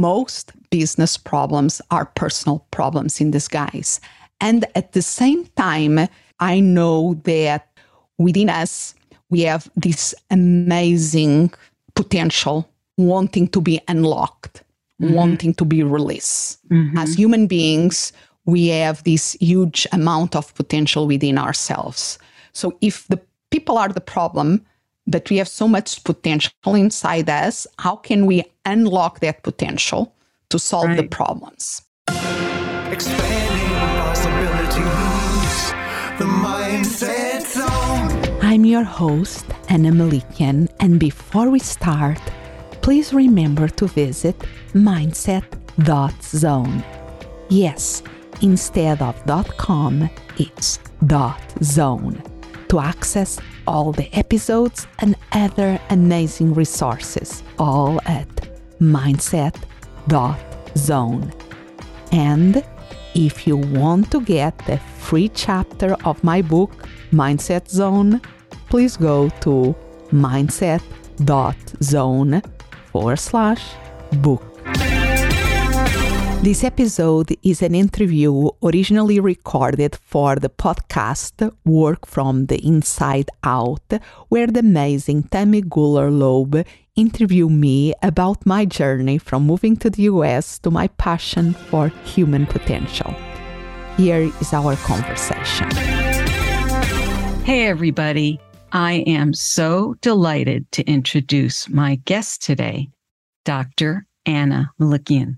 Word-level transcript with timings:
most 0.00 0.52
business 0.70 1.16
problems 1.16 1.80
are 1.90 2.06
personal 2.06 2.66
problems 2.70 3.20
in 3.20 3.30
disguise. 3.30 4.00
And 4.40 4.66
at 4.74 4.92
the 4.92 5.02
same 5.02 5.46
time, 5.56 6.08
I 6.40 6.60
know 6.60 7.14
that 7.24 7.68
within 8.18 8.50
us, 8.50 8.94
we 9.30 9.42
have 9.42 9.70
this 9.76 10.14
amazing 10.30 11.52
potential 11.94 12.68
wanting 12.96 13.48
to 13.48 13.60
be 13.60 13.80
unlocked, 13.88 14.62
mm-hmm. 15.00 15.14
wanting 15.14 15.54
to 15.54 15.64
be 15.64 15.82
released. 15.82 16.66
Mm-hmm. 16.68 16.98
As 16.98 17.14
human 17.14 17.46
beings, 17.46 18.12
we 18.44 18.68
have 18.68 19.02
this 19.04 19.32
huge 19.40 19.86
amount 19.92 20.36
of 20.36 20.54
potential 20.54 21.06
within 21.06 21.38
ourselves. 21.38 22.18
So 22.52 22.76
if 22.80 23.06
the 23.08 23.20
people 23.50 23.78
are 23.78 23.88
the 23.88 24.00
problem, 24.00 24.64
but 25.06 25.28
we 25.30 25.36
have 25.38 25.48
so 25.48 25.68
much 25.68 26.02
potential 26.04 26.74
inside 26.74 27.28
us, 27.28 27.66
how 27.78 27.96
can 27.96 28.26
we 28.26 28.44
unlock 28.64 29.20
that 29.20 29.42
potential 29.42 30.14
to 30.48 30.58
solve 30.58 30.86
right. 30.88 30.96
the 30.96 31.04
problems? 31.08 31.82
Expanding 32.08 33.68
possibilities, 34.00 35.72
the 36.18 36.24
mindset 36.24 37.42
zone. 37.42 38.40
I'm 38.42 38.64
your 38.64 38.84
host, 38.84 39.46
Ana 39.68 39.90
Melikian, 39.90 40.68
and 40.80 41.00
before 41.00 41.50
we 41.50 41.58
start, 41.58 42.20
please 42.82 43.12
remember 43.12 43.68
to 43.68 43.86
visit 43.88 44.38
mindset.zone. 44.72 45.64
Yes, 47.48 48.02
instead 48.42 49.02
of 49.02 49.22
.com, 49.56 50.08
it's 50.38 50.78
.zone 51.62 52.22
to 52.68 52.80
access 52.80 53.38
all 53.66 53.92
the 53.92 54.08
episodes 54.14 54.86
and 55.00 55.16
other 55.32 55.80
amazing 55.90 56.54
resources, 56.54 57.42
all 57.58 58.00
at 58.06 58.28
mindset.zone. 58.80 59.62
And 62.12 62.64
if 63.14 63.46
you 63.46 63.56
want 63.56 64.10
to 64.10 64.20
get 64.20 64.58
the 64.66 64.78
free 64.98 65.28
chapter 65.28 65.96
of 66.04 66.22
my 66.24 66.42
book, 66.42 66.88
Mindset 67.12 67.68
Zone, 67.68 68.20
please 68.68 68.96
go 68.96 69.28
to 69.40 69.74
mindset.zone 70.10 71.22
forward 72.90 73.18
slash 73.18 73.62
book. 74.14 74.53
This 76.42 76.62
episode 76.62 77.34
is 77.42 77.62
an 77.62 77.74
interview 77.74 78.50
originally 78.62 79.18
recorded 79.18 79.96
for 79.96 80.36
the 80.36 80.50
podcast 80.50 81.50
Work 81.64 82.06
from 82.06 82.46
the 82.46 82.58
Inside 82.64 83.30
Out, 83.42 83.92
where 84.28 84.46
the 84.46 84.60
amazing 84.60 85.24
Tammy 85.24 85.62
Gooler 85.62 86.10
Loeb 86.10 86.66
interviewed 86.96 87.52
me 87.52 87.94
about 88.02 88.44
my 88.44 88.64
journey 88.64 89.18
from 89.18 89.46
moving 89.46 89.76
to 89.76 89.90
the 89.90 90.02
US 90.04 90.58
to 90.60 90.70
my 90.70 90.88
passion 90.88 91.54
for 91.54 91.88
human 92.04 92.46
potential. 92.46 93.14
Here 93.96 94.30
is 94.40 94.52
our 94.52 94.76
conversation. 94.76 95.70
Hey, 97.44 97.66
everybody. 97.66 98.40
I 98.72 99.04
am 99.06 99.34
so 99.34 99.94
delighted 100.00 100.70
to 100.72 100.82
introduce 100.82 101.68
my 101.68 101.94
guest 102.04 102.42
today, 102.42 102.88
Dr. 103.44 104.06
Ana 104.26 104.72
Melikian. 104.80 105.36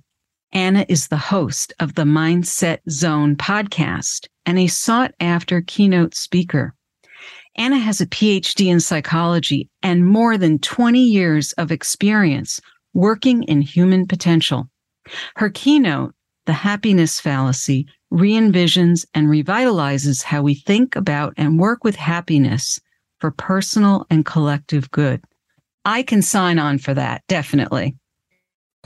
Ana 0.52 0.86
is 0.89 1.08
the 1.08 1.16
host 1.16 1.72
of 1.80 1.94
the 1.94 2.05
Mindset 2.05 2.78
Zone 2.89 3.36
podcast 3.36 4.28
and 4.44 4.58
a 4.58 4.69
sought 4.69 5.12
after 5.20 5.61
keynote 5.61 6.14
speaker. 6.14 6.75
Ana 7.56 7.78
has 7.78 8.00
a 8.00 8.06
PhD 8.06 8.67
in 8.67 8.80
psychology 8.80 9.69
and 9.83 10.06
more 10.06 10.39
than 10.39 10.58
20 10.58 11.00
years 11.00 11.52
of 11.52 11.72
experience 11.72 12.61
working 12.94 13.42
in 13.44 13.61
human 13.61 14.06
potential. 14.06 14.69
Her 15.36 15.50
keynote, 15.50 16.14
The 16.47 16.52
Happiness 16.52 17.20
Fallacy, 17.20 17.86
re 18.11 18.33
envisions 18.33 19.05
and 19.14 19.28
revitalizes 19.28 20.22
how 20.22 20.42
we 20.42 20.55
think 20.55 20.94
about 20.97 21.34
and 21.36 21.58
work 21.58 21.83
with 21.83 21.97
happiness 21.97 22.78
for 23.20 23.30
personal 23.30 24.07
and 24.11 24.24
collective 24.24 24.90
good. 24.90 25.23
I 25.84 26.02
can 26.02 26.23
sign 26.23 26.58
on 26.58 26.78
for 26.78 26.95
that, 26.95 27.23
definitely. 27.28 27.96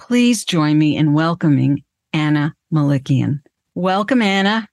Please 0.01 0.45
join 0.47 0.79
me 0.79 0.97
in 0.97 1.13
welcoming 1.13 1.85
Ana 2.15 2.57
Melikian. 2.73 3.43
Welcome, 3.75 4.23
Ana. 4.23 4.67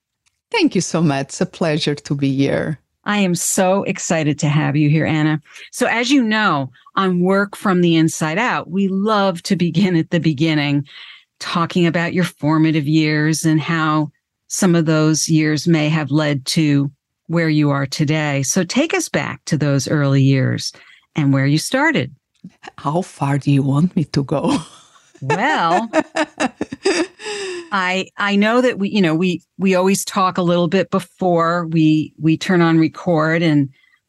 Thank 0.50 0.74
you 0.74 0.80
so 0.80 1.02
much. 1.02 1.26
It's 1.26 1.40
a 1.42 1.46
pleasure 1.46 1.94
to 1.94 2.14
be 2.14 2.34
here. 2.34 2.78
I 3.04 3.18
am 3.18 3.34
so 3.34 3.82
excited 3.84 4.38
to 4.38 4.48
have 4.48 4.74
you 4.74 4.88
here, 4.88 5.04
Ana. 5.04 5.40
So, 5.70 5.86
as 5.86 6.10
you 6.10 6.22
know, 6.22 6.70
on 6.96 7.20
Work 7.20 7.56
from 7.56 7.82
the 7.82 7.96
Inside 7.96 8.38
Out, 8.38 8.70
we 8.70 8.88
love 8.88 9.42
to 9.44 9.54
begin 9.54 9.96
at 9.96 10.10
the 10.10 10.18
beginning, 10.18 10.86
talking 11.40 11.86
about 11.86 12.14
your 12.14 12.24
formative 12.24 12.88
years 12.88 13.44
and 13.44 13.60
how 13.60 14.10
some 14.48 14.74
of 14.74 14.86
those 14.86 15.28
years 15.28 15.68
may 15.68 15.90
have 15.90 16.10
led 16.10 16.46
to 16.46 16.90
where 17.26 17.50
you 17.50 17.68
are 17.68 17.86
today. 17.86 18.42
So, 18.42 18.64
take 18.64 18.94
us 18.94 19.10
back 19.10 19.44
to 19.44 19.58
those 19.58 19.88
early 19.88 20.22
years 20.22 20.72
and 21.14 21.34
where 21.34 21.46
you 21.46 21.58
started. 21.58 22.14
How 22.78 23.02
far 23.02 23.36
do 23.36 23.52
you 23.52 23.62
want 23.62 23.94
me 23.94 24.04
to 24.04 24.24
go? 24.24 24.56
Well, 25.20 25.88
I 27.72 28.08
I 28.16 28.36
know 28.36 28.60
that 28.60 28.78
we 28.78 28.90
you 28.90 29.00
know 29.00 29.14
we 29.14 29.42
we 29.58 29.74
always 29.74 30.04
talk 30.04 30.38
a 30.38 30.42
little 30.42 30.68
bit 30.68 30.90
before 30.90 31.66
we 31.66 32.12
we 32.18 32.36
turn 32.36 32.62
on 32.62 32.78
record 32.78 33.42
and 33.42 33.68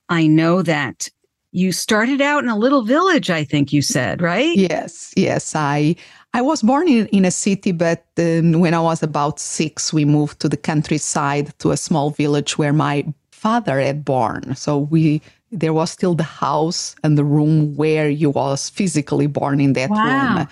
I 0.09 0.27
know 0.27 0.61
that 0.61 1.09
you 1.51 1.71
started 1.71 2.21
out 2.21 2.43
in 2.43 2.49
a 2.49 2.57
little 2.57 2.83
village 2.83 3.29
I 3.29 3.43
think 3.43 3.73
you 3.73 3.81
said, 3.81 4.21
right? 4.21 4.55
Yes, 4.55 5.13
yes. 5.15 5.55
I 5.55 5.95
I 6.33 6.41
was 6.41 6.61
born 6.61 6.87
in, 6.87 7.07
in 7.07 7.25
a 7.25 7.31
city, 7.31 7.71
but 7.71 8.05
um, 8.19 8.59
when 8.59 8.73
I 8.73 8.79
was 8.79 9.01
about 9.01 9.39
six, 9.39 9.91
we 9.91 10.05
moved 10.05 10.39
to 10.41 10.49
the 10.49 10.57
countryside 10.57 11.57
to 11.59 11.71
a 11.71 11.77
small 11.77 12.11
village 12.11 12.57
where 12.57 12.73
my 12.73 13.05
father 13.31 13.79
had 13.79 14.05
born. 14.05 14.55
So 14.55 14.77
we 14.77 15.21
there 15.51 15.73
was 15.73 15.89
still 15.89 16.13
the 16.13 16.23
house 16.23 16.95
and 17.03 17.17
the 17.17 17.23
room 17.23 17.75
where 17.75 18.07
you 18.07 18.29
was 18.29 18.69
physically 18.69 19.25
born 19.25 19.59
in 19.59 19.73
that 19.73 19.89
wow. 19.89 20.37
room. 20.37 20.47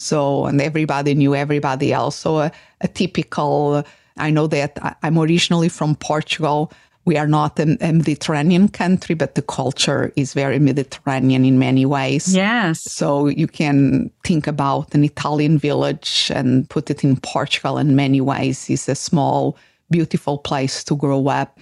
So, 0.00 0.46
and 0.46 0.60
everybody 0.62 1.14
knew 1.14 1.34
everybody 1.34 1.92
else. 1.92 2.16
So, 2.16 2.38
a, 2.38 2.52
a 2.80 2.88
typical, 2.88 3.84
I 4.16 4.30
know 4.30 4.46
that 4.46 4.96
I'm 5.02 5.18
originally 5.18 5.68
from 5.68 5.94
Portugal. 5.94 6.72
We 7.04 7.18
are 7.18 7.26
not 7.26 7.58
a, 7.58 7.76
a, 7.82 7.92
Mediterranean 7.92 8.68
country, 8.68 9.14
but 9.14 9.34
the 9.34 9.42
culture 9.42 10.10
is 10.16 10.32
very 10.32 10.58
Mediterranean 10.58 11.44
in 11.44 11.58
many 11.58 11.84
ways. 11.84 12.34
Yes. 12.34 12.80
So 12.80 13.26
you 13.26 13.46
can 13.46 14.10
think 14.24 14.46
about 14.46 14.94
an 14.94 15.04
Italian 15.04 15.58
village 15.58 16.30
and 16.34 16.68
put 16.70 16.90
it 16.90 17.04
in 17.04 17.16
Portugal 17.16 17.76
in 17.76 17.94
many 17.94 18.22
ways. 18.22 18.70
It's 18.70 18.88
a 18.88 18.94
small, 18.94 19.58
beautiful 19.90 20.38
place 20.38 20.82
to 20.84 20.96
grow 20.96 21.28
up. 21.28 21.58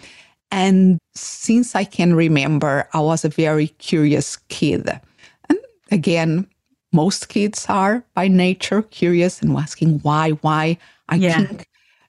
And 0.50 0.98
since 1.14 1.74
I 1.74 1.84
can 1.84 2.14
remember, 2.14 2.88
I 2.92 3.00
was 3.00 3.24
a 3.24 3.28
very 3.28 3.68
curious 3.68 4.36
kid. 4.48 4.88
And 5.48 5.58
again, 5.90 6.46
most 6.92 7.28
kids 7.28 7.66
are 7.68 8.02
by 8.14 8.28
nature 8.28 8.82
curious 8.82 9.42
and 9.42 9.56
asking 9.56 10.00
why, 10.00 10.30
why. 10.30 10.78
I 11.08 11.16
yeah. 11.16 11.38
think 11.38 11.66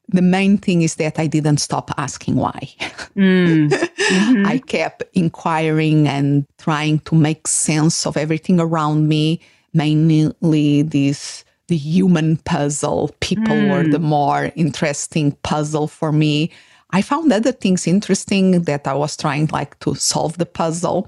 the 0.07 0.21
main 0.21 0.57
thing 0.57 0.81
is 0.81 0.95
that 0.95 1.19
I 1.19 1.27
didn't 1.27 1.57
stop 1.57 1.91
asking 1.97 2.35
why. 2.35 2.73
Mm. 3.15 3.89
Mm-hmm. 4.09 4.47
I 4.47 4.57
kept 4.57 5.03
inquiring 5.13 6.07
and 6.07 6.47
trying 6.57 6.97
to 7.01 7.13
make 7.13 7.47
sense 7.47 8.07
of 8.07 8.17
everything 8.17 8.59
around 8.59 9.07
me, 9.07 9.39
mainly 9.71 10.81
this 10.81 11.45
the 11.67 11.77
human 11.77 12.37
puzzle. 12.37 13.11
People 13.19 13.53
mm. 13.53 13.69
were 13.69 13.87
the 13.87 13.99
more 13.99 14.51
interesting 14.55 15.33
puzzle 15.43 15.87
for 15.87 16.11
me. 16.11 16.49
I 16.89 17.03
found 17.03 17.31
other 17.31 17.51
things 17.51 17.85
interesting 17.85 18.63
that 18.63 18.87
I 18.87 18.95
was 18.95 19.15
trying 19.15 19.47
like 19.51 19.77
to 19.81 19.93
solve 19.93 20.39
the 20.39 20.47
puzzle 20.47 21.07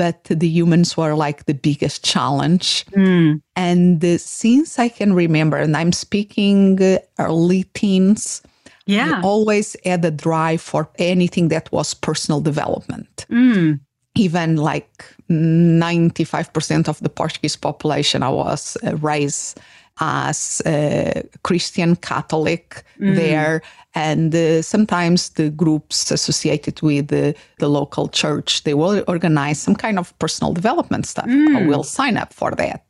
but 0.00 0.24
the 0.24 0.48
humans 0.48 0.96
were 0.96 1.14
like 1.14 1.44
the 1.44 1.52
biggest 1.52 2.02
challenge. 2.02 2.86
Mm. 2.96 3.42
And 3.54 4.02
uh, 4.02 4.16
since 4.16 4.78
I 4.78 4.88
can 4.88 5.12
remember, 5.12 5.58
and 5.58 5.76
I'm 5.76 5.92
speaking 5.92 6.82
uh, 6.82 7.00
early 7.18 7.64
teens, 7.74 8.40
yeah, 8.86 9.20
always 9.22 9.76
had 9.84 10.02
a 10.06 10.10
drive 10.10 10.62
for 10.62 10.88
anything 10.98 11.48
that 11.48 11.70
was 11.70 11.92
personal 11.92 12.40
development. 12.40 13.26
Mm. 13.30 13.78
Even 14.14 14.56
like 14.56 15.04
95% 15.28 16.88
of 16.88 16.98
the 17.00 17.10
Portuguese 17.10 17.56
population, 17.56 18.22
I 18.22 18.30
was 18.30 18.78
uh, 18.82 18.96
raised 18.96 19.60
as 20.00 20.62
a 20.64 21.22
Christian 21.42 21.94
Catholic 21.96 22.82
mm. 22.98 23.16
there. 23.16 23.60
And 23.94 24.32
uh, 24.32 24.62
sometimes 24.62 25.30
the 25.30 25.50
groups 25.50 26.12
associated 26.12 26.80
with 26.80 27.08
the, 27.08 27.34
the, 27.58 27.68
local 27.68 28.08
church, 28.08 28.62
they 28.62 28.74
will 28.74 29.02
organize 29.08 29.58
some 29.58 29.74
kind 29.74 29.98
of 29.98 30.16
personal 30.20 30.52
development 30.52 31.06
stuff. 31.06 31.26
Mm. 31.26 31.56
I 31.56 31.66
will 31.66 31.82
sign 31.82 32.16
up 32.16 32.32
for 32.32 32.52
that. 32.52 32.84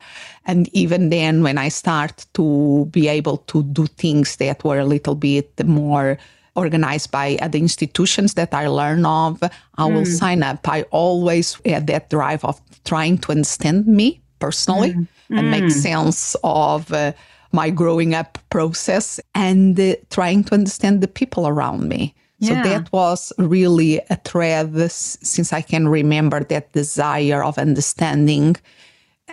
And 0.45 0.69
even 0.73 1.09
then, 1.09 1.41
when 1.41 1.57
I 1.57 1.69
start 1.69 2.25
to 2.33 2.87
be 2.91 3.07
able 3.07 3.37
to 3.37 3.63
do 3.63 3.87
things 3.87 4.35
that 4.35 4.63
were 4.63 4.77
a 4.77 4.85
little 4.85 5.15
bit 5.15 5.65
more 5.65 6.19
organized 6.55 7.11
by 7.11 7.37
other 7.41 7.57
institutions 7.57 8.35
that 8.35 8.53
I 8.53 8.67
learn 8.67 9.05
of, 9.05 9.41
I 9.77 9.85
will 9.85 10.03
mm. 10.03 10.19
sign 10.19 10.43
up. 10.43 10.67
I 10.67 10.83
always 10.91 11.57
had 11.65 11.87
that 11.87 12.09
drive 12.09 12.45
of 12.45 12.61
trying 12.83 13.17
to 13.19 13.31
understand 13.31 13.87
me 13.87 14.21
personally 14.39 14.93
mm. 14.93 15.07
and 15.29 15.49
make 15.49 15.63
mm. 15.63 15.71
sense 15.71 16.35
of 16.43 16.91
uh, 16.91 17.13
my 17.53 17.69
growing 17.69 18.13
up 18.13 18.37
process 18.49 19.19
and 19.35 19.79
uh, 19.79 19.95
trying 20.09 20.43
to 20.45 20.53
understand 20.53 21.01
the 21.01 21.07
people 21.07 21.47
around 21.47 21.87
me. 21.87 22.15
So 22.43 22.55
that 22.55 22.91
was 22.91 23.31
really 23.37 24.01
a 24.09 24.15
thread 24.15 24.91
since 24.91 25.53
I 25.53 25.61
can 25.61 25.87
remember 25.87 26.43
that 26.43 26.71
desire 26.71 27.43
of 27.43 27.59
understanding 27.59 28.55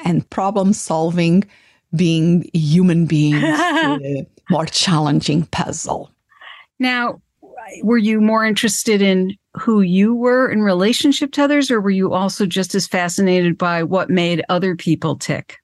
and 0.04 0.28
problem 0.28 0.74
solving 0.74 1.44
being 1.96 2.50
human 2.52 3.06
beings 3.06 3.42
uh, 3.44 3.98
more 4.50 4.66
challenging 4.66 5.46
puzzle. 5.46 6.10
Now, 6.78 7.22
were 7.82 7.96
you 7.98 8.20
more 8.20 8.44
interested 8.44 9.00
in 9.00 9.36
who 9.58 9.80
you 9.80 10.14
were 10.14 10.50
in 10.50 10.62
relationship 10.62 11.32
to 11.32 11.44
others, 11.44 11.70
or 11.70 11.80
were 11.80 11.90
you 11.90 12.12
also 12.12 12.44
just 12.46 12.74
as 12.74 12.86
fascinated 12.86 13.56
by 13.56 13.82
what 13.82 14.10
made 14.10 14.44
other 14.50 14.76
people 14.76 15.16
tick? 15.16 15.56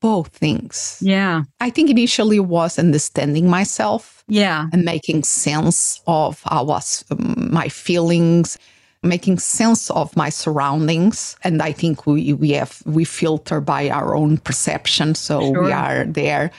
Both 0.00 0.28
things. 0.28 0.98
Yeah. 1.00 1.42
I 1.60 1.70
think 1.70 1.90
initially 1.90 2.40
was 2.40 2.78
understanding 2.78 3.48
myself 3.50 4.24
Yeah. 4.28 4.66
and 4.72 4.84
making 4.84 5.24
sense 5.24 6.00
of 6.06 6.42
how 6.44 6.64
was 6.64 7.04
um, 7.10 7.48
my 7.52 7.68
feelings, 7.68 8.58
making 9.02 9.38
sense 9.38 9.90
of 9.90 10.16
my 10.16 10.30
surroundings. 10.30 11.36
And 11.44 11.60
I 11.62 11.72
think 11.72 12.06
we 12.06 12.32
we 12.32 12.50
have 12.52 12.82
we 12.86 13.04
filter 13.04 13.60
by 13.60 13.90
our 13.90 14.14
own 14.16 14.38
perception, 14.38 15.14
so 15.14 15.40
Sure. 15.40 15.64
we 15.64 15.72
are 15.72 16.04
there. 16.06 16.50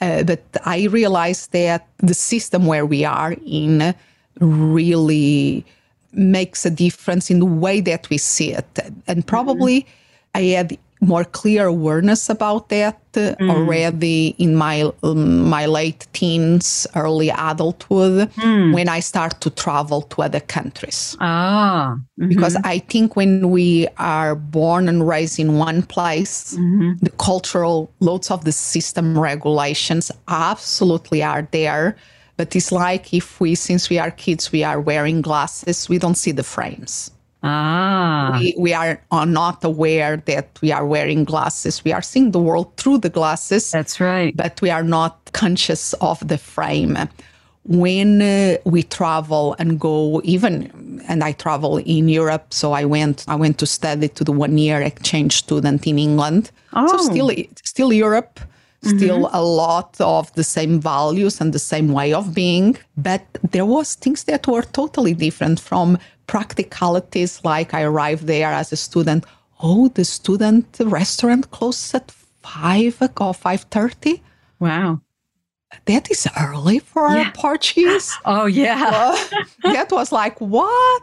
Uh, 0.00 0.22
but 0.24 0.42
I 0.64 0.86
realized 0.86 1.52
that 1.52 1.86
the 1.98 2.14
system 2.14 2.66
where 2.66 2.86
we 2.86 3.04
are 3.04 3.34
in 3.46 3.94
really 4.40 5.64
makes 6.12 6.66
a 6.66 6.70
difference 6.70 7.30
in 7.30 7.38
the 7.38 7.46
way 7.46 7.80
that 7.82 8.08
we 8.10 8.18
see 8.18 8.52
it. 8.52 8.78
And 9.06 9.26
probably 9.26 9.86
I 10.34 10.42
had 10.56 10.76
more 11.00 11.24
clear 11.24 11.66
awareness 11.66 12.28
about 12.28 12.68
that 12.68 13.00
uh, 13.16 13.34
already 13.40 14.34
in 14.38 14.54
my 14.54 14.90
um, 15.02 15.48
my 15.48 15.66
late 15.66 16.06
teens, 16.12 16.86
early 16.94 17.30
adulthood, 17.30 18.30
when 18.74 18.88
I 18.88 19.00
start 19.00 19.40
to 19.40 19.50
travel 19.50 20.02
to 20.02 20.22
other 20.22 20.40
countries. 20.40 21.16
Ah. 21.20 21.96
mhm, 22.18 22.28
Because 22.28 22.56
I 22.64 22.78
think 22.78 23.16
when 23.16 23.50
we 23.50 23.88
are 23.96 24.34
born 24.34 24.88
and 24.88 25.08
raised 25.08 25.38
in 25.38 25.58
one 25.58 25.82
place, 25.82 26.54
mhm. 26.56 26.98
the 27.00 27.10
cultural 27.10 27.90
loads 28.00 28.30
of 28.30 28.44
the 28.44 28.52
system 28.52 29.18
regulations 29.18 30.12
absolutely 30.28 31.22
are 31.22 31.48
there 31.50 31.96
but 32.36 32.56
it's 32.56 32.72
like 32.72 33.12
if 33.12 33.38
we 33.38 33.54
since 33.54 33.90
we 33.90 33.98
are 33.98 34.10
kids 34.10 34.50
we 34.50 34.64
are 34.64 34.80
wearing 34.80 35.20
glasses 35.20 35.88
we 35.90 35.98
don't 35.98 36.16
see 36.16 36.32
the 36.32 36.42
frames 36.42 37.10
Ah. 37.42 38.36
we, 38.38 38.54
we 38.58 38.74
are, 38.74 39.00
are 39.10 39.26
not 39.26 39.64
aware 39.64 40.18
that 40.26 40.58
we 40.60 40.72
are 40.72 40.84
wearing 40.84 41.24
glasses 41.24 41.82
we 41.84 41.92
are 41.92 42.02
seeing 42.02 42.32
the 42.32 42.38
world 42.38 42.76
through 42.76 42.98
the 42.98 43.08
glasses 43.08 43.70
That's 43.70 43.98
right. 43.98 44.36
but 44.36 44.60
we 44.60 44.70
are 44.70 44.82
not 44.82 45.20
conscious 45.32 45.92
of 45.94 46.26
the 46.26 46.38
frame. 46.38 46.96
When 47.64 48.22
uh, 48.22 48.56
we 48.64 48.82
travel 48.82 49.54
and 49.58 49.78
go, 49.78 50.20
even 50.24 51.02
and 51.08 51.22
I 51.22 51.32
travel 51.32 51.76
in 51.78 52.08
Europe, 52.08 52.54
so 52.54 52.72
I 52.72 52.84
went 52.84 53.24
I 53.28 53.36
went 53.36 53.58
to 53.58 53.66
study 53.66 54.08
to 54.08 54.24
the 54.24 54.32
one 54.32 54.56
year 54.56 54.80
exchange 54.80 55.36
student 55.36 55.86
in 55.86 55.98
England. 55.98 56.50
Oh. 56.72 56.86
So 56.88 57.10
still 57.10 57.30
still 57.64 57.92
Europe, 57.92 58.40
still 58.82 59.28
a 59.32 59.42
lot 59.42 59.94
of 60.00 60.32
the 60.34 60.44
same 60.44 60.80
values 60.80 61.40
and 61.40 61.52
the 61.52 61.58
same 61.58 61.92
way 61.92 62.14
of 62.14 62.34
being, 62.34 62.78
but 62.96 63.22
there 63.50 63.66
was 63.66 63.94
things 63.94 64.24
that 64.24 64.46
were 64.46 64.62
totally 64.62 65.14
different 65.14 65.60
from 65.60 65.98
practicalities 66.30 67.40
like 67.44 67.74
I 67.74 67.82
arrived 67.82 68.26
there 68.26 68.52
as 68.52 68.72
a 68.72 68.76
student. 68.76 69.24
Oh, 69.62 69.88
the 69.88 70.04
student 70.04 70.66
restaurant 70.80 71.50
closes 71.50 71.94
at 71.94 72.10
five 72.42 72.96
or 73.20 73.34
five 73.34 73.62
thirty. 73.70 74.22
Wow. 74.58 75.00
That 75.84 76.10
is 76.10 76.26
early 76.40 76.78
for 76.80 77.08
Yeah. 77.16 77.30
Portuguese. 77.34 78.08
Oh, 78.24 78.46
yeah. 78.46 78.80
Uh, 79.64 79.72
that 79.72 79.90
was 79.92 80.12
like 80.12 80.36
what? 80.40 81.02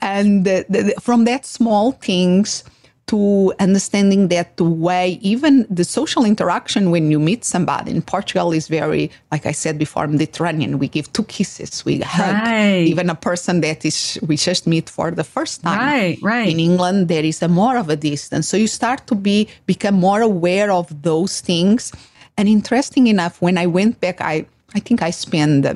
And 0.00 0.44
the, 0.46 0.64
the, 0.68 0.94
from 1.00 1.24
that 1.24 1.44
small 1.46 1.92
things 1.92 2.64
to 3.10 3.52
understanding 3.58 4.28
that 4.28 4.56
the 4.56 4.62
way 4.62 5.18
even 5.20 5.66
the 5.68 5.82
social 5.82 6.24
interaction 6.24 6.92
when 6.92 7.10
you 7.10 7.18
meet 7.18 7.44
somebody 7.44 7.90
in 7.90 8.02
Portugal 8.02 8.52
is 8.52 8.68
very, 8.68 9.10
like 9.32 9.46
I 9.46 9.50
said 9.50 9.78
before, 9.78 10.06
Mediterranean. 10.06 10.78
We 10.78 10.86
give 10.86 11.12
two 11.12 11.24
kisses, 11.24 11.84
we 11.84 11.98
hug. 11.98 12.36
Right. 12.36 12.86
Even 12.86 13.10
a 13.10 13.16
person 13.16 13.62
that 13.62 13.84
is 13.84 14.16
we 14.28 14.36
just 14.36 14.64
meet 14.68 14.88
for 14.88 15.10
the 15.10 15.24
first 15.24 15.62
time. 15.64 15.80
Right, 15.80 16.18
right. 16.22 16.48
In 16.48 16.60
England, 16.60 17.08
there 17.08 17.24
is 17.24 17.42
a 17.42 17.48
more 17.48 17.76
of 17.76 17.88
a 17.88 17.96
distance. 17.96 18.46
So 18.46 18.56
you 18.56 18.68
start 18.68 19.08
to 19.08 19.16
be 19.16 19.48
become 19.66 19.96
more 19.96 20.20
aware 20.20 20.70
of 20.70 21.02
those 21.02 21.40
things. 21.40 21.90
And 22.38 22.48
interesting 22.48 23.08
enough, 23.08 23.42
when 23.42 23.58
I 23.58 23.66
went 23.66 24.00
back, 24.00 24.20
I 24.20 24.46
I 24.72 24.78
think 24.78 25.02
I 25.02 25.10
spent 25.10 25.66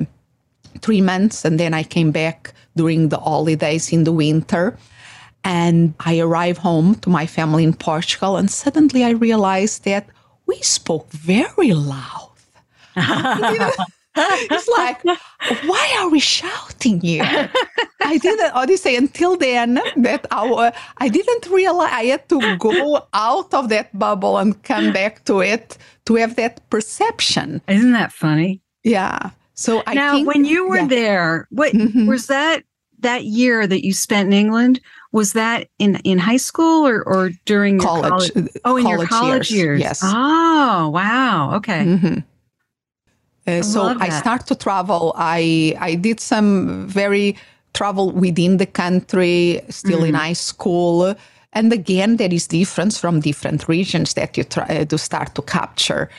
three 0.79 1.01
months 1.01 1.43
and 1.43 1.59
then 1.59 1.73
I 1.73 1.83
came 1.83 2.11
back 2.11 2.53
during 2.77 3.09
the 3.09 3.17
holidays 3.19 3.91
in 3.91 4.05
the 4.05 4.13
winter. 4.13 4.77
And 5.45 5.93
I 5.99 6.19
arrived 6.19 6.57
home 6.59 6.95
to 6.95 7.09
my 7.09 7.25
family 7.27 7.63
in 7.63 7.73
Portugal, 7.73 8.35
and 8.35 8.49
suddenly 8.49 9.03
I 9.03 9.11
realized 9.11 9.85
that 9.85 10.07
we 10.47 10.57
spoke 10.61 11.09
very 11.11 11.73
loud. 11.73 12.31
it's 12.97 14.67
like, 14.77 15.03
why 15.65 15.95
are 15.99 16.09
we 16.09 16.19
shouting 16.19 16.99
here? 17.01 17.49
I 18.01 18.17
didn't, 18.17 18.53
Odyssey, 18.55 18.95
until 18.95 19.35
then, 19.37 19.79
that 19.97 20.25
our, 20.31 20.71
I 20.97 21.09
didn't 21.09 21.47
realize 21.47 21.91
I 21.91 22.05
had 22.05 22.27
to 22.29 22.57
go 22.57 23.05
out 23.13 23.53
of 23.53 23.69
that 23.69 23.97
bubble 23.97 24.37
and 24.37 24.61
come 24.63 24.93
back 24.93 25.25
to 25.25 25.41
it 25.41 25.77
to 26.05 26.15
have 26.15 26.35
that 26.37 26.67
perception. 26.69 27.61
Isn't 27.67 27.91
that 27.91 28.11
funny? 28.11 28.61
Yeah. 28.83 29.31
So 29.53 29.83
I 29.87 29.93
now, 29.93 30.13
think, 30.13 30.27
when 30.27 30.45
you 30.45 30.67
were 30.67 30.77
yeah. 30.77 30.87
there, 30.87 31.47
what 31.49 31.73
Mhm. 31.73 32.07
was 32.07 32.27
that 32.27 32.63
that 32.99 33.25
year 33.25 33.67
that 33.67 33.85
you 33.85 33.93
spent 33.93 34.27
in 34.27 34.33
England? 34.33 34.79
Was 35.15 35.31
that 35.33 35.67
in 35.79 35.95
in 36.03 36.19
high 36.19 36.41
school 36.49 36.85
or 36.85 37.01
or 37.07 37.31
during 37.45 37.79
your 37.79 37.87
college, 37.87 38.31
Oh, 38.65 38.75
in 38.77 38.85
your 38.87 39.07
college 39.07 39.49
years. 39.51 39.79
Yes. 39.79 40.01
Oh, 40.03 40.89
wow. 40.91 41.55
Okay. 41.57 41.83
Mhm. 41.87 42.23
Uh, 43.47 43.61
so 43.61 43.81
I 43.99 44.09
start 44.09 44.45
to 44.47 44.55
travel. 44.55 45.13
I 45.15 45.75
I 45.79 45.95
did 45.95 46.19
some 46.19 46.85
very 46.87 47.35
travel 47.73 48.11
within 48.11 48.57
the 48.57 48.65
country, 48.65 49.61
still 49.69 50.03
in 50.03 50.15
Mm-hmm. 50.15 50.25
high 50.27 50.33
school. 50.35 51.15
And 51.53 51.71
again, 51.71 52.17
there 52.17 52.33
is 52.33 52.47
difference 52.47 52.99
from 52.99 53.21
different 53.21 53.67
regions 53.69 54.13
that 54.15 54.35
you 54.37 54.43
try 54.43 54.65
uh, 54.81 54.85
to 54.85 54.97
start 54.97 55.35
to 55.35 55.41
capture. 55.41 56.09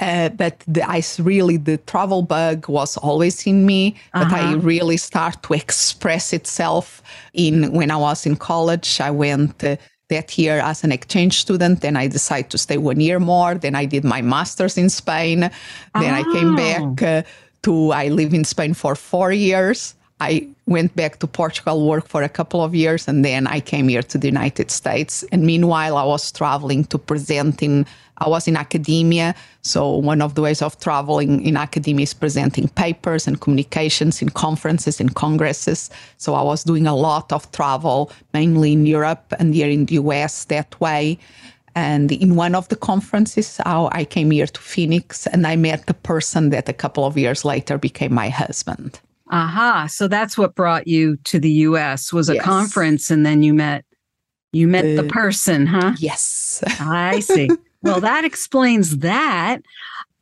Uh, 0.00 0.28
but 0.30 0.58
the, 0.66 0.82
I 0.82 1.02
really 1.18 1.56
the 1.56 1.78
travel 1.78 2.22
bug 2.22 2.68
was 2.68 2.96
always 2.96 3.46
in 3.46 3.64
me, 3.64 3.94
but 4.12 4.32
I 4.32 4.54
Uh-huh. 4.54 4.58
really 4.60 4.96
start 4.96 5.42
to 5.44 5.54
express 5.54 6.32
itself 6.32 7.02
in 7.32 7.72
when 7.72 7.90
I 7.90 7.96
was 7.96 8.26
in 8.26 8.36
college. 8.36 9.00
I 9.00 9.10
went 9.12 9.62
uh, 9.62 9.76
that 10.08 10.36
year 10.36 10.58
as 10.60 10.84
an 10.84 10.90
exchange 10.92 11.38
student. 11.38 11.80
Then 11.80 11.96
I 11.96 12.08
decided 12.08 12.50
to 12.50 12.58
stay 12.58 12.76
one 12.78 13.00
year 13.00 13.20
more. 13.20 13.54
Then 13.54 13.74
I 13.76 13.86
did 13.86 14.04
my 14.04 14.20
master's 14.22 14.76
in 14.76 14.90
Spain. 14.90 15.50
Then 15.94 16.14
I 16.14 16.24
came 16.24 16.52
Oh. 16.52 16.56
back 16.56 17.02
uh, 17.02 17.22
to, 17.62 17.92
I 17.92 18.08
live 18.08 18.34
in 18.34 18.44
Spain 18.44 18.74
for 18.74 18.94
four 18.96 19.32
years. 19.32 19.94
I 20.20 20.48
went 20.66 20.96
back 20.96 21.18
to 21.18 21.26
Portugal, 21.26 21.86
worked 21.86 22.08
for 22.08 22.22
a 22.22 22.28
couple 22.28 22.62
of 22.62 22.74
years, 22.74 23.06
and 23.06 23.24
then 23.24 23.46
I 23.46 23.60
came 23.60 23.88
here 23.88 24.02
to 24.02 24.18
the 24.18 24.26
United 24.26 24.70
States. 24.70 25.22
And 25.30 25.44
meanwhile, 25.44 25.96
I 25.96 26.04
was 26.04 26.32
traveling 26.32 26.84
to 26.86 26.98
presenting. 26.98 27.86
I 28.18 28.28
was 28.28 28.48
in 28.48 28.56
academia. 28.56 29.34
So 29.62 29.96
one 29.96 30.22
of 30.22 30.34
the 30.36 30.42
ways 30.42 30.62
of 30.62 30.78
traveling 30.80 31.44
in 31.44 31.56
academia 31.56 32.04
is 32.04 32.14
presenting 32.14 32.68
papers 32.68 33.26
and 33.26 33.40
communications 33.40 34.22
in 34.22 34.30
conferences 34.30 35.00
and 35.00 35.14
congresses. 35.14 35.90
So 36.16 36.34
I 36.34 36.42
was 36.42 36.64
doing 36.64 36.86
a 36.86 36.94
lot 36.94 37.32
of 37.32 37.50
travel, 37.52 38.10
mainly 38.32 38.72
in 38.72 38.86
Europe 38.86 39.34
and 39.38 39.54
here 39.54 39.68
in 39.68 39.86
the 39.86 39.96
US 39.96 40.44
that 40.44 40.80
way. 40.80 41.18
And 41.74 42.12
in 42.12 42.36
one 42.36 42.54
of 42.54 42.68
the 42.68 42.76
conferences, 42.76 43.60
I 43.66 44.04
came 44.04 44.30
here 44.30 44.46
to 44.46 44.60
Phoenix 44.60 45.26
and 45.26 45.44
I 45.44 45.56
met 45.56 45.86
the 45.86 45.94
person 45.94 46.50
that 46.50 46.68
a 46.68 46.72
couple 46.72 47.04
of 47.04 47.18
years 47.18 47.44
later 47.44 47.78
became 47.78 48.14
my 48.14 48.28
husband. 48.28 49.00
Aha. 49.30 49.86
So 49.86 50.06
that's 50.08 50.36
what 50.36 50.54
brought 50.54 50.86
you 50.86 51.16
to 51.24 51.38
the 51.38 51.50
US 51.68 52.12
was 52.12 52.28
a 52.28 52.34
Yes. 52.34 52.44
conference 52.44 53.10
and 53.10 53.24
then 53.24 53.42
you 53.42 53.54
met 53.54 53.84
you 54.52 54.68
met 54.68 54.82
the 54.82 55.02
The- 55.02 55.08
person, 55.08 55.66
huh? 55.66 55.94
Yes. 55.98 56.62
I 56.80 57.20
see. 57.20 57.48
well, 57.82 58.00
that 58.00 58.24
explains 58.24 58.98
that. 58.98 59.58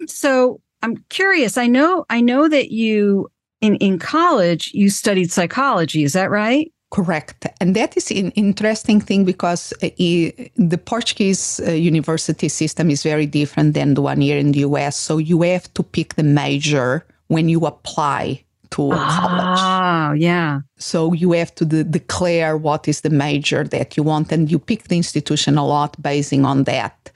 So 0.07 0.61
I'm 0.83 0.97
curious. 1.11 1.59
I 1.59 1.67
know 1.67 2.05
I 2.11 2.21
know 2.21 2.49
that 2.49 2.71
you 2.71 3.29
in, 3.61 3.77
in 3.77 3.99
college 3.99 4.71
you 4.73 4.89
studied 4.91 5.31
psychology, 5.31 6.03
is 6.05 6.13
that 6.15 6.31
right? 6.31 6.73
Correct. 6.91 7.47
And 7.61 7.75
that 7.75 7.97
is 7.97 8.11
an 8.11 8.31
interesting 8.33 9.01
thing 9.01 9.25
because 9.25 9.73
uh, 9.83 9.89
the 9.99 10.79
Portuguese 10.85 11.59
uh, 11.67 11.71
university 11.73 12.49
system 12.49 12.91
is 12.91 13.03
very 13.03 13.25
different 13.27 13.73
than 13.75 13.95
the 13.95 14.03
one 14.03 14.21
here 14.21 14.37
in 14.39 14.53
the 14.53 14.61
US. 14.61 14.97
So 14.99 15.17
you 15.19 15.41
have 15.43 15.73
to 15.75 15.83
pick 15.83 16.15
the 16.17 16.23
major 16.23 17.05
when 17.29 17.49
you 17.49 17.65
apply 17.67 18.45
to 18.73 18.91
college. 18.91 19.61
Oh, 19.61 20.13
yeah. 20.13 20.61
So 20.79 21.13
you 21.13 21.33
have 21.33 21.55
to 21.57 21.65
de- 21.65 21.85
declare 21.85 22.57
what 22.57 22.89
is 22.89 23.01
the 23.01 23.11
major 23.11 23.65
that 23.65 23.97
you 23.97 24.03
want, 24.03 24.33
and 24.33 24.51
you 24.51 24.59
pick 24.59 24.89
the 24.89 24.97
institution 24.97 25.57
a 25.57 25.67
lot 25.67 26.01
basing 26.03 26.45
on 26.45 26.65
that. 26.65 27.11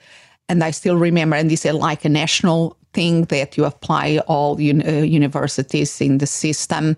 And 0.49 0.63
I 0.63 0.71
still 0.71 0.97
remember, 0.97 1.35
and 1.35 1.51
this 1.51 1.65
is 1.65 1.73
like 1.73 2.05
a 2.05 2.09
national 2.09 2.77
thing 2.93 3.25
that 3.25 3.57
you 3.57 3.65
apply 3.65 4.19
all 4.27 4.57
un- 4.59 4.87
uh, 4.87 5.03
universities 5.03 6.01
in 6.01 6.19
the 6.19 6.27
system. 6.27 6.95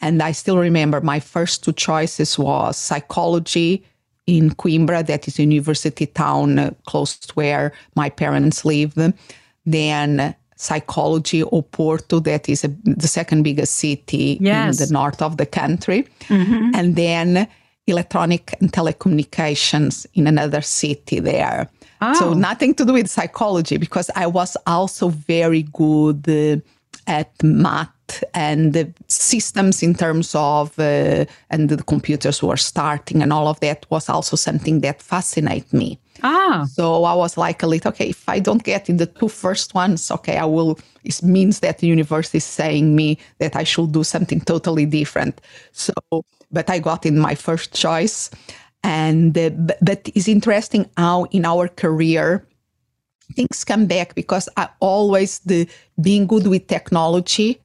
And 0.00 0.22
I 0.22 0.32
still 0.32 0.58
remember 0.58 1.00
my 1.00 1.20
first 1.20 1.64
two 1.64 1.72
choices 1.72 2.38
was 2.38 2.76
psychology 2.76 3.84
in 4.28 4.50
Coimbra, 4.50 5.06
that 5.06 5.26
is 5.26 5.38
a 5.38 5.42
university 5.42 6.06
town 6.06 6.58
uh, 6.58 6.70
close 6.86 7.16
to 7.18 7.32
where 7.32 7.72
my 7.94 8.10
parents 8.10 8.62
live. 8.62 8.94
Then 9.64 10.34
psychology 10.58 11.42
Oporto, 11.42 12.22
that 12.24 12.48
is 12.48 12.64
a, 12.64 12.68
the 12.84 13.08
second 13.08 13.44
biggest 13.44 13.76
city 13.76 14.38
yes. 14.40 14.80
in 14.80 14.86
the 14.86 14.92
north 14.92 15.22
of 15.22 15.36
the 15.36 15.46
country. 15.46 16.06
Mm-hmm. 16.28 16.70
And 16.74 16.96
then 16.96 17.48
electronic 17.86 18.54
and 18.60 18.70
telecommunications 18.70 20.06
in 20.14 20.26
another 20.26 20.60
city 20.60 21.20
there. 21.20 21.70
Oh. 22.02 22.14
So 22.14 22.34
nothing 22.34 22.74
to 22.74 22.84
do 22.84 22.92
with 22.92 23.08
psychology 23.08 23.76
because 23.76 24.10
I 24.14 24.26
was 24.26 24.56
also 24.66 25.08
very 25.08 25.62
good 25.62 26.28
uh, 26.28 26.60
at 27.06 27.32
math 27.42 27.90
and 28.34 28.72
the 28.72 28.92
systems 29.08 29.82
in 29.82 29.94
terms 29.94 30.34
of 30.34 30.78
uh, 30.78 31.24
and 31.50 31.68
the 31.68 31.82
computers 31.84 32.42
were 32.42 32.56
starting 32.56 33.22
and 33.22 33.32
all 33.32 33.48
of 33.48 33.60
that 33.60 33.86
was 33.90 34.08
also 34.08 34.36
something 34.36 34.80
that 34.80 35.02
fascinated 35.02 35.72
me. 35.72 35.98
Ah. 36.22 36.66
So 36.70 37.04
I 37.04 37.14
was 37.14 37.36
like 37.36 37.62
a 37.62 37.66
little, 37.66 37.90
okay, 37.90 38.10
if 38.10 38.28
I 38.28 38.40
don't 38.40 38.64
get 38.64 38.88
in 38.88 38.96
the 38.96 39.06
two 39.06 39.28
first 39.28 39.74
ones, 39.74 40.10
okay, 40.10 40.36
I 40.36 40.44
will, 40.44 40.78
it 41.04 41.22
means 41.22 41.60
that 41.60 41.78
the 41.78 41.86
universe 41.86 42.34
is 42.34 42.44
saying 42.44 42.96
me 42.96 43.18
that 43.38 43.54
I 43.54 43.64
should 43.64 43.92
do 43.92 44.04
something 44.04 44.40
totally 44.40 44.86
different. 44.86 45.40
So, 45.72 45.92
but 46.50 46.68
I 46.70 46.80
got 46.80 47.06
in 47.06 47.18
my 47.18 47.34
first 47.34 47.74
choice. 47.74 48.30
And, 48.82 49.36
uh, 49.36 49.50
but, 49.50 49.78
but 49.80 50.08
it's 50.14 50.28
interesting 50.28 50.88
how 50.96 51.24
in 51.24 51.44
our 51.44 51.68
career, 51.68 52.44
things 53.34 53.64
come 53.64 53.86
back 53.86 54.14
because 54.14 54.48
I 54.56 54.68
always, 54.80 55.40
the 55.40 55.68
being 56.00 56.26
good 56.26 56.46
with 56.46 56.66
technology 56.66 57.60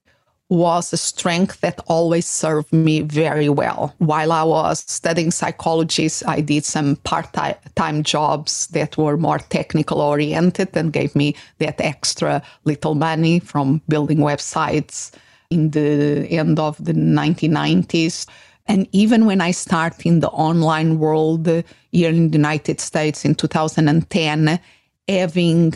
was 0.49 0.93
a 0.93 0.97
strength 0.97 1.61
that 1.61 1.79
always 1.87 2.25
served 2.25 2.71
me 2.71 3.01
very 3.01 3.49
well. 3.49 3.93
While 3.97 4.31
I 4.31 4.43
was 4.43 4.79
studying 4.87 5.31
psychology, 5.31 6.09
I 6.27 6.41
did 6.41 6.65
some 6.65 6.97
part 6.97 7.33
time 7.75 8.03
jobs 8.03 8.67
that 8.67 8.97
were 8.97 9.17
more 9.17 9.39
technical 9.39 10.01
oriented 10.01 10.75
and 10.75 10.93
gave 10.93 11.15
me 11.15 11.35
that 11.59 11.81
extra 11.81 12.41
little 12.65 12.95
money 12.95 13.39
from 13.39 13.81
building 13.87 14.19
websites 14.19 15.11
in 15.49 15.71
the 15.71 16.27
end 16.29 16.59
of 16.59 16.83
the 16.83 16.93
1990s. 16.93 18.27
And 18.67 18.87
even 18.91 19.25
when 19.25 19.41
I 19.41 19.51
started 19.51 20.05
in 20.05 20.19
the 20.19 20.29
online 20.29 20.99
world 20.99 21.47
here 21.91 22.09
in 22.09 22.29
the 22.29 22.37
United 22.37 22.79
States 22.79 23.25
in 23.25 23.35
2010, 23.35 24.59
having 25.07 25.73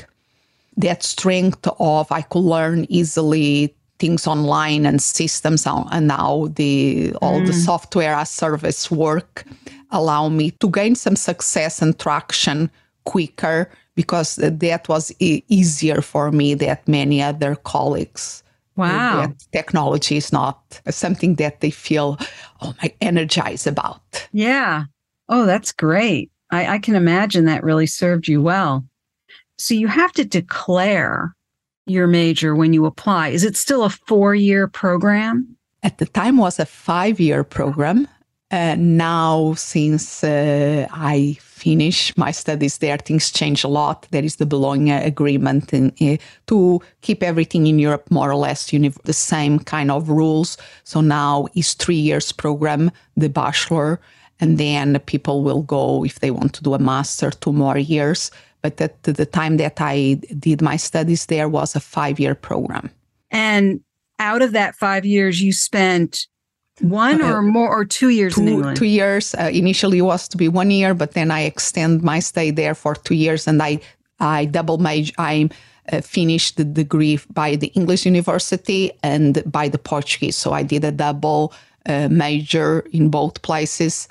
that 0.77 1.03
strength 1.03 1.67
of 1.79 2.11
I 2.11 2.21
could 2.21 2.39
learn 2.43 2.85
easily 2.89 3.75
things 3.99 4.27
online 4.27 4.85
and 4.85 5.01
systems 5.01 5.65
and 5.65 6.07
now 6.07 6.47
the 6.55 7.13
all 7.21 7.39
mm. 7.39 7.47
the 7.47 7.53
software 7.53 8.13
as 8.13 8.29
service 8.29 8.91
work 8.91 9.43
allow 9.91 10.29
me 10.29 10.51
to 10.51 10.69
gain 10.69 10.95
some 10.95 11.15
success 11.15 11.81
and 11.81 11.97
traction 11.99 12.69
quicker 13.05 13.69
because 13.95 14.35
that 14.35 14.89
was 14.89 15.11
e- 15.19 15.43
easier 15.47 16.01
for 16.01 16.31
me 16.31 16.53
than 16.53 16.77
many 16.87 17.21
other 17.21 17.55
colleagues. 17.55 18.43
Wow. 18.75 19.33
Technology 19.51 20.17
is 20.17 20.31
not 20.31 20.59
something 20.89 21.35
that 21.35 21.61
they 21.61 21.71
feel 21.71 22.17
oh 22.61 22.73
my 22.81 22.93
energized 23.01 23.65
about. 23.65 24.27
Yeah. 24.31 24.83
Oh 25.29 25.45
that's 25.45 25.71
great. 25.71 26.31
I, 26.51 26.75
I 26.75 26.79
can 26.79 26.95
imagine 26.95 27.45
that 27.45 27.63
really 27.63 27.87
served 27.87 28.27
you 28.27 28.41
well. 28.41 28.85
So 29.57 29.73
you 29.73 29.87
have 29.87 30.11
to 30.13 30.23
declare 30.23 31.35
your 31.87 32.07
major 32.07 32.55
when 32.55 32.73
you 32.73 32.85
apply. 32.85 33.29
Is 33.29 33.43
it 33.43 33.55
still 33.55 33.83
a 33.83 33.89
four 33.89 34.35
year 34.35 34.67
program? 34.67 35.57
At 35.83 35.97
the 35.97 36.05
time 36.05 36.37
was 36.37 36.59
a 36.59 36.65
five 36.65 37.19
year 37.19 37.43
program. 37.43 38.07
Uh, 38.49 38.75
now, 38.77 39.53
since 39.55 40.23
uh, 40.23 40.87
I 40.91 41.37
finish 41.41 42.15
my 42.15 42.31
studies 42.31 42.77
there, 42.77 42.97
things 42.97 43.29
change 43.29 43.65
a 43.65 43.67
lot. 43.67 44.07
There 44.11 44.23
is 44.23 44.37
the 44.37 44.45
Bologna 44.45 44.91
Agreement 44.91 45.73
in, 45.73 45.91
uh, 45.99 46.15
to 46.47 46.79
keep 47.01 47.23
everything 47.23 47.67
in 47.67 47.77
Europe 47.77 48.09
more 48.09 48.31
or 48.31 48.37
less 48.37 48.67
the 48.67 49.13
same 49.13 49.59
kind 49.59 49.91
of 49.91 50.07
rules. 50.07 50.57
So 50.85 51.01
now 51.01 51.47
is 51.55 51.73
three 51.73 51.97
years 51.97 52.31
program, 52.31 52.89
the 53.17 53.27
bachelor, 53.27 53.99
and 54.39 54.57
then 54.57 54.97
people 54.99 55.43
will 55.43 55.63
go 55.63 56.05
if 56.05 56.21
they 56.21 56.31
want 56.31 56.53
to 56.53 56.63
do 56.63 56.73
a 56.73 56.79
master, 56.79 57.31
two 57.31 57.51
more 57.51 57.77
years 57.77 58.31
but 58.75 58.81
at 58.81 59.03
the 59.03 59.25
time 59.25 59.57
that 59.57 59.79
I 59.79 60.19
did 60.39 60.61
my 60.61 60.77
studies 60.77 61.25
there 61.25 61.49
was 61.49 61.75
a 61.75 61.79
five 61.79 62.19
year 62.19 62.35
program. 62.35 62.89
And 63.31 63.81
out 64.19 64.41
of 64.41 64.51
that 64.51 64.75
five 64.75 65.05
years, 65.05 65.41
you 65.41 65.53
spent 65.53 66.27
one 66.81 67.21
or 67.21 67.37
uh, 67.37 67.41
more 67.41 67.69
or 67.69 67.85
two 67.85 68.09
years 68.09 68.35
two, 68.35 68.41
in 68.41 68.47
England? 68.47 68.77
Two 68.77 68.85
years. 68.85 69.35
Uh, 69.35 69.49
initially 69.53 70.01
was 70.01 70.27
to 70.29 70.37
be 70.37 70.47
one 70.47 70.71
year, 70.71 70.93
but 70.93 71.13
then 71.13 71.31
I 71.31 71.41
extend 71.41 72.03
my 72.03 72.19
stay 72.19 72.51
there 72.51 72.75
for 72.75 72.95
two 72.95 73.15
years 73.15 73.47
and 73.47 73.61
I, 73.61 73.79
I 74.19 74.45
double 74.45 74.77
major. 74.77 75.13
I 75.17 75.49
uh, 75.91 76.01
finished 76.01 76.57
the 76.57 76.65
degree 76.65 77.19
by 77.33 77.55
the 77.55 77.67
English 77.67 78.05
university 78.05 78.91
and 79.03 79.41
by 79.51 79.69
the 79.69 79.77
Portuguese. 79.77 80.35
So 80.35 80.53
I 80.53 80.63
did 80.63 80.83
a 80.83 80.91
double 80.91 81.53
uh, 81.85 82.09
major 82.09 82.85
in 82.91 83.09
both 83.09 83.41
places 83.41 84.07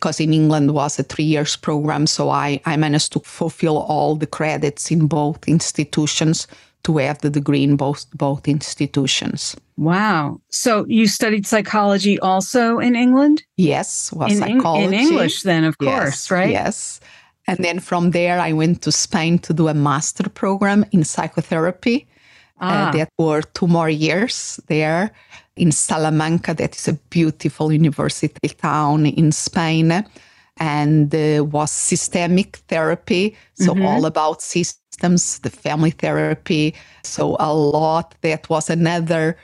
because 0.00 0.18
in 0.18 0.32
England 0.32 0.72
was 0.72 0.98
a 0.98 1.02
three 1.02 1.24
years 1.24 1.56
program. 1.56 2.06
So 2.06 2.30
I, 2.30 2.60
I 2.64 2.76
managed 2.76 3.12
to 3.12 3.20
fulfill 3.20 3.76
all 3.76 4.16
the 4.16 4.26
credits 4.26 4.90
in 4.90 5.06
both 5.06 5.46
institutions 5.46 6.46
to 6.84 6.96
have 6.96 7.18
the 7.18 7.28
degree 7.28 7.62
in 7.62 7.76
both 7.76 8.06
both 8.14 8.48
institutions. 8.48 9.54
Wow. 9.76 10.40
So 10.48 10.86
you 10.88 11.06
studied 11.06 11.46
psychology 11.46 12.18
also 12.20 12.78
in 12.78 12.96
England? 12.96 13.42
Yes, 13.56 14.10
was 14.12 14.32
in, 14.32 14.38
psychology. 14.38 14.86
In 14.86 14.94
English 14.94 15.42
then, 15.42 15.64
of 15.64 15.76
yes, 15.80 15.90
course, 15.90 16.30
right? 16.30 16.50
Yes. 16.50 17.00
And 17.46 17.58
then 17.58 17.80
from 17.80 18.12
there 18.12 18.40
I 18.40 18.52
went 18.52 18.80
to 18.82 18.92
Spain 18.92 19.38
to 19.40 19.52
do 19.52 19.68
a 19.68 19.74
master 19.74 20.30
program 20.30 20.86
in 20.92 21.04
psychotherapy. 21.04 22.06
Uh, 22.60 22.88
ah. 22.88 22.90
That 22.92 23.08
were 23.18 23.42
two 23.42 23.66
more 23.66 23.88
years 23.88 24.60
there 24.66 25.12
in 25.56 25.72
Salamanca, 25.72 26.54
that 26.54 26.76
is 26.76 26.88
a 26.88 26.94
beautiful 27.10 27.72
university 27.72 28.48
town 28.48 29.06
in 29.06 29.32
Spain, 29.32 30.04
and 30.58 31.14
uh, 31.14 31.44
was 31.44 31.70
systemic 31.70 32.56
therapy. 32.68 33.36
So, 33.54 33.74
mm-hmm. 33.74 33.86
all 33.86 34.04
about 34.04 34.42
systems, 34.42 35.38
the 35.38 35.50
family 35.50 35.90
therapy. 35.90 36.74
So, 37.02 37.36
a 37.40 37.54
lot 37.54 38.14
that 38.20 38.48
was 38.50 38.68
another 38.68 39.36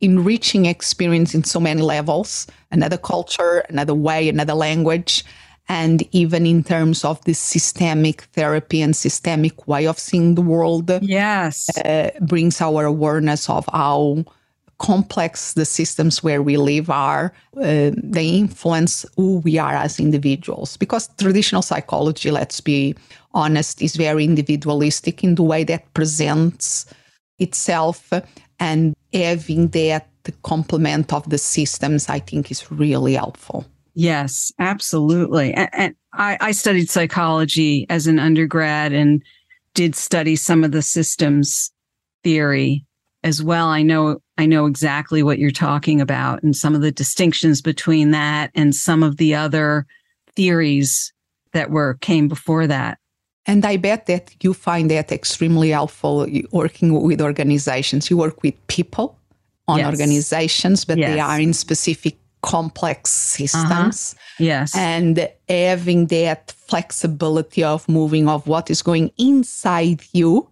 enriching 0.00 0.66
experience 0.66 1.34
in 1.34 1.44
so 1.44 1.60
many 1.60 1.80
levels 1.80 2.46
another 2.70 2.98
culture, 2.98 3.64
another 3.70 3.94
way, 3.94 4.28
another 4.28 4.54
language. 4.54 5.24
And 5.68 6.06
even 6.12 6.46
in 6.46 6.62
terms 6.62 7.04
of 7.04 7.24
the 7.24 7.32
systemic 7.32 8.22
therapy 8.32 8.82
and 8.82 8.94
systemic 8.94 9.66
way 9.66 9.86
of 9.86 9.98
seeing 9.98 10.34
the 10.34 10.42
world, 10.42 10.90
yes, 11.00 11.70
uh, 11.78 12.10
brings 12.20 12.60
our 12.60 12.84
awareness 12.84 13.48
of 13.48 13.66
how 13.72 14.24
complex 14.78 15.54
the 15.54 15.64
systems 15.64 16.22
where 16.22 16.42
we 16.42 16.56
live 16.56 16.90
are, 16.90 17.32
uh, 17.56 17.90
they 17.96 18.28
influence 18.28 19.06
who 19.16 19.38
we 19.38 19.58
are 19.58 19.74
as 19.74 19.98
individuals. 19.98 20.76
Because 20.76 21.08
traditional 21.16 21.62
psychology, 21.62 22.30
let's 22.30 22.60
be 22.60 22.94
honest, 23.32 23.80
is 23.80 23.96
very 23.96 24.24
individualistic 24.24 25.24
in 25.24 25.36
the 25.36 25.42
way 25.42 25.64
that 25.64 25.92
presents 25.94 26.86
itself. 27.38 28.12
And 28.60 28.94
having 29.12 29.68
that 29.68 30.08
complement 30.42 31.12
of 31.12 31.28
the 31.30 31.38
systems, 31.38 32.08
I 32.08 32.18
think, 32.18 32.50
is 32.50 32.70
really 32.70 33.14
helpful. 33.14 33.64
Yes, 33.94 34.52
absolutely. 34.58 35.54
And, 35.54 35.68
and 35.72 35.94
I, 36.12 36.36
I 36.40 36.52
studied 36.52 36.90
psychology 36.90 37.86
as 37.88 38.06
an 38.06 38.18
undergrad 38.18 38.92
and 38.92 39.22
did 39.74 39.94
study 39.94 40.36
some 40.36 40.64
of 40.64 40.72
the 40.72 40.82
systems 40.82 41.70
theory 42.22 42.84
as 43.22 43.42
well. 43.42 43.68
I 43.68 43.82
know 43.82 44.20
I 44.36 44.46
know 44.46 44.66
exactly 44.66 45.22
what 45.22 45.38
you're 45.38 45.50
talking 45.50 46.00
about 46.00 46.42
and 46.42 46.56
some 46.56 46.74
of 46.74 46.80
the 46.80 46.92
distinctions 46.92 47.62
between 47.62 48.10
that 48.10 48.50
and 48.54 48.74
some 48.74 49.02
of 49.02 49.16
the 49.16 49.34
other 49.34 49.86
theories 50.34 51.12
that 51.52 51.70
were 51.70 51.94
came 52.00 52.28
before 52.28 52.66
that. 52.66 52.98
And 53.46 53.64
I 53.64 53.76
bet 53.76 54.06
that 54.06 54.34
you 54.42 54.54
find 54.54 54.90
that 54.90 55.12
extremely 55.12 55.70
helpful 55.70 56.26
working 56.50 57.00
with 57.02 57.20
organizations. 57.20 58.10
You 58.10 58.16
work 58.16 58.42
with 58.42 58.54
people 58.66 59.18
on 59.68 59.78
yes. 59.78 59.90
organizations, 59.90 60.84
but 60.84 60.98
yes. 60.98 61.14
they 61.14 61.20
are 61.20 61.40
in 61.40 61.52
specific 61.52 62.16
complex 62.44 63.10
systems. 63.10 64.14
Uh-huh. 64.14 64.44
Yes. 64.44 64.76
And 64.76 65.28
having 65.48 66.06
that 66.06 66.52
flexibility 66.52 67.64
of 67.64 67.88
moving 67.88 68.28
of 68.28 68.46
what 68.46 68.70
is 68.70 68.82
going 68.82 69.10
inside 69.16 70.02
you 70.12 70.48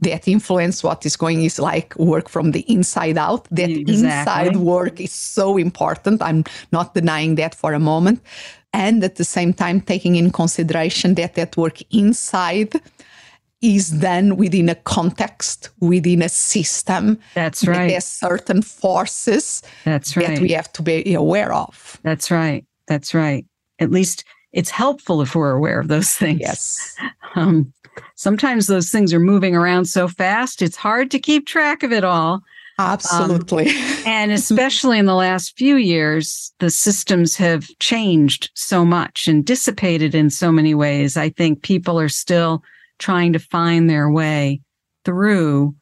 that 0.00 0.28
influence 0.28 0.84
what 0.84 1.06
is 1.06 1.16
going 1.16 1.42
is 1.42 1.58
like 1.58 1.96
work 1.96 2.28
from 2.28 2.50
the 2.50 2.60
inside 2.70 3.16
out 3.16 3.44
that 3.50 3.70
exactly. 3.70 3.94
inside 3.94 4.56
work 4.56 5.00
is 5.00 5.10
so 5.12 5.56
important 5.56 6.20
i'm 6.20 6.44
not 6.70 6.92
denying 6.92 7.36
that 7.36 7.54
for 7.54 7.72
a 7.72 7.78
moment 7.78 8.20
and 8.74 9.02
at 9.02 9.16
the 9.16 9.24
same 9.24 9.54
time 9.54 9.80
taking 9.80 10.16
in 10.16 10.30
consideration 10.30 11.14
that 11.14 11.34
that 11.34 11.56
work 11.56 11.78
inside 11.90 12.74
is 13.66 13.98
then 13.98 14.36
within 14.36 14.68
a 14.68 14.76
context, 14.76 15.70
within 15.80 16.22
a 16.22 16.28
system. 16.28 17.18
That's 17.34 17.66
right. 17.66 17.88
There's 17.88 18.04
certain 18.04 18.62
forces 18.62 19.60
That's 19.84 20.16
right. 20.16 20.28
that 20.28 20.38
we 20.38 20.50
have 20.52 20.72
to 20.74 20.82
be 20.82 21.14
aware 21.14 21.52
of. 21.52 21.98
That's 22.04 22.30
right. 22.30 22.64
That's 22.86 23.12
right. 23.12 23.44
At 23.80 23.90
least 23.90 24.24
it's 24.52 24.70
helpful 24.70 25.20
if 25.20 25.34
we're 25.34 25.50
aware 25.50 25.80
of 25.80 25.88
those 25.88 26.10
things. 26.14 26.40
Yes. 26.40 26.96
Um, 27.34 27.72
sometimes 28.14 28.68
those 28.68 28.90
things 28.90 29.12
are 29.12 29.20
moving 29.20 29.56
around 29.56 29.86
so 29.86 30.06
fast, 30.06 30.62
it's 30.62 30.76
hard 30.76 31.10
to 31.10 31.18
keep 31.18 31.46
track 31.46 31.82
of 31.82 31.92
it 31.92 32.04
all. 32.04 32.42
Absolutely. 32.78 33.70
Um, 33.70 33.74
and 34.06 34.32
especially 34.32 34.98
in 34.98 35.06
the 35.06 35.14
last 35.14 35.56
few 35.56 35.76
years, 35.76 36.52
the 36.60 36.70
systems 36.70 37.34
have 37.36 37.68
changed 37.80 38.50
so 38.54 38.84
much 38.84 39.26
and 39.26 39.44
dissipated 39.44 40.14
in 40.14 40.30
so 40.30 40.52
many 40.52 40.74
ways. 40.74 41.16
I 41.16 41.30
think 41.30 41.62
people 41.62 41.98
are 41.98 42.10
still 42.10 42.62
trying 42.98 43.32
to 43.32 43.38
find 43.38 43.88
their 43.88 44.10
way 44.10 44.60
through 45.04 45.74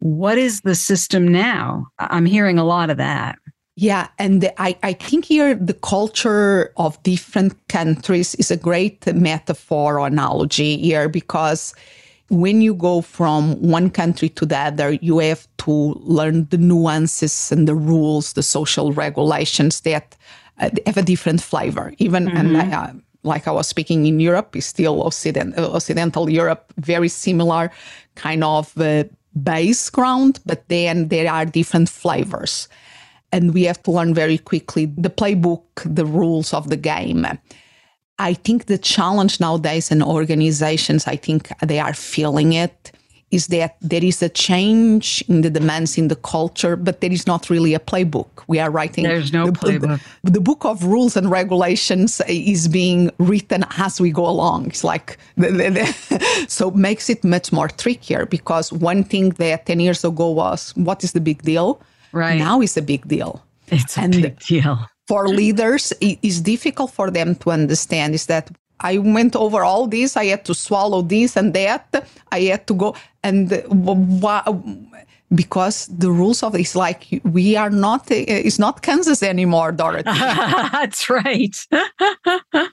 what 0.00 0.36
is 0.36 0.62
the 0.62 0.74
system 0.74 1.28
now? 1.28 1.86
I'm 1.98 2.26
hearing 2.26 2.58
a 2.58 2.64
lot 2.64 2.90
of 2.90 2.96
that. 2.96 3.38
Yeah, 3.76 4.08
and 4.18 4.50
I, 4.58 4.76
I 4.82 4.92
think 4.92 5.24
here 5.24 5.54
the 5.54 5.74
culture 5.74 6.72
of 6.76 7.02
different 7.04 7.56
countries 7.68 8.34
is 8.34 8.50
a 8.50 8.56
great 8.56 9.06
metaphor 9.14 10.00
or 10.00 10.06
analogy 10.06 10.76
here 10.76 11.08
because 11.08 11.72
when 12.28 12.60
you 12.60 12.74
go 12.74 13.00
from 13.00 13.60
one 13.62 13.90
country 13.90 14.28
to 14.30 14.44
the 14.44 14.58
other, 14.58 14.92
you 14.94 15.18
have 15.18 15.46
to 15.58 15.70
learn 16.00 16.46
the 16.50 16.58
nuances 16.58 17.52
and 17.52 17.68
the 17.68 17.74
rules, 17.74 18.32
the 18.32 18.42
social 18.42 18.92
regulations 18.92 19.82
that 19.82 20.16
uh, 20.58 20.70
have 20.86 20.96
a 20.96 21.02
different 21.02 21.42
flavor. 21.42 21.94
Even 21.98 22.26
mm-hmm. 22.26 22.36
and 22.36 22.74
uh, 22.74 22.92
like 23.24 23.46
I 23.46 23.52
was 23.52 23.68
speaking 23.68 24.06
in 24.06 24.20
Europe, 24.20 24.56
is 24.56 24.66
still 24.66 25.02
Occident, 25.02 25.58
Occidental 25.58 26.28
Europe, 26.28 26.72
very 26.76 27.08
similar 27.08 27.70
kind 28.14 28.44
of 28.44 28.76
uh, 28.78 29.04
base 29.42 29.90
ground, 29.90 30.40
but 30.44 30.68
then 30.68 31.08
there 31.08 31.30
are 31.30 31.44
different 31.44 31.88
flavors. 31.88 32.68
And 33.30 33.54
we 33.54 33.62
have 33.64 33.82
to 33.84 33.90
learn 33.90 34.12
very 34.14 34.38
quickly 34.38 34.86
the 34.86 35.08
playbook, 35.08 35.64
the 35.84 36.04
rules 36.04 36.52
of 36.52 36.68
the 36.68 36.76
game. 36.76 37.26
I 38.18 38.34
think 38.34 38.66
the 38.66 38.78
challenge 38.78 39.40
nowadays 39.40 39.90
in 39.90 40.02
organizations, 40.02 41.06
I 41.06 41.16
think 41.16 41.48
they 41.62 41.78
are 41.78 41.94
feeling 41.94 42.52
it, 42.52 42.92
is 43.32 43.46
that 43.48 43.76
there 43.80 44.04
is 44.04 44.22
a 44.22 44.28
change 44.28 45.24
in 45.26 45.40
the 45.40 45.50
demands 45.50 45.96
in 45.96 46.08
the 46.08 46.16
culture, 46.16 46.76
but 46.76 47.00
there 47.00 47.10
is 47.10 47.26
not 47.26 47.50
really 47.50 47.74
a 47.74 47.80
playbook. 47.80 48.28
We 48.46 48.60
are 48.60 48.70
writing. 48.70 49.04
There's 49.04 49.32
no 49.32 49.46
the, 49.46 49.52
playbook. 49.52 50.00
The, 50.22 50.30
the, 50.32 50.40
book 50.40 50.64
of 50.64 50.84
rules 50.84 51.16
and 51.16 51.30
regulations 51.30 52.20
is 52.28 52.68
being 52.68 53.10
written 53.18 53.64
as 53.78 54.00
we 54.00 54.10
go 54.12 54.28
along. 54.28 54.66
It's 54.66 54.84
like, 54.84 55.16
the, 55.36 55.48
the, 55.48 56.44
so 56.48 56.70
makes 56.70 57.08
it 57.08 57.24
much 57.24 57.52
more 57.52 57.68
trickier 57.68 58.26
because 58.26 58.72
one 58.72 59.02
thing 59.02 59.30
that 59.30 59.66
10 59.66 59.80
years 59.80 60.04
ago 60.04 60.30
was, 60.30 60.72
what 60.76 61.02
is 61.02 61.12
the 61.12 61.20
big 61.20 61.42
deal? 61.42 61.80
Right. 62.12 62.38
Now 62.38 62.60
is 62.60 62.76
a 62.76 62.82
big 62.82 63.08
deal. 63.08 63.42
It's 63.68 63.96
a 63.96 64.08
big 64.08 64.38
deal 64.38 64.78
for 65.08 65.28
leaders 65.28 65.92
it 66.00 66.18
is 66.22 66.40
difficult 66.40 66.90
for 66.90 67.10
them 67.10 67.34
to 67.34 67.50
understand 67.50 68.14
is 68.14 68.26
that 68.26 68.50
I 68.82 68.98
went 68.98 69.36
over 69.36 69.62
all 69.62 69.86
this. 69.86 70.16
I 70.16 70.26
had 70.26 70.44
to 70.46 70.54
swallow 70.54 71.02
this 71.02 71.36
and 71.36 71.54
that. 71.54 72.06
I 72.30 72.40
had 72.40 72.66
to 72.66 72.74
go 72.74 72.96
and 73.22 73.50
because 75.34 75.86
the 75.86 76.10
rules 76.10 76.42
of 76.42 76.54
it's 76.54 76.74
like 76.74 77.06
we 77.24 77.56
are 77.56 77.70
not. 77.70 78.10
Eh, 78.10 78.24
it's 78.28 78.58
not 78.58 78.82
Kansas 78.82 79.22
anymore, 79.22 79.72
Dorothy. 79.72 80.10
That's 80.12 81.08
right. 81.08 81.56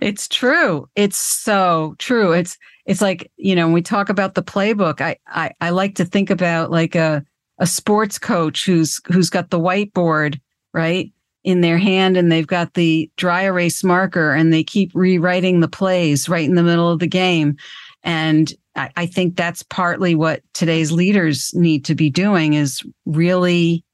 it's 0.00 0.28
true. 0.28 0.88
It's 0.96 1.18
so 1.18 1.94
true. 1.98 2.32
It's 2.32 2.56
it's 2.86 3.02
like 3.02 3.30
you 3.36 3.54
know 3.54 3.66
when 3.66 3.74
we 3.74 3.82
talk 3.82 4.08
about 4.08 4.34
the 4.34 4.42
playbook. 4.42 5.00
I 5.00 5.16
I, 5.26 5.52
I 5.60 5.70
like 5.70 5.94
to 5.96 6.04
think 6.04 6.30
about 6.30 6.70
like 6.70 6.94
a 6.94 7.24
a 7.58 7.66
sports 7.66 8.18
coach 8.18 8.64
who's 8.64 9.00
who's 9.08 9.30
got 9.30 9.50
the 9.50 9.60
whiteboard 9.60 10.40
right 10.72 11.12
in 11.44 11.60
their 11.60 11.78
hand 11.78 12.16
and 12.16 12.30
they've 12.30 12.46
got 12.46 12.74
the 12.74 13.10
dry 13.16 13.42
erase 13.42 13.82
marker 13.82 14.32
and 14.32 14.52
they 14.52 14.62
keep 14.62 14.90
rewriting 14.94 15.60
the 15.60 15.68
plays 15.68 16.28
right 16.28 16.48
in 16.48 16.54
the 16.54 16.62
middle 16.62 16.90
of 16.90 17.00
the 17.00 17.06
game. 17.06 17.56
And 18.04 18.52
I, 18.76 18.90
I 18.96 19.06
think 19.06 19.36
that's 19.36 19.62
partly 19.64 20.14
what 20.14 20.42
today's 20.54 20.92
leaders 20.92 21.52
need 21.54 21.84
to 21.86 21.94
be 21.94 22.10
doing 22.10 22.54
is 22.54 22.82
really 23.06 23.84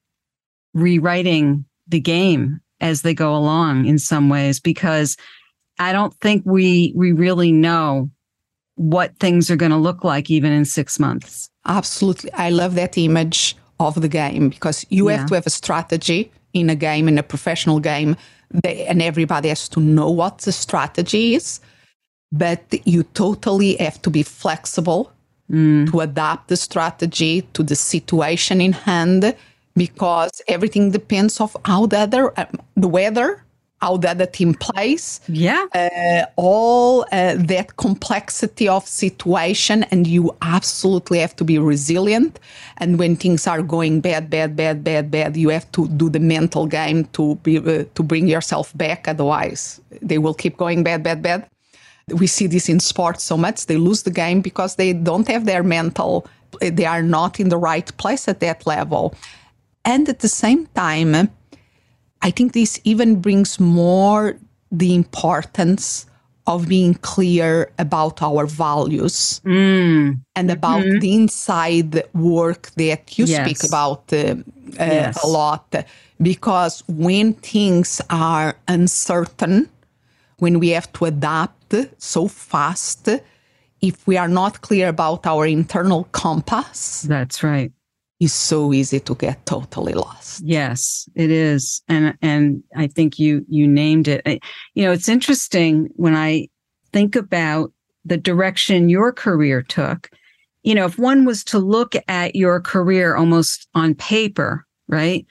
rewriting 0.75 1.65
the 1.87 2.01
game 2.01 2.61
as 2.81 3.03
they 3.03 3.15
go 3.15 3.35
along 3.35 3.87
in 3.87 3.99
some 3.99 4.29
ways 4.29 4.61
because 4.61 5.17
I 5.79 5.93
don't 5.93 6.15
think 6.21 6.43
we 6.45 6.93
we 6.95 7.13
really 7.13 7.51
know 7.51 8.11
what 8.75 9.17
things 9.19 9.51
are 9.51 9.57
going 9.57 9.73
to 9.73 9.79
look 9.79 10.05
like 10.05 10.31
even 10.31 10.53
in 10.53 10.65
6 10.65 11.01
months. 11.01 11.51
Absolutely. 11.67 12.33
I 12.33 12.51
love 12.51 12.75
that 12.77 12.97
image 12.97 13.57
of 13.81 14.01
the 14.01 14.09
game 14.09 14.51
because 14.51 14.87
you 14.91 15.09
yeah. 15.09 15.17
have 15.17 15.29
to 15.29 15.35
have 15.35 15.47
a 15.47 15.51
strategy 15.51 16.31
in 16.53 16.71
a 16.71 16.75
game, 16.75 17.09
in 17.09 17.19
a 17.19 17.23
professional 17.23 17.81
game, 17.81 18.17
they, 18.51 18.87
and 18.87 19.03
everybody 19.03 19.49
has 19.49 19.69
to 19.71 19.81
know 19.81 20.11
what 20.11 20.39
the 20.39 20.53
strategy 20.53 21.35
is. 21.35 21.61
But 22.31 22.63
you 22.85 23.05
totally 23.15 23.77
have 23.77 24.01
to 24.03 24.11
be 24.11 24.23
flexible 24.23 25.13
mm. 25.51 25.91
to 25.91 26.01
adapt 26.01 26.49
the 26.49 26.57
strategy 26.57 27.43
to 27.55 27.63
the 27.63 27.77
situation 27.77 28.61
in 28.61 28.73
hand 28.73 29.35
because 29.77 30.43
everything 30.49 30.91
depends 30.91 31.41
of 31.41 31.57
how 31.65 31.87
the 31.87 31.99
other, 32.01 32.39
uh, 32.39 32.47
the 32.77 32.89
weather 32.89 33.43
how 33.81 33.97
the 33.97 34.11
other 34.11 34.27
team 34.27 34.55
plays. 34.55 35.21
Yeah. 35.29 35.67
Uh, 35.75 36.27
all 36.37 37.03
uh, 37.13 37.35
that 37.37 37.77
complexity 37.77 38.69
of 38.69 38.87
situation, 38.87 39.85
and 39.85 40.07
you 40.07 40.37
absolutely 40.43 41.21
have 41.21 41.37
to 41.37 41.45
be 41.45 41.59
resilient. 41.59 42.39
And 42.79 42.99
when 42.99 43.17
things 43.17 43.47
are 43.47 43.63
going 43.63 44.01
bad, 44.01 44.31
bad, 44.31 44.57
bad, 44.57 44.83
bad, 44.83 45.11
bad, 45.11 45.37
you 45.37 45.51
have 45.51 45.71
to 45.73 45.89
do 45.89 46.11
the 46.11 46.21
mental 46.21 46.67
game 46.67 47.05
to 47.13 47.37
be 47.37 47.59
uh, 47.59 47.85
to 47.95 48.03
bring 48.03 48.27
yourself 48.27 48.77
back. 48.77 49.07
Otherwise, 49.07 49.81
they 50.03 50.19
will 50.19 50.35
keep 50.35 50.57
going 50.57 50.83
bad, 50.83 51.03
bad, 51.03 51.23
bad. 51.23 51.49
We 52.09 52.27
see 52.27 52.47
this 52.47 52.69
in 52.69 52.81
sports 52.81 53.23
so 53.23 53.37
much. 53.37 53.67
They 53.67 53.77
lose 53.77 54.03
the 54.03 54.11
game 54.11 54.41
because 54.41 54.77
they 54.77 54.93
don't 54.93 55.29
have 55.29 55.45
their 55.45 55.63
mental. 55.63 56.27
They 56.61 56.87
are 56.87 57.03
not 57.03 57.39
in 57.39 57.51
the 57.51 57.59
right 57.59 57.95
place 57.99 58.27
at 58.29 58.41
that 58.41 58.67
level. 58.67 59.15
And 59.85 60.09
at 60.09 60.21
the 60.21 60.29
same 60.29 60.67
time, 60.75 61.31
I 62.23 62.31
think 62.31 62.53
this 62.53 62.81
even 62.85 63.21
brings 63.21 63.61
more 63.61 64.37
the 64.71 64.95
importance 64.95 66.07
of 66.47 66.67
being 66.67 66.95
clear 66.95 67.71
about 67.79 68.23
our 68.23 68.47
values 68.47 69.41
mm. 69.45 70.19
and 70.35 70.51
about 70.51 70.83
mm-hmm. 70.83 70.99
the 70.99 71.15
inside 71.15 72.03
work 72.15 72.71
that 72.77 73.19
you 73.19 73.27
yes. 73.27 73.45
speak 73.45 73.69
about 73.69 74.11
uh, 74.13 74.17
uh, 74.17 74.35
yes. 74.79 75.23
a 75.23 75.27
lot. 75.27 75.75
Because 76.21 76.83
when 76.89 77.35
things 77.35 78.01
are 78.09 78.57
uncertain, 78.67 79.69
when 80.39 80.59
we 80.59 80.71
have 80.71 80.91
to 80.95 81.05
adapt 81.05 81.75
so 81.99 82.29
fast, 82.29 83.09
if 83.83 84.07
we 84.07 84.17
are 84.17 84.29
not 84.29 84.63
clear 84.63 84.89
about 84.89 85.27
our 85.27 85.47
internal 85.47 86.05
compass, 86.13 87.03
that's 87.03 87.43
right 87.43 87.73
is 88.21 88.35
so 88.35 88.73
easy 88.73 89.01
to 89.01 89.15
get 89.15 89.47
totally 89.47 89.93
lost. 89.93 90.43
Yes, 90.45 91.09
it 91.15 91.31
is. 91.31 91.83
And 91.89 92.17
and 92.21 92.63
I 92.77 92.87
think 92.89 93.19
you 93.19 93.45
you 93.49 93.67
named 93.69 94.09
it. 94.09 94.43
You 94.75 94.85
know, 94.85 94.93
it's 94.93 95.09
interesting 95.09 95.89
when 95.97 96.17
I 96.17 96.49
think 96.93 97.15
about 97.17 97.73
the 98.05 98.17
direction 98.17 98.89
your 98.89 99.13
career 99.13 99.63
took. 99.63 100.11
You 100.63 100.75
know, 100.75 100.87
if 100.87 100.99
one 100.99 101.25
was 101.25 101.45
to 101.45 101.59
look 101.59 101.95
at 102.09 102.35
your 102.35 102.61
career 102.61 103.15
almost 103.15 103.69
on 103.75 103.95
paper, 103.95 104.67
right? 104.89 105.25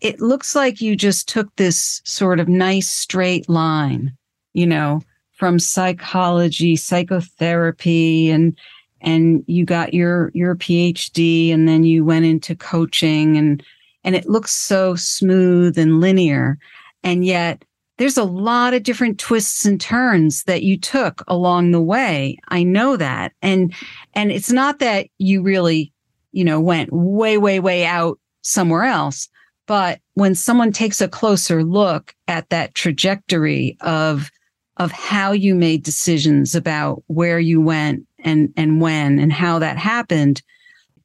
It 0.00 0.20
looks 0.20 0.54
like 0.54 0.82
you 0.82 0.94
just 0.94 1.28
took 1.28 1.54
this 1.56 2.02
sort 2.04 2.38
of 2.38 2.48
nice 2.48 2.90
straight 2.90 3.48
line, 3.48 4.14
you 4.52 4.66
know, 4.66 5.00
from 5.32 5.58
psychology, 5.58 6.76
psychotherapy 6.76 8.30
and 8.30 8.56
and 9.00 9.44
you 9.46 9.64
got 9.64 9.94
your 9.94 10.30
your 10.34 10.56
PhD 10.56 11.52
and 11.52 11.68
then 11.68 11.84
you 11.84 12.04
went 12.04 12.24
into 12.24 12.54
coaching 12.54 13.36
and 13.36 13.62
and 14.04 14.14
it 14.14 14.28
looks 14.28 14.52
so 14.52 14.94
smooth 14.94 15.76
and 15.76 16.00
linear. 16.00 16.58
And 17.02 17.24
yet 17.24 17.64
there's 17.98 18.18
a 18.18 18.24
lot 18.24 18.74
of 18.74 18.82
different 18.82 19.18
twists 19.18 19.64
and 19.64 19.80
turns 19.80 20.44
that 20.44 20.62
you 20.62 20.78
took 20.78 21.24
along 21.28 21.70
the 21.70 21.80
way. 21.80 22.38
I 22.48 22.62
know 22.62 22.96
that. 22.96 23.32
And 23.42 23.74
and 24.14 24.30
it's 24.30 24.52
not 24.52 24.78
that 24.78 25.08
you 25.18 25.42
really 25.42 25.92
you 26.32 26.44
know 26.44 26.60
went 26.60 26.92
way 26.92 27.38
way 27.38 27.60
way 27.60 27.84
out 27.84 28.18
somewhere 28.42 28.84
else 28.84 29.28
but 29.66 30.00
when 30.14 30.34
someone 30.34 30.72
takes 30.72 31.00
a 31.00 31.08
closer 31.08 31.64
look 31.64 32.14
at 32.28 32.48
that 32.50 32.74
trajectory 32.74 33.76
of 33.80 34.30
of 34.76 34.92
how 34.92 35.32
you 35.32 35.54
made 35.54 35.82
decisions 35.82 36.54
about 36.54 37.02
where 37.06 37.38
you 37.38 37.60
went 37.60 38.05
and 38.26 38.52
and 38.56 38.80
when 38.80 39.18
and 39.18 39.32
how 39.32 39.58
that 39.58 39.78
happened 39.78 40.42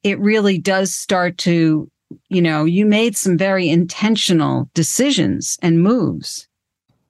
it 0.04 0.20
really 0.20 0.58
does 0.58 0.94
start 0.94 1.38
to 1.38 1.90
you 2.28 2.42
know 2.42 2.66
you 2.66 2.86
made 2.86 3.16
some 3.16 3.38
very 3.38 3.70
intentional 3.70 4.70
decisions 4.74 5.58
and 5.62 5.82
moves 5.82 6.48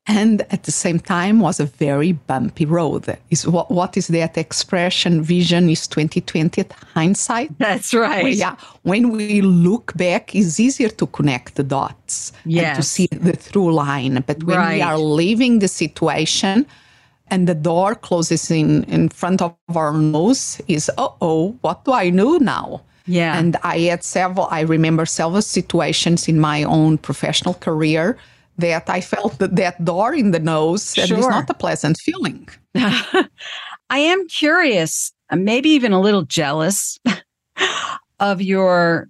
and 0.07 0.41
at 0.49 0.63
the 0.63 0.71
same 0.71 0.99
time 0.99 1.39
was 1.39 1.59
a 1.59 1.65
very 1.65 2.13
bumpy 2.13 2.65
road. 2.65 3.17
Is 3.29 3.47
what, 3.47 3.69
what 3.69 3.95
is 3.95 4.07
that 4.07 4.35
expression? 4.35 5.21
Vision 5.21 5.69
is 5.69 5.87
2020 5.87 6.65
hindsight. 6.93 7.57
That's 7.59 7.93
right. 7.93 8.23
Well, 8.23 8.33
yeah. 8.33 8.55
When 8.81 9.11
we 9.11 9.41
look 9.41 9.95
back, 9.95 10.35
it's 10.35 10.59
easier 10.59 10.89
to 10.89 11.05
connect 11.05 11.55
the 11.55 11.63
dots 11.63 12.33
yes. 12.45 12.65
and 12.65 12.75
to 12.77 12.83
see 12.83 13.07
the 13.11 13.33
through 13.33 13.73
line. 13.73 14.23
But 14.25 14.43
when 14.43 14.57
right. 14.57 14.75
we 14.75 14.81
are 14.81 14.97
leaving 14.97 15.59
the 15.59 15.67
situation 15.67 16.65
and 17.31 17.47
the 17.47 17.55
door 17.55 17.95
closes 17.95 18.51
in, 18.51 18.83
in 18.83 19.07
front 19.09 19.41
of 19.41 19.55
our 19.73 19.93
nose, 19.93 20.61
is, 20.67 20.91
oh, 20.97 21.15
oh 21.21 21.57
what 21.61 21.85
do 21.85 21.93
I 21.93 22.09
do 22.09 22.37
now? 22.39 22.83
Yeah. 23.07 23.39
And 23.39 23.55
I 23.63 23.79
had 23.79 24.03
several, 24.03 24.47
I 24.51 24.61
remember 24.61 25.05
several 25.05 25.41
situations 25.41 26.27
in 26.27 26.39
my 26.39 26.63
own 26.63 26.97
professional 26.97 27.55
career 27.55 28.17
that 28.57 28.89
I 28.89 29.01
felt 29.01 29.39
that, 29.39 29.55
that 29.55 29.83
door 29.83 30.13
in 30.13 30.31
the 30.31 30.39
nose, 30.39 30.95
and 30.97 31.09
it's 31.09 31.27
not 31.27 31.49
a 31.49 31.53
pleasant 31.53 31.97
feeling. 31.97 32.47
I 32.75 33.27
am 33.91 34.27
curious, 34.27 35.11
maybe 35.31 35.69
even 35.69 35.93
a 35.93 36.01
little 36.01 36.23
jealous 36.23 36.99
of 38.19 38.41
your 38.41 39.09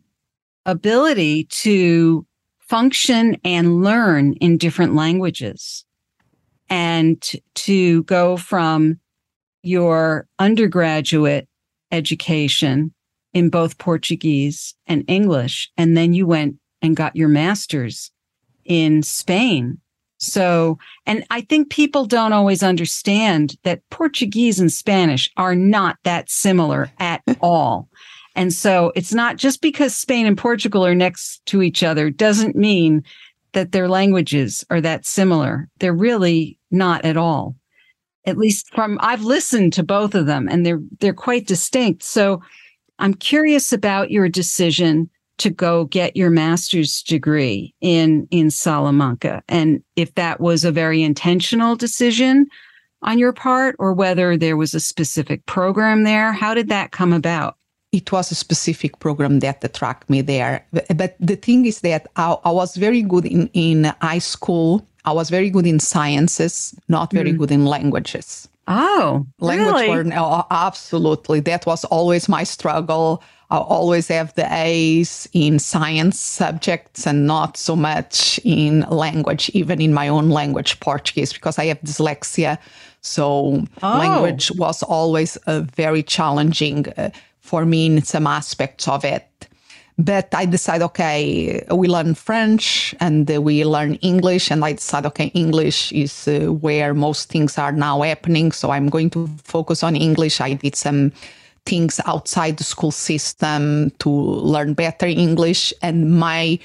ability 0.66 1.46
to 1.46 2.26
function 2.60 3.36
and 3.44 3.84
learn 3.84 4.34
in 4.34 4.58
different 4.58 4.96
languages 4.96 5.86
and 6.72 7.22
to 7.54 8.04
go 8.04 8.38
from 8.38 8.98
your 9.62 10.26
undergraduate 10.40 11.48
education 11.92 12.94
in 13.34 13.50
both 13.50 13.78
Portuguese 13.78 14.74
and 14.88 15.04
English, 15.08 15.70
and 15.78 15.96
then 15.96 16.14
you 16.14 16.26
went 16.26 16.56
and 16.82 16.96
got 16.96 17.16
your 17.16 17.28
master's 17.28 18.10
in 18.66 19.04
Spain. 19.04 19.80
So, 20.18 20.78
and 21.06 21.26
I 21.30 21.42
think 21.42 21.70
people 21.70 22.06
don't 22.06 22.34
always 22.34 22.64
understand 22.64 23.58
that 23.64 23.82
Portuguese 23.90 24.60
and 24.60 24.72
Spanish 24.72 25.30
are 25.36 25.56
not 25.56 25.98
that 26.04 26.30
similar 26.30 26.92
at 27.00 27.22
all. 27.42 27.90
And 28.36 28.54
so 28.54 28.94
it's 28.96 29.14
not 29.14 29.36
just 29.36 29.62
because 29.62 29.94
Spain 29.94 30.26
and 30.26 30.38
Portugal 30.38 30.86
are 30.86 30.96
next 30.96 31.46
to 31.48 31.62
each 31.62 31.84
other 31.84 32.10
doesn't 32.10 32.56
mean 32.56 33.04
that 33.54 33.72
their 33.72 33.88
languages 33.88 34.64
are 34.70 34.82
that 34.82 35.06
similar. 35.06 35.68
They're 35.80 35.94
really 35.94 36.58
not 36.70 37.04
at 37.06 37.18
all. 37.18 37.56
At 38.26 38.38
least 38.38 38.74
from 38.74 38.98
I've 39.02 39.24
listened 39.24 39.74
to 39.74 39.84
both 39.84 40.16
of 40.16 40.26
them 40.26 40.48
and 40.48 40.66
they're 40.66 40.82
they're 41.00 41.14
quite 41.14 41.48
distinct. 41.48 42.04
So 42.04 42.42
I'm 43.00 43.16
curious 43.16 43.74
about 43.74 44.12
your 44.12 44.30
decision 44.30 45.10
to 45.40 45.50
go 45.50 45.86
get 45.86 46.16
your 46.16 46.30
master's 46.30 47.02
degree 47.02 47.74
in 47.82 48.28
in 48.30 48.52
Salamanca 48.52 49.42
and 49.50 49.82
if 49.96 50.14
that 50.16 50.40
was 50.40 50.64
a 50.64 50.72
very 50.72 51.02
intentional 51.02 51.76
decision 51.76 52.46
on 53.02 53.18
your 53.18 53.34
part 53.34 53.76
or 53.80 53.94
whether 53.94 54.38
there 54.38 54.56
was 54.56 54.76
a 54.76 54.80
specific 54.80 55.44
program 55.48 56.04
there 56.04 56.32
how 56.32 56.54
did 56.54 56.70
that 56.70 56.92
come 56.92 57.12
about 57.12 57.56
it 57.92 58.12
was 58.12 58.32
a 58.32 58.36
specific 58.36 59.00
program 59.00 59.40
that 59.40 59.64
attracted 59.64 60.10
me 60.10 60.22
there 60.22 60.66
but 60.96 61.16
the 61.20 61.36
thing 61.36 61.66
is 61.66 61.82
that 61.82 62.08
i, 62.16 62.36
I 62.44 62.52
was 62.52 62.76
very 62.76 63.02
good 63.02 63.26
in, 63.26 63.50
in 63.54 63.94
high 64.02 64.20
school 64.20 64.86
i 65.06 65.12
was 65.12 65.30
very 65.30 65.50
good 65.50 65.68
in 65.68 65.80
sciences 65.80 66.76
not 66.88 67.12
very 67.12 67.34
mm. 67.34 67.38
good 67.40 67.52
in 67.52 67.66
languages 67.66 68.48
oh 68.68 69.26
language 69.40 69.74
really? 69.74 69.88
learning 69.88 70.14
oh, 70.18 70.46
absolutely 70.52 71.40
that 71.42 71.66
was 71.66 71.84
always 71.86 72.30
my 72.30 72.44
struggle 72.44 73.22
I 73.52 73.58
always 73.58 74.08
have 74.08 74.34
the 74.36 74.48
A's 74.50 75.28
in 75.34 75.60
science 75.60 76.18
subjects 76.18 77.06
and 77.06 77.28
not 77.28 77.58
so 77.58 77.76
much 77.76 78.40
in 78.46 78.82
language, 78.90 79.52
even 79.54 79.82
in 79.82 79.94
my 79.94 80.08
own 80.08 80.30
language, 80.30 80.80
Portuguese, 80.80 81.34
because 81.34 81.60
I 81.60 81.66
have 81.66 81.82
dyslexia. 81.82 82.58
So 83.02 83.66
oh. 83.84 83.98
language 83.98 84.52
was 84.52 84.84
always 84.84 85.38
a 85.48 85.62
very 85.62 86.02
challenging 86.02 86.88
uh, 86.96 87.10
for 87.42 87.66
me 87.66 87.86
in 87.88 88.02
some 88.04 88.28
aspects 88.28 88.88
of 88.88 89.04
it. 89.04 89.28
But 89.98 90.34
I 90.34 90.46
decided, 90.46 90.86
okay, 90.86 91.64
we 91.70 91.88
learn 91.88 92.16
French 92.16 92.96
and 93.00 93.30
we 93.30 93.66
learn 93.66 93.96
English. 93.96 94.50
And 94.50 94.64
I 94.64 94.74
decided, 94.74 95.08
okay, 95.10 95.28
English 95.34 95.92
is 95.92 96.28
uh, 96.28 96.54
where 96.54 96.94
most 96.94 97.30
things 97.30 97.58
are 97.58 97.72
now 97.72 98.02
happening. 98.02 98.52
So 98.52 98.72
I'm 98.72 98.90
going 98.90 99.10
to 99.12 99.28
focus 99.44 99.84
on 99.84 99.96
English. 99.96 100.42
I 100.42 100.54
did 100.54 100.76
some 100.76 101.12
things 101.66 102.00
outside 102.06 102.58
the 102.58 102.64
school 102.64 102.92
system 102.92 103.92
to 104.00 104.10
learn 104.10 104.74
better 104.74 105.06
English. 105.06 105.74
And 105.82 106.18
my 106.18 106.58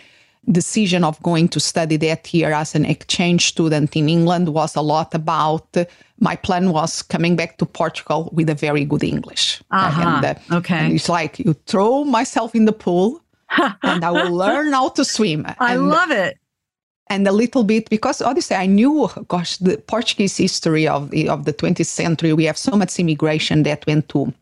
decision 0.50 1.04
of 1.04 1.20
going 1.22 1.48
to 1.48 1.60
study 1.60 1.96
that 1.96 2.32
year 2.32 2.52
as 2.52 2.74
an 2.74 2.84
exchange 2.84 3.48
student 3.48 3.96
in 3.96 4.08
England 4.08 4.50
was 4.50 4.76
a 4.76 4.82
lot 4.82 5.14
about 5.14 5.76
my 6.18 6.36
plan 6.36 6.70
was 6.70 7.02
coming 7.02 7.36
back 7.36 7.58
to 7.58 7.66
Portugal 7.66 8.30
with 8.32 8.48
a 8.48 8.54
very 8.54 8.84
good 8.84 9.02
English. 9.02 9.62
Uh-huh. 9.70 10.02
And, 10.02 10.24
uh, 10.24 10.56
okay. 10.56 10.78
And 10.78 10.92
it's 10.92 11.08
like 11.08 11.38
you 11.38 11.54
throw 11.66 12.04
myself 12.04 12.54
in 12.54 12.64
the 12.64 12.72
pool 12.72 13.20
and 13.82 14.04
I 14.04 14.10
will 14.10 14.32
learn 14.32 14.72
how 14.72 14.90
to 14.90 15.04
swim. 15.04 15.46
I 15.58 15.74
and, 15.74 15.88
love 15.88 16.10
it. 16.10 16.38
And 17.08 17.26
a 17.28 17.32
little 17.32 17.62
bit 17.62 17.88
because 17.88 18.20
obviously 18.20 18.56
I 18.56 18.66
knew, 18.66 19.08
gosh, 19.28 19.58
the 19.58 19.78
Portuguese 19.78 20.36
history 20.36 20.88
of 20.88 21.10
the, 21.10 21.28
of 21.28 21.44
the 21.44 21.52
20th 21.52 21.86
century, 21.86 22.32
we 22.32 22.44
have 22.44 22.58
so 22.58 22.72
much 22.76 22.98
immigration 22.98 23.62
that 23.62 23.86
went 23.86 24.08
to 24.08 24.32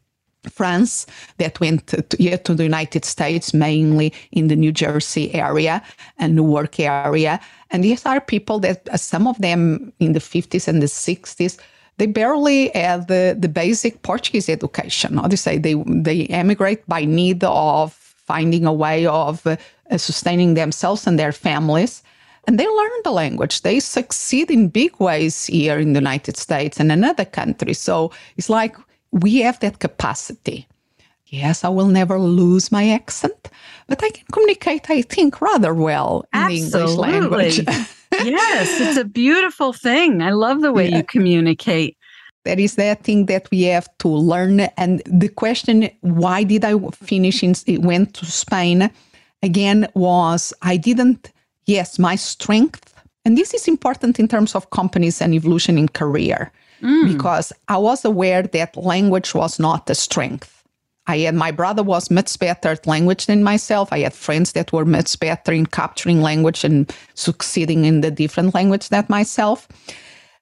France 0.51 1.07
that 1.39 1.61
went 1.61 1.87
to, 1.89 2.03
to 2.03 2.55
the 2.55 2.63
United 2.63 3.05
States, 3.05 3.55
mainly 3.55 4.13
in 4.33 4.49
the 4.49 4.57
New 4.57 4.73
Jersey 4.73 5.35
area 5.35 5.83
and 6.19 6.35
Newark 6.35 6.81
area. 6.81 7.41
And 7.71 7.83
these 7.83 8.07
are 8.07 8.21
people 8.21 8.59
that, 8.61 8.89
uh, 8.89 8.97
some 8.97 9.27
of 9.27 9.39
them 9.39 9.93
in 10.01 10.13
the 10.13 10.21
50s 10.21 10.69
and 10.69 10.81
the 10.81 10.87
60s, 10.87 11.59
they 11.97 12.07
barely 12.07 12.71
had 12.75 13.09
the, 13.09 13.37
the 13.39 13.49
basic 13.49 14.03
Portuguese 14.03 14.49
education. 14.49 15.17
Do 15.17 15.29
you 15.31 15.37
say? 15.37 15.59
They, 15.59 15.75
they 15.87 16.27
emigrate 16.27 16.87
by 16.89 17.05
need 17.05 17.45
of 17.45 17.93
finding 18.27 18.65
a 18.67 18.73
way 18.73 19.07
of 19.07 19.47
uh, 19.47 19.57
sustaining 19.97 20.55
themselves 20.55 21.07
and 21.07 21.19
their 21.19 21.33
families. 21.33 22.03
And 22.47 22.59
they 22.59 22.67
learn 22.67 22.91
the 23.05 23.11
language. 23.11 23.63
They 23.63 23.81
succeed 23.81 24.51
in 24.51 24.69
big 24.69 24.99
ways 24.99 25.47
here 25.47 25.79
in 25.79 25.93
the 25.93 26.01
United 26.01 26.37
States 26.37 26.79
and 26.79 26.93
another 26.93 27.25
country. 27.25 27.75
So 27.75 28.13
it's 28.37 28.51
like 28.51 28.77
we 29.15 29.39
have 29.43 29.61
that 29.61 29.79
capacity. 29.79 30.67
Yes, 31.27 31.65
I 31.65 31.69
will 31.69 31.87
never 31.87 32.19
lose 32.19 32.71
my 32.71 32.91
accent, 32.91 33.51
but 33.87 34.03
I 34.03 34.11
can 34.11 34.27
communicate, 34.33 34.91
I 34.91 35.03
think, 35.03 35.41
rather 35.41 35.73
well 35.73 36.27
in 36.35 36.41
Absolutely. 36.41 37.11
the 37.11 37.17
English 37.17 37.59
language. 37.59 37.63
yes, 38.13 38.81
it's 38.81 38.99
a 38.99 39.05
beautiful 39.05 39.73
thing. 39.73 40.21
I 40.21 40.31
love 40.31 40.61
the 40.61 40.73
way 40.73 40.89
yeah. 40.89 40.99
you 40.99 41.03
communicate. 41.05 41.97
There 42.45 42.59
is 42.59 42.75
that 42.75 43.05
thing 43.05 43.27
that 43.27 43.49
we 43.51 43.63
have 43.63 43.89
to 43.99 44.09
learn. 44.09 44.61
And 44.77 45.03
the 45.07 45.29
question, 45.29 45.89
why 46.03 46.43
did 46.43 46.65
I 46.65 46.79
finish 46.93 47.43
in, 47.43 47.55
went 47.83 48.15
to 48.15 48.27
Spain 48.27 48.91
again, 49.43 49.89
was 49.95 50.53
I 50.63 50.77
didn't, 50.77 51.33
yes, 51.67 51.99
my 51.99 52.17
strength, 52.17 52.95
and 53.25 53.39
this 53.39 53.55
is 53.55 53.67
important 53.67 54.19
in 54.19 54.29
terms 54.29 54.55
of 54.55 54.71
companies 54.71 55.23
and 55.23 55.33
evolution 55.33 55.79
in 55.79 55.89
career 55.89 56.53
mm. 56.83 57.13
because 57.13 57.53
I 57.69 57.79
was 57.79 58.05
aware 58.05 58.43
that 58.43 58.77
language 58.77 59.35
was 59.35 59.59
not 59.59 59.89
a 59.91 59.95
strength. 59.95 60.55
I 61.07 61.19
had 61.19 61.35
my 61.35 61.51
brother 61.51 61.83
was 61.83 62.11
much 62.11 62.39
better 62.39 62.71
at 62.71 62.87
language 62.87 63.27
than 63.27 63.45
myself. 63.45 63.93
I 63.93 64.01
had 64.01 64.15
friends 64.15 64.53
that 64.53 64.73
were 64.73 64.87
much 64.87 65.21
better 65.21 65.53
in 65.53 65.67
capturing 65.67 66.23
language 66.23 66.65
and 66.65 66.91
succeeding 67.15 67.85
in 67.85 68.01
the 68.01 68.11
different 68.11 68.55
language 68.55 68.89
than 68.89 69.05
myself. 69.09 69.69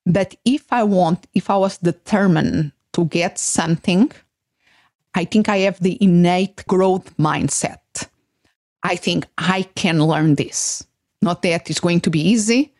But 0.07 0.37
if 0.45 0.73
I 0.73 0.85
want, 0.85 1.27
if 1.35 1.51
I 1.51 1.57
was 1.57 1.79
determined 1.79 2.73
to 2.92 3.07
get 3.07 3.38
something, 3.38 4.12
I 5.14 5.25
think 5.25 5.49
I 5.49 5.59
have 5.59 5.81
the 5.81 5.99
innate 6.01 6.64
growth 6.66 7.16
mindset. 7.16 8.09
I 8.83 8.97
think 8.97 9.27
I 9.38 9.62
can 9.75 10.03
learn 10.05 10.37
this. 10.37 10.85
Not 11.21 11.42
that 11.42 11.71
it's 11.71 11.81
going 11.81 12.01
to 12.01 12.11
be 12.11 12.21
easy, 12.21 12.73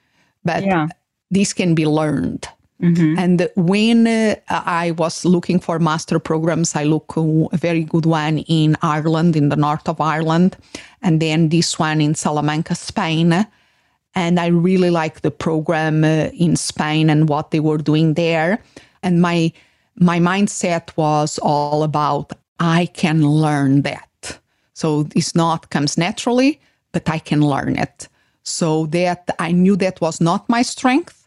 but 0.45 0.65
yeah. 0.65 0.89
this 1.31 1.53
can 1.53 1.75
be 1.75 1.87
learned. 1.87 2.49
Mm-hmm. 2.83 3.19
And 3.19 3.49
when 3.55 4.07
uh, 4.07 4.35
I 4.49 4.91
was 4.93 5.25
looking 5.25 5.61
for 5.61 5.79
master 5.79 6.19
programs, 6.19 6.75
I 6.75 6.83
look 6.85 7.17
a 7.17 7.57
very 7.57 7.85
good 7.85 8.07
one 8.07 8.39
in 8.39 8.77
Ireland, 8.83 9.37
in 9.37 9.51
the 9.51 9.57
north 9.57 9.89
of 9.89 10.01
Ireland, 10.01 10.57
and 11.01 11.23
then 11.23 11.49
this 11.49 11.79
one 11.79 12.01
in 12.01 12.15
Salamanca, 12.17 12.75
Spain. 12.75 13.47
And 14.15 14.41
I 14.41 14.49
really 14.49 14.91
like 14.91 15.21
the 15.21 15.31
program 15.31 16.03
uh, 16.03 16.31
in 16.35 16.57
Spain 16.57 17.09
and 17.09 17.29
what 17.29 17.53
they 17.53 17.61
were 17.61 17.79
doing 17.79 18.15
there. 18.15 18.61
And 19.03 19.23
my 19.23 19.53
my 19.95 20.19
mindset 20.19 20.97
was 20.97 21.39
all 21.39 21.83
about 21.83 22.33
I 22.59 22.87
can 22.87 23.23
learn 23.23 23.83
that. 23.83 24.39
So 24.75 25.07
it's 25.15 25.35
not 25.35 25.71
comes 25.71 25.97
naturally, 25.97 26.61
but 26.93 27.09
I 27.09 27.19
can 27.21 27.43
learn 27.43 27.77
it. 27.77 28.09
So 28.43 28.87
that 28.87 29.29
I 29.39 29.53
knew 29.53 29.77
that 29.77 30.01
was 30.01 30.21
not 30.21 30.49
my 30.49 30.63
strength 30.63 31.22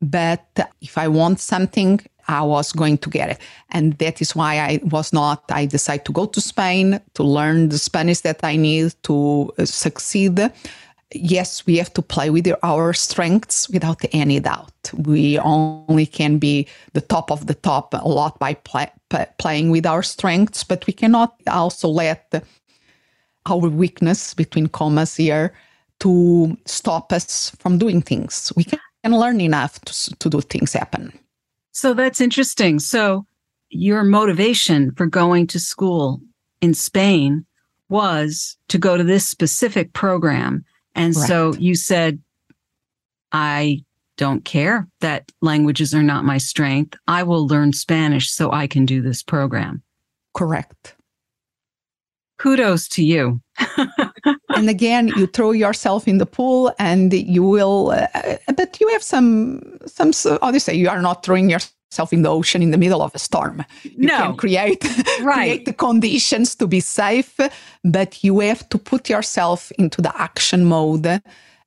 but 0.00 0.46
if 0.80 0.96
I 0.96 1.08
want 1.08 1.40
something, 1.40 2.00
I 2.28 2.42
was 2.42 2.72
going 2.72 2.98
to 2.98 3.10
get 3.10 3.30
it. 3.30 3.38
And 3.70 3.98
that 3.98 4.22
is 4.22 4.36
why 4.36 4.58
I 4.58 4.80
was 4.84 5.12
not, 5.12 5.44
I 5.50 5.66
decided 5.66 6.04
to 6.06 6.12
go 6.12 6.26
to 6.26 6.40
Spain 6.40 7.00
to 7.14 7.22
learn 7.22 7.68
the 7.68 7.78
Spanish 7.78 8.20
that 8.20 8.40
I 8.44 8.56
need 8.56 8.94
to 9.04 9.52
uh, 9.58 9.64
succeed. 9.64 10.38
yes, 11.12 11.66
we 11.66 11.76
have 11.76 11.92
to 11.94 12.02
play 12.02 12.30
with 12.30 12.48
our 12.62 12.92
strengths 12.92 13.68
without 13.68 14.00
any 14.12 14.38
doubt. 14.40 14.92
We 14.94 15.38
only 15.38 16.06
can 16.06 16.38
be 16.38 16.68
the 16.92 17.00
top 17.00 17.32
of 17.32 17.46
the 17.46 17.54
top 17.54 17.94
a 17.94 18.08
lot 18.08 18.38
by 18.38 18.54
play, 18.54 18.90
playing 19.38 19.70
with 19.70 19.86
our 19.86 20.02
strengths, 20.02 20.62
but 20.64 20.86
we 20.86 20.92
cannot 20.92 21.34
also 21.48 21.88
let 21.88 22.44
our 23.46 23.68
weakness, 23.68 24.34
between 24.34 24.68
commas 24.68 25.16
here, 25.16 25.52
to 26.00 26.56
stop 26.66 27.12
us 27.12 27.50
from 27.58 27.78
doing 27.78 28.02
things. 28.02 28.52
We 28.56 28.64
can 28.64 28.78
learn 29.08 29.40
enough 29.40 29.80
to, 29.82 30.16
to 30.16 30.30
do 30.30 30.40
things 30.40 30.72
happen. 30.72 31.12
So 31.72 31.94
that's 31.94 32.20
interesting. 32.20 32.78
So 32.78 33.26
your 33.70 34.02
motivation 34.02 34.92
for 34.92 35.06
going 35.06 35.46
to 35.48 35.60
school 35.60 36.20
in 36.60 36.74
Spain 36.74 37.46
was 37.88 38.56
to 38.68 38.78
go 38.78 38.96
to 38.96 39.04
this 39.04 39.28
specific 39.28 39.92
program. 39.92 40.64
And 40.94 41.14
Correct. 41.14 41.28
so 41.28 41.54
you 41.54 41.74
said, 41.74 42.20
I 43.32 43.84
don't 44.16 44.44
care 44.44 44.86
that 45.00 45.32
languages 45.40 45.94
are 45.94 46.02
not 46.02 46.24
my 46.24 46.38
strength. 46.38 46.98
I 47.06 47.22
will 47.22 47.46
learn 47.46 47.72
Spanish 47.72 48.30
so 48.30 48.52
I 48.52 48.66
can 48.66 48.84
do 48.84 49.00
this 49.00 49.22
program. 49.22 49.82
Correct. 50.34 50.94
Kudos 52.38 52.88
to 52.88 53.04
you. 53.04 53.40
and 54.56 54.68
again, 54.68 55.08
you 55.16 55.26
throw 55.26 55.52
yourself 55.52 56.06
in 56.06 56.18
the 56.18 56.26
pool 56.26 56.72
and 56.78 57.12
you 57.12 57.42
will, 57.42 57.90
uh, 57.90 58.36
but 58.56 58.80
you 58.80 58.88
have 58.88 59.02
some, 59.02 59.78
some, 59.86 60.12
how 60.42 60.50
do 60.50 60.54
you 60.54 60.60
say, 60.60 60.74
you 60.74 60.88
are 60.88 61.02
not 61.02 61.24
throwing 61.24 61.50
yourself 61.50 61.74
yourself 61.90 62.12
in 62.12 62.22
the 62.22 62.28
ocean 62.28 62.62
in 62.62 62.70
the 62.70 62.78
middle 62.78 63.02
of 63.02 63.12
a 63.14 63.18
storm. 63.18 63.64
You 63.82 64.06
no. 64.06 64.16
can 64.18 64.36
create, 64.36 64.84
right. 65.22 65.34
create 65.34 65.64
the 65.64 65.72
conditions 65.72 66.54
to 66.56 66.66
be 66.68 66.78
safe, 66.80 67.36
but 67.82 68.22
you 68.22 68.38
have 68.40 68.68
to 68.68 68.78
put 68.78 69.08
yourself 69.08 69.72
into 69.72 70.00
the 70.00 70.12
action 70.20 70.64
mode. 70.66 71.20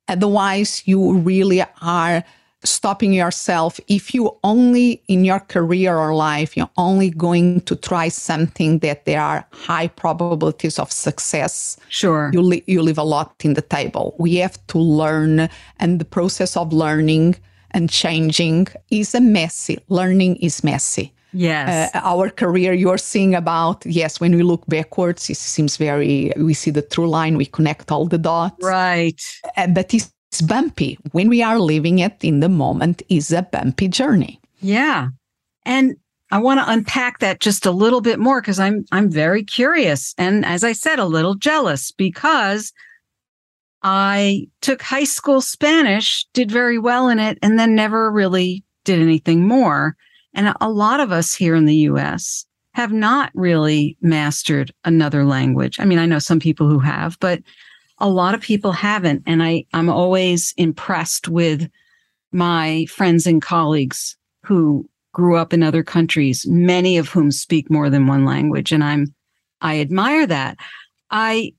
Otherwise, 0.08 0.82
you 0.86 1.18
really 1.18 1.62
are 1.82 2.24
stopping 2.64 3.12
yourself. 3.12 3.78
If 3.88 4.14
you 4.14 4.36
only 4.42 5.02
in 5.08 5.24
your 5.24 5.40
career 5.40 5.96
or 5.96 6.14
life, 6.14 6.56
you're 6.56 6.70
only 6.76 7.10
going 7.10 7.60
to 7.62 7.76
try 7.76 8.08
something 8.08 8.78
that 8.80 9.04
there 9.04 9.20
are 9.20 9.46
high 9.52 9.88
probabilities 9.88 10.78
of 10.78 10.90
success. 10.90 11.76
Sure. 11.88 12.30
You, 12.32 12.42
li- 12.42 12.64
you 12.66 12.82
leave 12.82 12.98
a 12.98 13.04
lot 13.04 13.34
in 13.44 13.54
the 13.54 13.62
table. 13.62 14.14
We 14.18 14.36
have 14.36 14.58
to 14.68 14.78
learn, 14.78 15.48
and 15.78 16.00
the 16.00 16.04
process 16.04 16.56
of 16.56 16.72
learning 16.72 17.36
and 17.72 17.90
changing 17.90 18.68
is 18.90 19.14
a 19.14 19.20
messy. 19.20 19.78
Learning 19.88 20.36
is 20.36 20.64
messy. 20.64 21.12
Yes. 21.36 21.92
Uh, 21.92 22.00
our 22.04 22.30
career, 22.30 22.72
you're 22.72 22.96
seeing 22.96 23.34
about, 23.34 23.84
yes, 23.84 24.20
when 24.20 24.36
we 24.36 24.44
look 24.44 24.64
backwards, 24.68 25.28
it 25.28 25.36
seems 25.36 25.76
very, 25.76 26.32
we 26.36 26.54
see 26.54 26.70
the 26.70 26.82
through 26.82 27.08
line, 27.08 27.36
we 27.36 27.46
connect 27.46 27.90
all 27.90 28.06
the 28.06 28.18
dots. 28.18 28.64
Right. 28.64 29.20
Uh, 29.56 29.66
but 29.66 29.92
it's 30.34 30.42
bumpy. 30.42 30.98
When 31.12 31.28
we 31.28 31.44
are 31.44 31.60
living 31.60 32.00
it 32.00 32.16
in 32.22 32.40
the 32.40 32.48
moment, 32.48 33.02
is 33.08 33.30
a 33.30 33.42
bumpy 33.42 33.86
journey. 33.86 34.40
Yeah. 34.60 35.10
And 35.64 35.94
I 36.32 36.38
want 36.38 36.58
to 36.58 36.68
unpack 36.68 37.20
that 37.20 37.38
just 37.38 37.66
a 37.66 37.70
little 37.70 38.00
bit 38.00 38.18
more 38.18 38.40
because 38.40 38.58
I'm 38.58 38.84
I'm 38.90 39.08
very 39.12 39.44
curious 39.44 40.12
and 40.18 40.44
as 40.44 40.64
I 40.64 40.72
said 40.72 40.98
a 40.98 41.04
little 41.04 41.36
jealous 41.36 41.92
because 41.92 42.72
I 43.84 44.48
took 44.60 44.82
high 44.82 45.04
school 45.04 45.40
Spanish, 45.40 46.26
did 46.32 46.50
very 46.50 46.78
well 46.78 47.08
in 47.08 47.20
it, 47.20 47.38
and 47.40 47.56
then 47.56 47.76
never 47.76 48.10
really 48.10 48.64
did 48.82 48.98
anything 48.98 49.46
more. 49.46 49.94
And 50.32 50.52
a 50.60 50.68
lot 50.68 50.98
of 50.98 51.12
us 51.12 51.32
here 51.32 51.54
in 51.54 51.66
the 51.66 51.86
US 51.90 52.44
have 52.72 52.92
not 52.92 53.30
really 53.34 53.96
mastered 54.00 54.72
another 54.84 55.24
language. 55.24 55.78
I 55.78 55.84
mean, 55.84 56.00
I 56.00 56.06
know 56.06 56.18
some 56.18 56.40
people 56.40 56.68
who 56.68 56.80
have, 56.80 57.20
but 57.20 57.40
a 57.98 58.08
lot 58.08 58.34
of 58.34 58.40
people 58.40 58.72
haven't. 58.72 59.22
And 59.26 59.42
I, 59.42 59.64
I'm 59.72 59.88
always 59.88 60.52
impressed 60.56 61.28
with 61.28 61.68
my 62.32 62.86
friends 62.86 63.26
and 63.26 63.40
colleagues 63.40 64.16
who 64.44 64.88
grew 65.12 65.36
up 65.36 65.52
in 65.52 65.62
other 65.62 65.82
countries, 65.82 66.44
many 66.46 66.96
of 66.98 67.08
whom 67.08 67.30
speak 67.30 67.70
more 67.70 67.88
than 67.88 68.06
one 68.06 68.24
language. 68.24 68.72
And 68.72 68.82
I'm, 68.82 69.14
I 69.60 69.80
admire 69.80 70.26
that. 70.26 70.56
I 71.10 71.52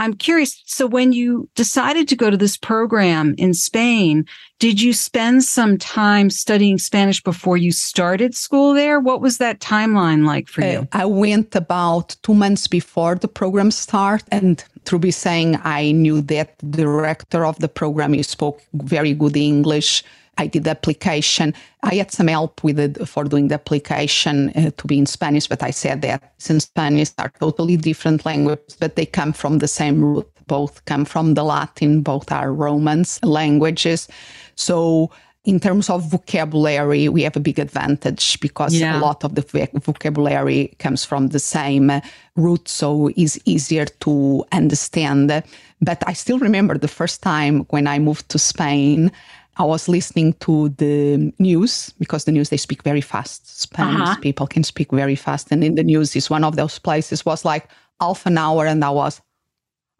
I'm 0.00 0.14
curious. 0.14 0.62
So, 0.64 0.86
when 0.86 1.12
you 1.12 1.50
decided 1.54 2.08
to 2.08 2.16
go 2.16 2.30
to 2.30 2.36
this 2.38 2.56
program 2.56 3.34
in 3.36 3.52
Spain, 3.52 4.24
did 4.58 4.80
you 4.80 4.94
spend 4.94 5.44
some 5.44 5.76
time 5.76 6.30
studying 6.30 6.78
Spanish 6.78 7.22
before 7.22 7.58
you 7.58 7.70
started 7.70 8.34
school 8.34 8.72
there? 8.72 8.98
What 8.98 9.20
was 9.20 9.36
that 9.38 9.60
timeline 9.60 10.24
like 10.24 10.48
for 10.48 10.62
you? 10.62 10.78
Uh, 10.80 10.86
I 10.92 11.04
went 11.04 11.54
about 11.54 12.16
two 12.22 12.32
months 12.32 12.66
before 12.66 13.16
the 13.16 13.28
program 13.28 13.70
start, 13.70 14.22
and 14.32 14.64
be 14.98 15.10
saying, 15.10 15.58
I 15.62 15.92
knew 15.92 16.20
that 16.22 16.58
the 16.58 16.82
director 16.82 17.44
of 17.44 17.58
the 17.58 17.68
program 17.68 18.14
you 18.14 18.22
spoke 18.22 18.60
very 18.72 19.14
good 19.14 19.36
English. 19.36 20.02
I 20.38 20.46
did 20.46 20.64
the 20.64 20.70
application. 20.70 21.54
I 21.82 21.96
had 21.96 22.10
some 22.10 22.28
help 22.28 22.64
with 22.64 22.78
it 22.78 23.06
for 23.06 23.24
doing 23.24 23.48
the 23.48 23.54
application 23.54 24.50
uh, 24.50 24.70
to 24.78 24.86
be 24.86 24.98
in 24.98 25.06
Spanish, 25.06 25.46
but 25.46 25.62
I 25.62 25.70
said 25.70 26.02
that 26.02 26.32
since 26.38 26.64
Spanish 26.64 27.10
are 27.18 27.32
totally 27.38 27.76
different 27.76 28.24
languages, 28.24 28.76
but 28.80 28.96
they 28.96 29.06
come 29.06 29.32
from 29.32 29.58
the 29.58 29.68
same 29.68 30.02
root. 30.02 30.26
Both 30.46 30.84
come 30.86 31.04
from 31.04 31.34
the 31.34 31.44
Latin, 31.44 32.02
both 32.02 32.32
are 32.32 32.52
Romance 32.52 33.22
languages. 33.22 34.08
So 34.56 35.10
in 35.44 35.58
terms 35.58 35.88
of 35.88 36.10
vocabulary, 36.10 37.08
we 37.08 37.22
have 37.22 37.36
a 37.36 37.40
big 37.40 37.58
advantage 37.58 38.38
because 38.40 38.74
yeah. 38.74 38.98
a 38.98 39.00
lot 39.00 39.24
of 39.24 39.34
the 39.34 39.70
vocabulary 39.82 40.74
comes 40.78 41.04
from 41.04 41.28
the 41.28 41.38
same 41.38 41.90
root, 42.36 42.68
so 42.68 43.10
it's 43.16 43.38
easier 43.46 43.86
to 43.86 44.44
understand. 44.52 45.42
But 45.80 46.02
I 46.06 46.12
still 46.12 46.38
remember 46.38 46.76
the 46.76 46.88
first 46.88 47.22
time 47.22 47.60
when 47.70 47.86
I 47.86 47.98
moved 47.98 48.28
to 48.30 48.38
Spain, 48.38 49.10
I 49.56 49.64
was 49.64 49.88
listening 49.88 50.34
to 50.40 50.68
the 50.70 51.32
news 51.38 51.92
because 51.98 52.24
the 52.24 52.32
news 52.32 52.50
they 52.50 52.58
speak 52.58 52.82
very 52.82 53.00
fast. 53.00 53.60
Spanish 53.60 54.08
uh-huh. 54.08 54.20
people 54.20 54.46
can 54.46 54.62
speak 54.62 54.90
very 54.90 55.16
fast, 55.16 55.50
and 55.50 55.64
in 55.64 55.74
the 55.74 55.84
news 55.84 56.14
is 56.16 56.28
one 56.28 56.44
of 56.44 56.56
those 56.56 56.78
places 56.78 57.24
was 57.24 57.46
like 57.46 57.66
half 57.98 58.26
an 58.26 58.36
hour, 58.36 58.66
and 58.66 58.84
I 58.84 58.90
was. 58.90 59.22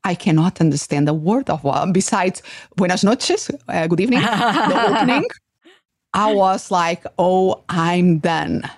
I 0.05 0.15
cannot 0.15 0.61
understand 0.61 1.09
a 1.09 1.15
word 1.15 1.51
of 1.51 1.63
one. 1.65 1.93
Besides, 1.93 2.43
buenas 2.77 3.05
noches, 3.05 3.51
uh, 3.69 3.87
good 3.87 4.01
evening, 4.01 4.21
the 4.21 4.87
opening. 4.89 5.25
I 6.15 6.33
was 6.33 6.71
like, 6.71 7.05
oh, 7.19 7.63
I'm 7.69 8.19
done. 8.19 8.69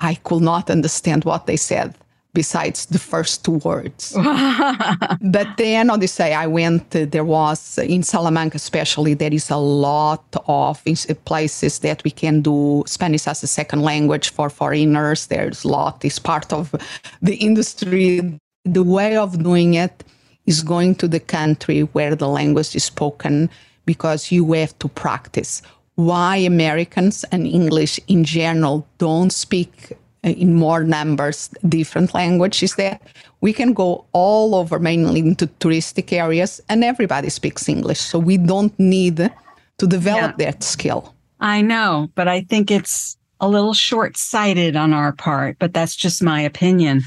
I 0.00 0.14
could 0.14 0.42
not 0.42 0.70
understand 0.70 1.24
what 1.24 1.46
they 1.46 1.56
said 1.56 1.94
besides 2.32 2.86
the 2.86 2.98
first 2.98 3.44
two 3.44 3.58
words. 3.64 4.12
but 5.20 5.48
then 5.56 5.90
on 5.90 6.00
this 6.00 6.16
day, 6.16 6.32
I 6.32 6.46
went, 6.46 6.94
uh, 6.94 7.06
there 7.06 7.24
was 7.24 7.78
in 7.78 8.02
Salamanca, 8.02 8.56
especially, 8.56 9.14
there 9.14 9.32
is 9.32 9.50
a 9.50 9.56
lot 9.56 10.24
of 10.46 10.82
places 11.24 11.80
that 11.80 12.04
we 12.04 12.10
can 12.10 12.40
do 12.40 12.84
Spanish 12.86 13.26
as 13.26 13.42
a 13.42 13.46
second 13.46 13.82
language 13.82 14.30
for 14.30 14.48
foreigners. 14.48 15.26
There's 15.26 15.64
a 15.64 15.68
lot, 15.68 16.04
it's 16.04 16.18
part 16.18 16.52
of 16.52 16.74
the 17.20 17.34
industry. 17.34 18.38
The 18.64 18.84
way 18.84 19.16
of 19.16 19.42
doing 19.42 19.74
it 19.74 20.04
is 20.46 20.62
going 20.62 20.94
to 20.96 21.08
the 21.08 21.20
country 21.20 21.82
where 21.92 22.14
the 22.14 22.28
language 22.28 22.74
is 22.74 22.84
spoken 22.84 23.50
because 23.86 24.32
you 24.32 24.52
have 24.52 24.78
to 24.78 24.88
practice. 24.88 25.62
Why 25.94 26.36
Americans 26.36 27.24
and 27.32 27.46
English 27.46 28.00
in 28.08 28.24
general 28.24 28.86
don't 28.98 29.30
speak 29.30 29.96
uh, 30.22 30.28
in 30.28 30.54
more 30.54 30.84
numbers 30.84 31.48
different 31.66 32.12
languages 32.12 32.74
that 32.74 33.00
we 33.40 33.54
can 33.54 33.72
go 33.72 34.04
all 34.12 34.54
over 34.54 34.78
mainly 34.78 35.20
into 35.20 35.46
touristic 35.60 36.12
areas 36.12 36.60
and 36.68 36.84
everybody 36.84 37.30
speaks 37.30 37.70
english 37.70 37.98
so 37.98 38.18
we 38.18 38.36
don't 38.36 38.78
need 38.78 39.30
to 39.78 39.86
develop 39.86 40.34
yeah. 40.38 40.50
that 40.50 40.62
skill 40.62 41.14
i 41.40 41.62
know 41.62 42.06
but 42.16 42.28
i 42.28 42.42
think 42.42 42.70
it's 42.70 43.16
a 43.40 43.48
little 43.48 43.72
short-sighted 43.72 44.76
on 44.76 44.92
our 44.92 45.12
part 45.12 45.56
but 45.58 45.72
that's 45.72 45.96
just 45.96 46.22
my 46.22 46.42
opinion 46.42 47.00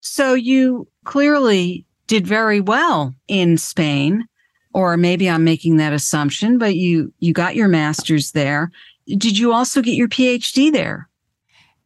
so 0.00 0.34
you 0.34 0.88
clearly 1.04 1.86
did 2.08 2.26
very 2.26 2.60
well 2.60 3.14
in 3.28 3.56
spain 3.56 4.26
or 4.74 4.96
maybe 4.96 5.30
i'm 5.30 5.44
making 5.44 5.76
that 5.76 5.92
assumption 5.92 6.58
but 6.58 6.74
you 6.74 7.12
you 7.20 7.32
got 7.32 7.54
your 7.54 7.68
masters 7.68 8.32
there 8.32 8.70
did 9.06 9.38
you 9.38 9.52
also 9.52 9.80
get 9.80 9.94
your 9.94 10.08
phd 10.08 10.72
there 10.72 11.08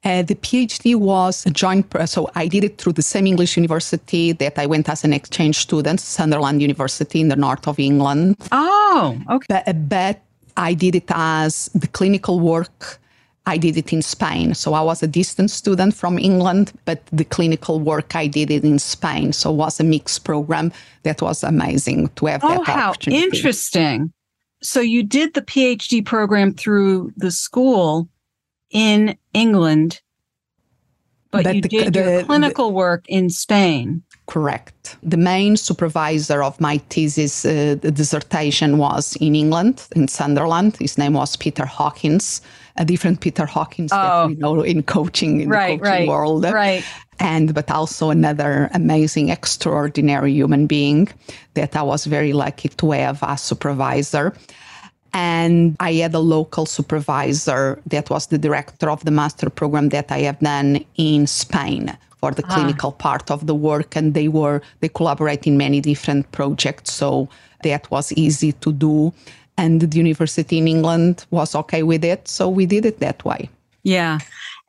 uh, 0.04 0.22
the 0.22 0.34
PhD 0.34 0.96
was 0.96 1.46
a 1.46 1.50
joint, 1.50 1.86
so 2.06 2.28
I 2.34 2.48
did 2.48 2.64
it 2.64 2.78
through 2.78 2.94
the 2.94 3.02
same 3.02 3.26
English 3.26 3.56
university 3.56 4.32
that 4.32 4.58
I 4.58 4.66
went 4.66 4.88
as 4.88 5.04
an 5.04 5.12
exchange 5.12 5.58
student, 5.58 6.00
Sunderland 6.00 6.60
University 6.60 7.20
in 7.20 7.28
the 7.28 7.36
north 7.36 7.68
of 7.68 7.78
England. 7.78 8.36
Oh, 8.50 9.16
okay. 9.30 9.62
But, 9.64 9.88
but 9.88 10.20
I 10.56 10.74
did 10.74 10.96
it 10.96 11.08
as 11.10 11.70
the 11.74 11.86
clinical 11.86 12.40
work. 12.40 12.98
I 13.46 13.58
did 13.58 13.76
it 13.76 13.92
in 13.92 14.02
Spain. 14.02 14.54
So 14.54 14.74
I 14.74 14.82
was 14.82 15.02
a 15.02 15.06
distance 15.08 15.52
student 15.52 15.94
from 15.94 16.18
England, 16.18 16.72
but 16.84 17.02
the 17.10 17.24
clinical 17.24 17.80
work 17.80 18.14
I 18.14 18.28
did 18.28 18.50
it 18.50 18.64
in 18.64 18.78
Spain. 18.78 19.32
So 19.32 19.50
it 19.52 19.56
was 19.56 19.80
a 19.80 19.84
mixed 19.84 20.24
program 20.24 20.72
that 21.02 21.20
was 21.20 21.42
amazing 21.42 22.08
to 22.16 22.26
have 22.26 22.44
oh, 22.44 22.48
that 22.48 22.66
how 22.66 22.90
opportunity. 22.90 23.24
Interesting. 23.24 24.12
So 24.62 24.80
you 24.80 25.02
did 25.02 25.34
the 25.34 25.42
PhD 25.42 26.04
program 26.06 26.54
through 26.54 27.12
the 27.16 27.32
school 27.32 28.08
in 28.70 29.16
England, 29.34 30.00
But, 31.32 31.44
but 31.44 31.54
you 31.56 31.62
the, 31.62 31.68
did 31.68 31.94
the, 31.94 32.00
your 32.00 32.24
clinical 32.24 32.68
the, 32.68 32.74
work 32.74 33.04
in 33.08 33.30
Spain. 33.30 34.02
Correct. 34.26 34.96
The 35.02 35.16
main 35.16 35.56
supervisor 35.56 36.42
of 36.42 36.60
my 36.60 36.78
thesis 36.90 37.44
uh, 37.44 37.76
the 37.80 37.90
dissertation 37.90 38.78
was 38.78 39.16
in 39.16 39.34
England, 39.34 39.88
in 39.96 40.08
Sunderland. 40.08 40.76
His 40.76 40.96
name 40.96 41.14
was 41.14 41.36
Peter 41.36 41.66
Hawkins, 41.66 42.40
a 42.76 42.84
different 42.84 43.20
Peter 43.20 43.46
Hawkins 43.46 43.92
oh. 43.92 43.96
that 43.96 44.28
we 44.28 44.34
know 44.36 44.62
in 44.62 44.82
coaching 44.82 45.42
in 45.42 45.48
right, 45.48 45.78
the 45.78 45.84
coaching 45.84 45.92
right, 45.92 46.08
world. 46.08 46.44
Right. 46.44 46.84
And 47.18 47.54
but 47.54 47.70
also 47.70 48.10
another 48.10 48.70
amazing, 48.74 49.28
extraordinary 49.28 50.32
human 50.32 50.66
being 50.66 51.08
that 51.54 51.76
I 51.76 51.82
was 51.82 52.06
very 52.06 52.32
lucky 52.32 52.68
to 52.68 52.90
have 52.92 53.22
as 53.22 53.42
supervisor. 53.42 54.34
And 55.14 55.76
I 55.78 55.92
had 55.94 56.14
a 56.14 56.18
local 56.18 56.64
supervisor 56.64 57.80
that 57.86 58.08
was 58.08 58.28
the 58.28 58.38
director 58.38 58.90
of 58.90 59.04
the 59.04 59.10
master 59.10 59.50
program 59.50 59.90
that 59.90 60.10
I 60.10 60.20
have 60.20 60.40
done 60.40 60.84
in 60.96 61.26
Spain 61.26 61.96
for 62.18 62.30
the 62.32 62.44
ah. 62.48 62.54
clinical 62.54 62.92
part 62.92 63.30
of 63.30 63.46
the 63.46 63.54
work. 63.54 63.94
And 63.94 64.14
they 64.14 64.28
were, 64.28 64.62
they 64.80 64.88
collaborate 64.88 65.46
in 65.46 65.58
many 65.58 65.80
different 65.80 66.32
projects. 66.32 66.92
So 66.92 67.28
that 67.62 67.90
was 67.90 68.12
easy 68.12 68.52
to 68.52 68.72
do. 68.72 69.12
And 69.56 69.80
the 69.80 69.96
university 69.96 70.58
in 70.58 70.66
England 70.66 71.26
was 71.30 71.54
okay 71.54 71.82
with 71.82 72.04
it. 72.04 72.26
So 72.28 72.48
we 72.48 72.66
did 72.66 72.86
it 72.86 73.00
that 73.00 73.24
way. 73.24 73.50
Yeah. 73.82 74.18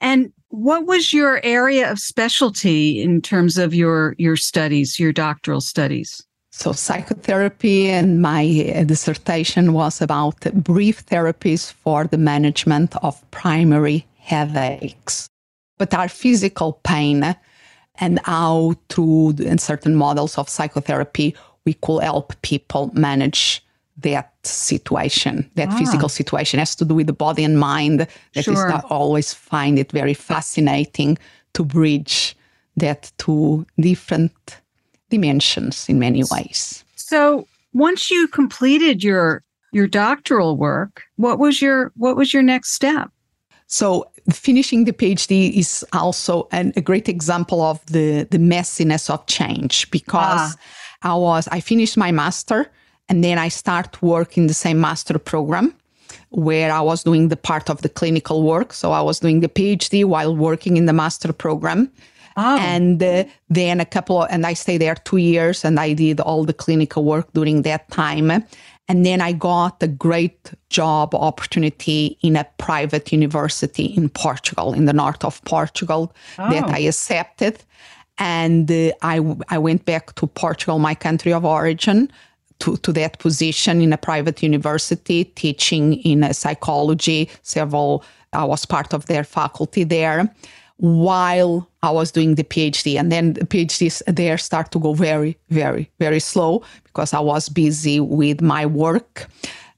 And 0.02 0.34
what 0.50 0.86
was 0.86 1.14
your 1.14 1.40
area 1.44 1.92
of 1.92 2.00
specialty 2.00 3.02
in 3.02 3.22
terms 3.22 3.58
of 3.58 3.74
your 3.74 4.16
your 4.18 4.36
studies, 4.36 5.00
your 5.00 5.14
doctoral 5.14 5.62
studies? 5.62 6.22
So, 6.52 6.72
psychotherapy 6.72 7.90
and 7.90 8.22
my 8.22 8.72
uh, 8.76 8.84
dissertation 8.84 9.74
was 9.74 10.02
about 10.02 10.40
brief 10.64 11.04
therapies 11.08 11.74
for 11.74 12.06
the 12.06 12.20
management 12.20 12.96
of 13.02 13.20
primary 13.32 14.06
headaches. 14.20 15.28
But 15.80 15.96
our 15.96 16.08
physical 16.08 16.74
pain 16.84 17.36
and 18.00 18.20
how, 18.26 18.76
through 18.90 19.38
certain 19.58 19.96
models 19.96 20.38
of 20.38 20.48
psychotherapy, 20.48 21.36
we 21.66 21.74
could 21.74 22.04
help 22.04 22.40
people 22.44 22.92
manage 22.94 23.66
that 23.98 24.34
situation, 24.44 25.50
that 25.56 25.70
ah. 25.70 25.78
physical 25.78 26.10
situation 26.10 26.60
has 26.60 26.76
to 26.76 26.86
do 26.86 26.96
with 26.96 27.08
the 27.08 27.14
body 27.14 27.44
and 27.44 27.60
mind. 27.60 28.08
That 28.34 28.44
sure. 28.44 28.54
is, 28.54 28.60
I 28.60 28.82
always 28.90 29.34
find 29.34 29.78
it 29.78 29.92
very 29.92 30.14
fascinating 30.14 31.18
to 31.54 31.64
bridge 31.64 32.36
that 32.78 33.12
to 33.20 33.66
different 33.80 34.34
dimensions 35.10 35.88
in 35.88 36.00
many 36.00 36.24
ways. 36.32 36.84
So 36.96 37.48
once 37.74 38.10
you 38.10 38.28
completed 38.28 39.04
your 39.04 39.44
your 39.72 39.88
doctoral 39.88 40.56
work, 40.58 41.04
what 41.18 41.40
was 41.40 41.62
your 41.62 41.92
what 41.96 42.16
was 42.16 42.34
your 42.34 42.44
next 42.44 42.72
step? 42.72 43.10
So 43.68 44.10
finishing 44.32 44.86
the 44.86 44.94
PhD 44.94 45.54
is 45.54 45.84
also 45.94 46.48
an, 46.52 46.74
a 46.76 46.82
great 46.82 47.08
example 47.10 47.62
of 47.62 47.86
the 47.88 48.28
the 48.30 48.38
messiness 48.38 49.10
of 49.10 49.26
change 49.28 49.90
because 49.92 50.56
ah. 51.04 51.12
I 51.12 51.16
was 51.16 51.48
I 51.52 51.60
finished 51.60 51.98
my 51.98 52.12
master 52.12 52.72
and 53.10 53.24
then 53.24 53.38
I 53.38 53.50
start 53.50 54.02
work 54.02 54.38
in 54.38 54.48
the 54.48 54.54
same 54.54 54.80
master 54.80 55.20
program 55.20 55.76
where 56.30 56.72
I 56.72 56.82
was 56.82 57.04
doing 57.04 57.30
the 57.30 57.38
part 57.38 57.70
of 57.70 57.82
the 57.82 57.90
clinical 57.90 58.44
work. 58.44 58.74
So 58.74 58.92
I 58.92 59.02
was 59.02 59.20
doing 59.20 59.42
the 59.42 59.50
PhD 59.50 60.04
while 60.06 60.36
working 60.36 60.78
in 60.78 60.86
the 60.86 60.94
master 60.94 61.32
program. 61.34 61.92
Oh. 62.36 62.58
And 62.58 63.02
uh, 63.02 63.26
then 63.50 63.80
a 63.80 63.86
couple 63.86 64.24
of, 64.24 64.30
and 64.32 64.46
I 64.46 64.54
stayed 64.54 64.82
there 64.82 64.96
two 64.96 65.18
years 65.18 65.64
and 65.64 65.80
I 65.80 65.94
did 65.94 66.20
all 66.20 66.46
the 66.46 66.54
clinical 66.54 67.04
work 67.04 67.32
during 67.34 67.62
that 67.64 67.90
time. 67.92 68.32
And 68.88 69.06
then 69.06 69.22
I 69.22 69.32
got 69.32 69.82
a 69.82 69.88
great 69.88 70.52
job 70.70 71.16
opportunity 71.16 72.18
in 72.22 72.36
a 72.36 72.46
private 72.58 73.12
university 73.12 73.86
in 73.86 74.10
Portugal, 74.10 74.74
in 74.74 74.86
the 74.86 74.94
north 74.94 75.24
of 75.24 75.44
Portugal, 75.46 76.14
oh. 76.40 76.50
that 76.50 76.70
I 76.70 76.80
accepted. 76.80 77.64
And 78.18 78.70
uh, 78.70 78.92
I, 79.02 79.22
I 79.50 79.58
went 79.58 79.86
back 79.86 80.16
to 80.16 80.28
Portugal, 80.28 80.80
my 80.80 80.96
country 80.96 81.32
of 81.32 81.46
origin, 81.46 82.12
to, 82.60 82.78
to 82.78 82.92
that 82.94 83.20
position 83.20 83.82
in 83.82 83.94
a 83.94 83.98
private 83.98 84.42
university, 84.42 85.26
teaching 85.26 85.96
in 86.02 86.34
psychology. 86.34 87.30
Several, 87.42 88.04
I 88.34 88.46
was 88.46 88.66
part 88.66 88.94
of 88.94 89.06
their 89.08 89.24
faculty 89.24 89.84
there 89.84 90.34
while 90.78 91.70
I 91.82 91.92
was 91.92 92.12
doing 92.12 92.36
the 92.36 92.44
PhD. 92.44 93.00
And 93.00 93.12
then 93.12 93.34
the 93.34 93.46
PhDs 93.46 94.02
there 94.08 94.38
start 94.38 94.72
to 94.72 94.80
go 94.80 94.94
very, 94.94 95.38
very, 95.50 95.90
very 96.00 96.20
slow 96.20 96.64
because 96.84 97.14
I 97.14 97.20
was 97.20 97.50
busy 97.50 98.00
with 98.00 98.42
my 98.42 98.66
work. 98.66 99.28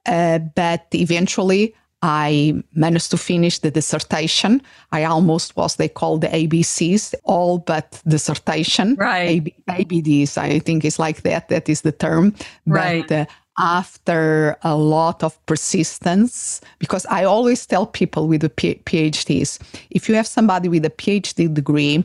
Uh, 0.05 0.39
but 0.39 0.85
eventually, 0.93 1.75
I 2.07 2.53
managed 2.75 3.09
to 3.11 3.17
finish 3.17 3.57
the 3.57 3.71
dissertation. 3.71 4.61
I 4.91 5.05
almost 5.05 5.57
was, 5.57 5.77
they 5.77 5.89
call 5.89 6.19
the 6.19 6.27
ABCs, 6.27 7.15
all 7.23 7.57
but 7.57 7.99
dissertation. 8.07 8.93
Right. 8.93 9.51
ABDs, 9.67 10.37
I 10.37 10.59
think 10.59 10.85
it's 10.85 10.99
like 10.99 11.23
that. 11.23 11.49
That 11.49 11.67
is 11.67 11.81
the 11.81 11.91
term. 11.91 12.35
Right. 12.67 13.07
But, 13.07 13.11
uh, 13.11 13.25
after 13.57 14.55
a 14.61 14.75
lot 14.75 15.23
of 15.23 15.43
persistence, 15.47 16.61
because 16.77 17.07
I 17.07 17.23
always 17.23 17.65
tell 17.65 17.87
people 17.87 18.27
with 18.27 18.41
the 18.41 18.49
PhDs, 18.49 19.59
if 19.89 20.07
you 20.07 20.13
have 20.13 20.27
somebody 20.27 20.69
with 20.69 20.85
a 20.85 20.91
PhD 20.91 21.51
degree, 21.51 22.03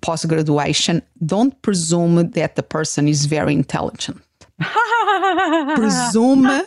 post 0.00 0.28
graduation, 0.28 1.02
don't 1.26 1.60
presume 1.60 2.30
that 2.30 2.56
the 2.56 2.62
person 2.62 3.06
is 3.06 3.26
very 3.26 3.52
intelligent. 3.52 4.22
presume 5.74 6.62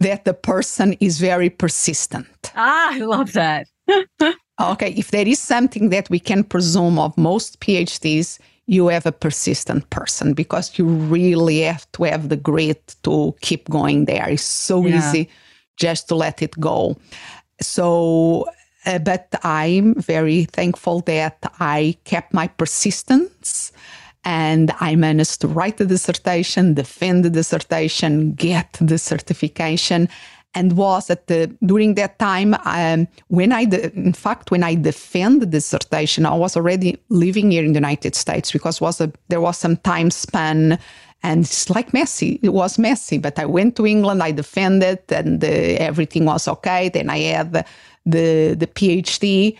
that 0.00 0.24
the 0.24 0.34
person 0.34 0.94
is 1.00 1.20
very 1.20 1.50
persistent. 1.50 2.52
Ah, 2.54 2.94
I 2.94 2.98
love 2.98 3.32
that. 3.32 3.66
okay, 4.60 4.92
if 4.96 5.10
there 5.10 5.26
is 5.26 5.38
something 5.38 5.90
that 5.90 6.10
we 6.10 6.18
can 6.18 6.44
presume 6.44 6.98
of 6.98 7.16
most 7.16 7.60
PhDs, 7.60 8.38
you 8.66 8.88
have 8.88 9.06
a 9.06 9.12
persistent 9.12 9.88
person 9.90 10.34
because 10.34 10.78
you 10.78 10.86
really 10.86 11.60
have 11.60 11.90
to 11.92 12.04
have 12.04 12.28
the 12.28 12.36
grit 12.36 12.96
to 13.02 13.34
keep 13.40 13.68
going 13.70 14.04
there. 14.04 14.28
It's 14.28 14.42
so 14.42 14.84
yeah. 14.84 14.98
easy 14.98 15.30
just 15.76 16.08
to 16.08 16.14
let 16.14 16.42
it 16.42 16.58
go. 16.60 16.96
So, 17.60 18.46
uh, 18.84 18.98
but 18.98 19.34
I'm 19.42 19.94
very 19.94 20.44
thankful 20.44 21.00
that 21.00 21.38
I 21.60 21.96
kept 22.04 22.34
my 22.34 22.48
persistence 22.48 23.72
and 24.28 24.70
I 24.78 24.94
managed 24.94 25.40
to 25.40 25.48
write 25.48 25.78
the 25.78 25.86
dissertation, 25.86 26.74
defend 26.74 27.24
the 27.24 27.30
dissertation, 27.30 28.34
get 28.34 28.76
the 28.78 28.98
certification, 28.98 30.06
and 30.54 30.76
was 30.76 31.08
at 31.08 31.28
the 31.28 31.46
during 31.64 31.94
that 31.94 32.18
time 32.18 32.54
um, 32.64 33.08
when 33.28 33.52
I 33.52 33.64
de- 33.64 33.90
in 33.94 34.12
fact 34.12 34.50
when 34.50 34.62
I 34.62 34.74
defend 34.74 35.40
the 35.40 35.46
dissertation 35.46 36.26
I 36.26 36.34
was 36.34 36.56
already 36.56 36.98
living 37.08 37.50
here 37.50 37.64
in 37.64 37.72
the 37.72 37.80
United 37.80 38.14
States 38.14 38.52
because 38.52 38.82
was 38.82 39.00
a 39.00 39.10
there 39.28 39.40
was 39.40 39.56
some 39.56 39.76
time 39.78 40.10
span 40.10 40.78
and 41.22 41.44
it's 41.44 41.68
like 41.70 41.92
messy 41.92 42.38
it 42.42 42.52
was 42.52 42.78
messy 42.78 43.18
but 43.18 43.38
I 43.38 43.46
went 43.46 43.76
to 43.76 43.86
England 43.86 44.22
I 44.22 44.32
defended 44.32 45.00
and 45.10 45.42
uh, 45.44 45.48
everything 45.88 46.24
was 46.24 46.48
okay. 46.48 46.88
Then 46.88 47.08
I 47.10 47.18
had 47.18 47.52
the 47.52 47.64
the, 48.06 48.54
the 48.58 48.66
PhD 48.66 49.56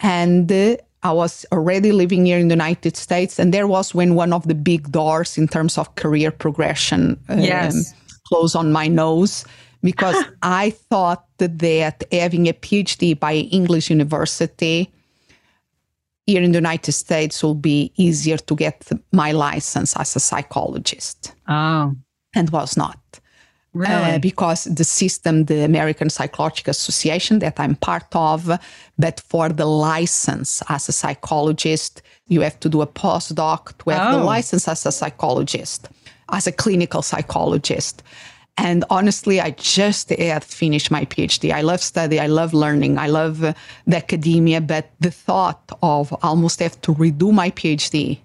and 0.00 0.50
uh, 0.50 0.76
I 1.02 1.12
was 1.12 1.44
already 1.52 1.92
living 1.92 2.26
here 2.26 2.38
in 2.38 2.48
the 2.48 2.54
United 2.54 2.96
States 2.96 3.38
and 3.38 3.52
there 3.52 3.66
was 3.66 3.94
when 3.94 4.14
one 4.14 4.32
of 4.32 4.46
the 4.46 4.54
big 4.54 4.92
doors 4.92 5.36
in 5.36 5.48
terms 5.48 5.78
of 5.78 5.94
career 5.96 6.30
progression 6.30 7.18
um, 7.28 7.40
yes. 7.40 7.92
closed 8.28 8.54
on 8.54 8.72
my 8.72 8.86
nose 8.88 9.44
because 9.82 10.24
I 10.42 10.70
thought 10.70 11.26
that 11.38 12.04
having 12.12 12.48
a 12.48 12.52
PhD 12.52 13.18
by 13.18 13.34
English 13.34 13.90
university 13.90 14.92
here 16.26 16.42
in 16.42 16.52
the 16.52 16.58
United 16.58 16.92
States 16.92 17.42
will 17.42 17.54
be 17.54 17.92
easier 17.96 18.38
to 18.38 18.54
get 18.54 18.88
my 19.10 19.32
license 19.32 19.96
as 19.96 20.14
a 20.14 20.20
psychologist. 20.20 21.34
Oh. 21.48 21.94
And 22.34 22.50
was 22.50 22.76
not. 22.76 23.01
Really? 23.74 24.12
Uh, 24.12 24.18
because 24.18 24.64
the 24.64 24.84
system, 24.84 25.46
the 25.46 25.64
American 25.64 26.10
Psychological 26.10 26.72
Association 26.72 27.38
that 27.38 27.58
I'm 27.58 27.74
part 27.76 28.14
of, 28.14 28.50
but 28.98 29.20
for 29.20 29.48
the 29.48 29.64
license 29.64 30.62
as 30.68 30.88
a 30.88 30.92
psychologist, 30.92 32.02
you 32.28 32.42
have 32.42 32.60
to 32.60 32.68
do 32.68 32.82
a 32.82 32.86
postdoc 32.86 33.76
to 33.78 33.90
have 33.90 34.14
oh. 34.14 34.18
the 34.18 34.24
license 34.24 34.68
as 34.68 34.84
a 34.84 34.92
psychologist, 34.92 35.88
as 36.30 36.46
a 36.46 36.52
clinical 36.52 37.00
psychologist. 37.00 38.02
And 38.58 38.84
honestly, 38.90 39.40
I 39.40 39.52
just 39.52 40.10
had 40.10 40.44
finished 40.44 40.90
my 40.90 41.06
PhD. 41.06 41.50
I 41.50 41.62
love 41.62 41.80
study. 41.80 42.20
I 42.20 42.26
love 42.26 42.52
learning. 42.52 42.98
I 42.98 43.06
love 43.06 43.42
uh, 43.42 43.54
the 43.86 43.96
academia. 43.96 44.60
But 44.60 44.90
the 45.00 45.10
thought 45.10 45.72
of 45.82 46.14
almost 46.22 46.60
have 46.60 46.78
to 46.82 46.94
redo 46.94 47.32
my 47.32 47.50
PhD 47.50 48.18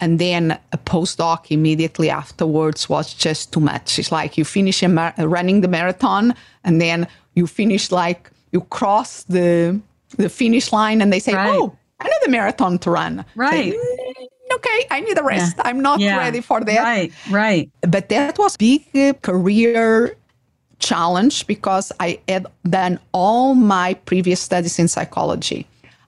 and 0.00 0.18
then 0.18 0.58
a 0.72 0.78
postdoc 0.78 1.50
immediately 1.50 2.10
afterwards 2.10 2.88
was 2.88 3.14
just 3.14 3.52
too 3.52 3.60
much. 3.60 3.98
It's 3.98 4.12
like 4.12 4.36
you 4.36 4.44
finish 4.44 4.82
mar- 4.82 5.14
running 5.18 5.62
the 5.62 5.68
marathon 5.68 6.34
and 6.64 6.80
then 6.80 7.06
you 7.34 7.46
finish 7.46 7.90
like 7.90 8.30
you 8.52 8.60
cross 8.62 9.24
the 9.24 9.80
the 10.16 10.28
finish 10.28 10.72
line 10.72 11.02
and 11.02 11.12
they 11.12 11.18
say, 11.18 11.34
right. 11.34 11.50
"Oh, 11.50 11.76
another 12.00 12.30
marathon 12.30 12.78
to 12.80 12.90
run." 12.90 13.24
Right. 13.34 13.72
Say, 13.72 14.28
okay, 14.54 14.86
I 14.90 15.00
need 15.00 15.18
a 15.18 15.22
rest. 15.22 15.56
Yeah. 15.56 15.62
I'm 15.66 15.80
not 15.80 16.00
yeah. 16.00 16.16
ready 16.18 16.40
for 16.40 16.60
that. 16.60 16.82
Right, 16.82 17.12
right. 17.30 17.70
But 17.82 18.08
that 18.08 18.38
was 18.38 18.56
big 18.56 18.84
uh, 18.94 19.14
career 19.22 20.16
challenge 20.78 21.46
because 21.46 21.92
I 22.00 22.20
had 22.28 22.46
done 22.68 22.98
all 23.12 23.54
my 23.54 23.94
previous 23.94 24.40
studies 24.40 24.78
in 24.78 24.88
psychology. 24.88 25.66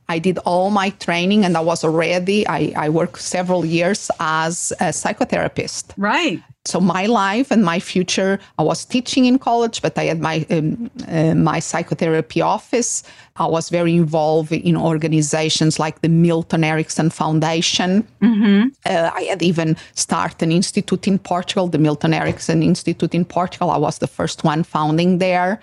I 0.09 0.19
did 0.19 0.39
all 0.39 0.71
my 0.71 0.91
training 0.91 1.45
and 1.45 1.57
I 1.57 1.61
was 1.61 1.85
already, 1.85 2.47
I, 2.49 2.73
I 2.77 2.89
worked 2.89 3.21
several 3.21 3.65
years 3.65 4.11
as 4.21 4.73
a 4.81 4.87
psychotherapist. 4.87 5.93
Right. 5.97 6.43
So 6.65 6.81
my 6.81 7.07
life 7.07 7.51
and 7.51 7.65
my 7.65 7.81
future, 7.81 8.39
I 8.59 8.63
was 8.63 8.85
teaching 8.85 9.25
in 9.25 9.39
college, 9.39 9.81
but 9.81 9.97
I 9.97 10.05
had 10.05 10.21
my 10.21 10.45
um, 10.51 10.91
uh, 11.09 11.35
my 11.35 11.61
psychotherapy 11.61 12.43
office. 12.43 13.05
I 13.37 13.47
was 13.47 13.71
very 13.71 13.95
involved 13.97 14.53
in 14.53 14.77
organizations 14.77 15.79
like 15.79 16.03
the 16.03 16.11
Milton 16.11 16.65
Erickson 16.65 17.09
Foundation. 17.11 18.07
Mm-hmm. 18.21 18.69
Uh, 18.85 19.11
I 19.15 19.23
had 19.23 19.43
even 19.43 19.77
started 19.95 20.43
an 20.43 20.53
institute 20.53 21.09
in 21.09 21.19
Portugal, 21.19 21.69
the 21.69 21.79
Milton 21.79 22.13
Erickson 22.13 22.63
Institute 22.63 23.15
in 23.15 23.25
Portugal. 23.25 23.71
I 23.71 23.79
was 23.79 23.99
the 23.99 24.07
first 24.07 24.45
one 24.45 24.63
founding 24.63 25.19
there. 25.19 25.61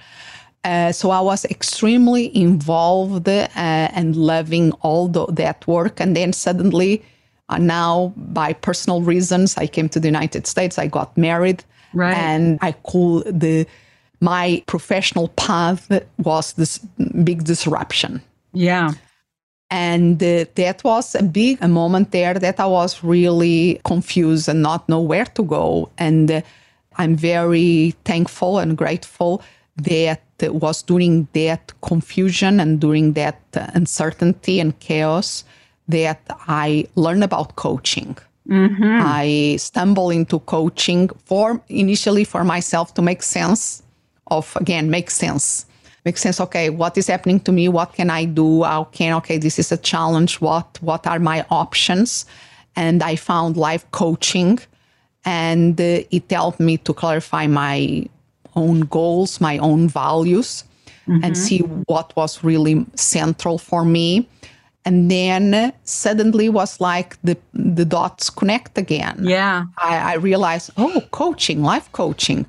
Uh, 0.66 0.92
so 0.92 1.12
I 1.12 1.22
was 1.22 1.46
extremely 1.46 2.36
involved 2.36 3.30
uh, 3.30 3.48
and 3.56 4.16
loving 4.16 4.72
all 4.82 5.08
the, 5.08 5.28
that 5.28 5.66
work. 5.68 6.00
And 6.00 6.16
then 6.16 6.34
suddenly, 6.34 7.04
uh, 7.50 7.60
now 7.60 8.14
by 8.18 8.54
personal 8.54 9.04
reasons, 9.04 9.58
I 9.58 9.68
came 9.68 9.90
to 9.90 10.00
the 10.00 10.08
United 10.08 10.48
States. 10.48 10.80
I 10.80 10.88
got 10.88 11.16
married, 11.16 11.64
right. 11.94 12.18
and 12.18 12.58
I 12.62 12.72
call 12.72 13.20
the 13.20 13.68
my 14.22 14.64
professional 14.66 15.28
path 15.36 15.92
was 16.18 16.54
this 16.54 16.80
big 17.24 17.44
disruption. 17.44 18.22
Yeah. 18.54 18.94
And 19.70 20.24
uh, 20.24 20.46
that 20.56 20.84
was 20.84 21.14
a 21.14 21.22
big 21.22 21.60
a 21.62 21.68
moment 21.68 22.10
there 22.10 22.34
that 22.34 22.60
I 22.60 22.66
was 22.66 23.04
really 23.04 23.82
confused 23.84 24.50
and 24.50 24.64
not 24.64 24.90
know 24.90 25.02
where 25.02 25.26
to 25.26 25.44
go. 25.44 25.90
And 26.00 26.32
uh, 26.32 26.42
I'm 26.98 27.16
very 27.16 27.94
thankful 28.04 28.58
and 28.58 28.76
grateful 28.76 29.44
that 29.78 30.22
was 30.42 30.82
during 30.82 31.28
that 31.34 31.74
confusion 31.82 32.60
and 32.60 32.80
during 32.80 33.14
that 33.14 33.40
uncertainty 33.54 34.60
and 34.60 34.80
chaos 34.80 35.44
that 35.88 36.22
I 36.48 36.88
learned 36.96 37.24
about 37.24 37.56
coaching. 37.56 38.18
Mm-hmm. 38.50 39.00
I 39.02 39.56
stumbled 39.58 40.14
into 40.14 40.40
coaching 40.40 41.10
for 41.26 41.62
initially 41.68 42.24
for 42.24 42.44
myself 42.44 42.94
to 42.94 43.02
make 43.02 43.24
sense 43.24 43.82
of 44.28 44.56
again 44.56 44.90
make 44.90 45.10
sense. 45.10 45.66
Make 46.06 46.18
sense 46.18 46.40
okay 46.40 46.70
what 46.70 46.98
is 46.98 47.08
happening 47.08 47.40
to 47.42 47.52
me? 47.52 47.68
What 47.68 47.94
can 47.94 48.10
i 48.10 48.26
do? 48.26 48.64
How 48.64 48.84
can 48.86 49.14
okay 49.16 49.38
this 49.40 49.58
is 49.58 49.72
a 49.72 49.78
challenge. 49.78 50.42
What 50.42 50.78
what 50.82 51.08
are 51.08 51.20
my 51.20 51.46
options? 51.50 52.26
And 52.76 53.02
i 53.02 53.16
found 53.16 53.58
life 53.58 53.90
coaching 53.92 54.60
and 55.26 55.82
uh, 55.82 56.02
it 56.12 56.30
helped 56.30 56.60
me 56.60 56.78
to 56.78 56.94
clarify 56.94 57.48
my 57.48 58.06
own 58.56 58.82
goals, 58.82 59.42
my 59.42 59.58
own 59.58 59.88
values, 59.88 60.64
mm-hmm. 61.08 61.24
and 61.24 61.38
see 61.38 61.60
what 61.60 62.16
was 62.16 62.44
really 62.44 62.86
central 62.96 63.58
for 63.58 63.86
me. 63.86 64.28
And 64.88 65.10
then 65.10 65.74
suddenly 65.84 66.48
was 66.48 66.80
like 66.80 67.20
the 67.24 67.38
the 67.54 67.86
dots 67.86 68.30
connect 68.30 68.78
again. 68.78 69.18
Yeah. 69.24 69.66
I, 69.78 70.14
I 70.14 70.16
realized, 70.16 70.70
oh, 70.78 71.02
coaching, 71.12 71.64
life 71.64 71.92
coaching. 71.92 72.46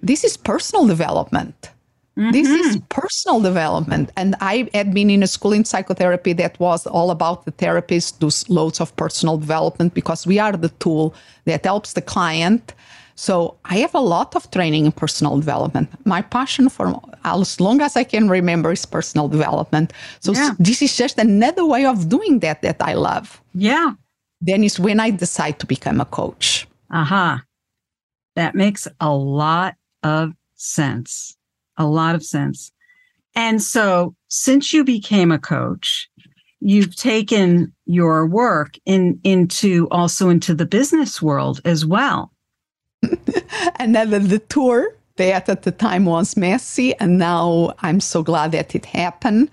This 0.00 0.22
is 0.22 0.36
personal 0.36 0.86
development. 0.86 1.70
Mm-hmm. 2.16 2.30
This 2.32 2.48
is 2.48 2.78
personal 2.90 3.40
development. 3.40 4.10
And 4.16 4.36
I 4.40 4.68
had 4.74 4.92
been 4.92 5.08
in 5.08 5.22
a 5.22 5.26
school 5.26 5.52
in 5.52 5.64
psychotherapy 5.64 6.34
that 6.34 6.60
was 6.60 6.86
all 6.86 7.10
about 7.10 7.46
the 7.46 7.52
therapist 7.52 8.20
do 8.20 8.28
loads 8.48 8.80
of 8.80 8.94
personal 8.96 9.38
development 9.38 9.94
because 9.94 10.26
we 10.26 10.38
are 10.38 10.52
the 10.52 10.68
tool 10.78 11.14
that 11.46 11.64
helps 11.64 11.94
the 11.94 12.02
client 12.02 12.74
so 13.14 13.58
I 13.64 13.76
have 13.78 13.94
a 13.94 14.00
lot 14.00 14.34
of 14.34 14.50
training 14.50 14.86
in 14.86 14.92
personal 14.92 15.38
development. 15.38 15.90
My 16.06 16.22
passion 16.22 16.68
for 16.68 17.00
as 17.24 17.60
long 17.60 17.80
as 17.80 17.96
I 17.96 18.04
can 18.04 18.28
remember 18.28 18.72
is 18.72 18.86
personal 18.86 19.28
development. 19.28 19.92
So 20.20 20.32
yeah. 20.32 20.52
this 20.58 20.82
is 20.82 20.96
just 20.96 21.18
another 21.18 21.64
way 21.64 21.84
of 21.84 22.08
doing 22.08 22.40
that 22.40 22.62
that 22.62 22.76
I 22.80 22.94
love. 22.94 23.40
Yeah. 23.54 23.92
Then 24.40 24.64
is 24.64 24.80
when 24.80 24.98
I 24.98 25.10
decide 25.10 25.58
to 25.60 25.66
become 25.66 26.00
a 26.00 26.04
coach. 26.04 26.66
Aha. 26.90 27.34
Uh-huh. 27.34 27.42
That 28.34 28.54
makes 28.54 28.88
a 29.00 29.14
lot 29.14 29.74
of 30.02 30.32
sense. 30.54 31.36
A 31.76 31.86
lot 31.86 32.14
of 32.14 32.24
sense. 32.24 32.72
And 33.34 33.62
so 33.62 34.14
since 34.28 34.72
you 34.72 34.84
became 34.84 35.30
a 35.30 35.38
coach, 35.38 36.08
you've 36.60 36.96
taken 36.96 37.72
your 37.86 38.26
work 38.26 38.76
in 38.86 39.20
into 39.24 39.88
also 39.90 40.28
into 40.28 40.54
the 40.54 40.66
business 40.66 41.20
world 41.20 41.60
as 41.64 41.84
well. 41.84 42.31
and 43.76 43.94
then 43.94 44.10
the 44.10 44.42
tour 44.48 44.94
that 45.16 45.48
at 45.48 45.62
the 45.62 45.72
time 45.72 46.04
was 46.04 46.36
messy. 46.36 46.94
And 46.96 47.18
now 47.18 47.74
I'm 47.80 48.00
so 48.00 48.22
glad 48.22 48.52
that 48.52 48.74
it 48.74 48.86
happened 48.86 49.50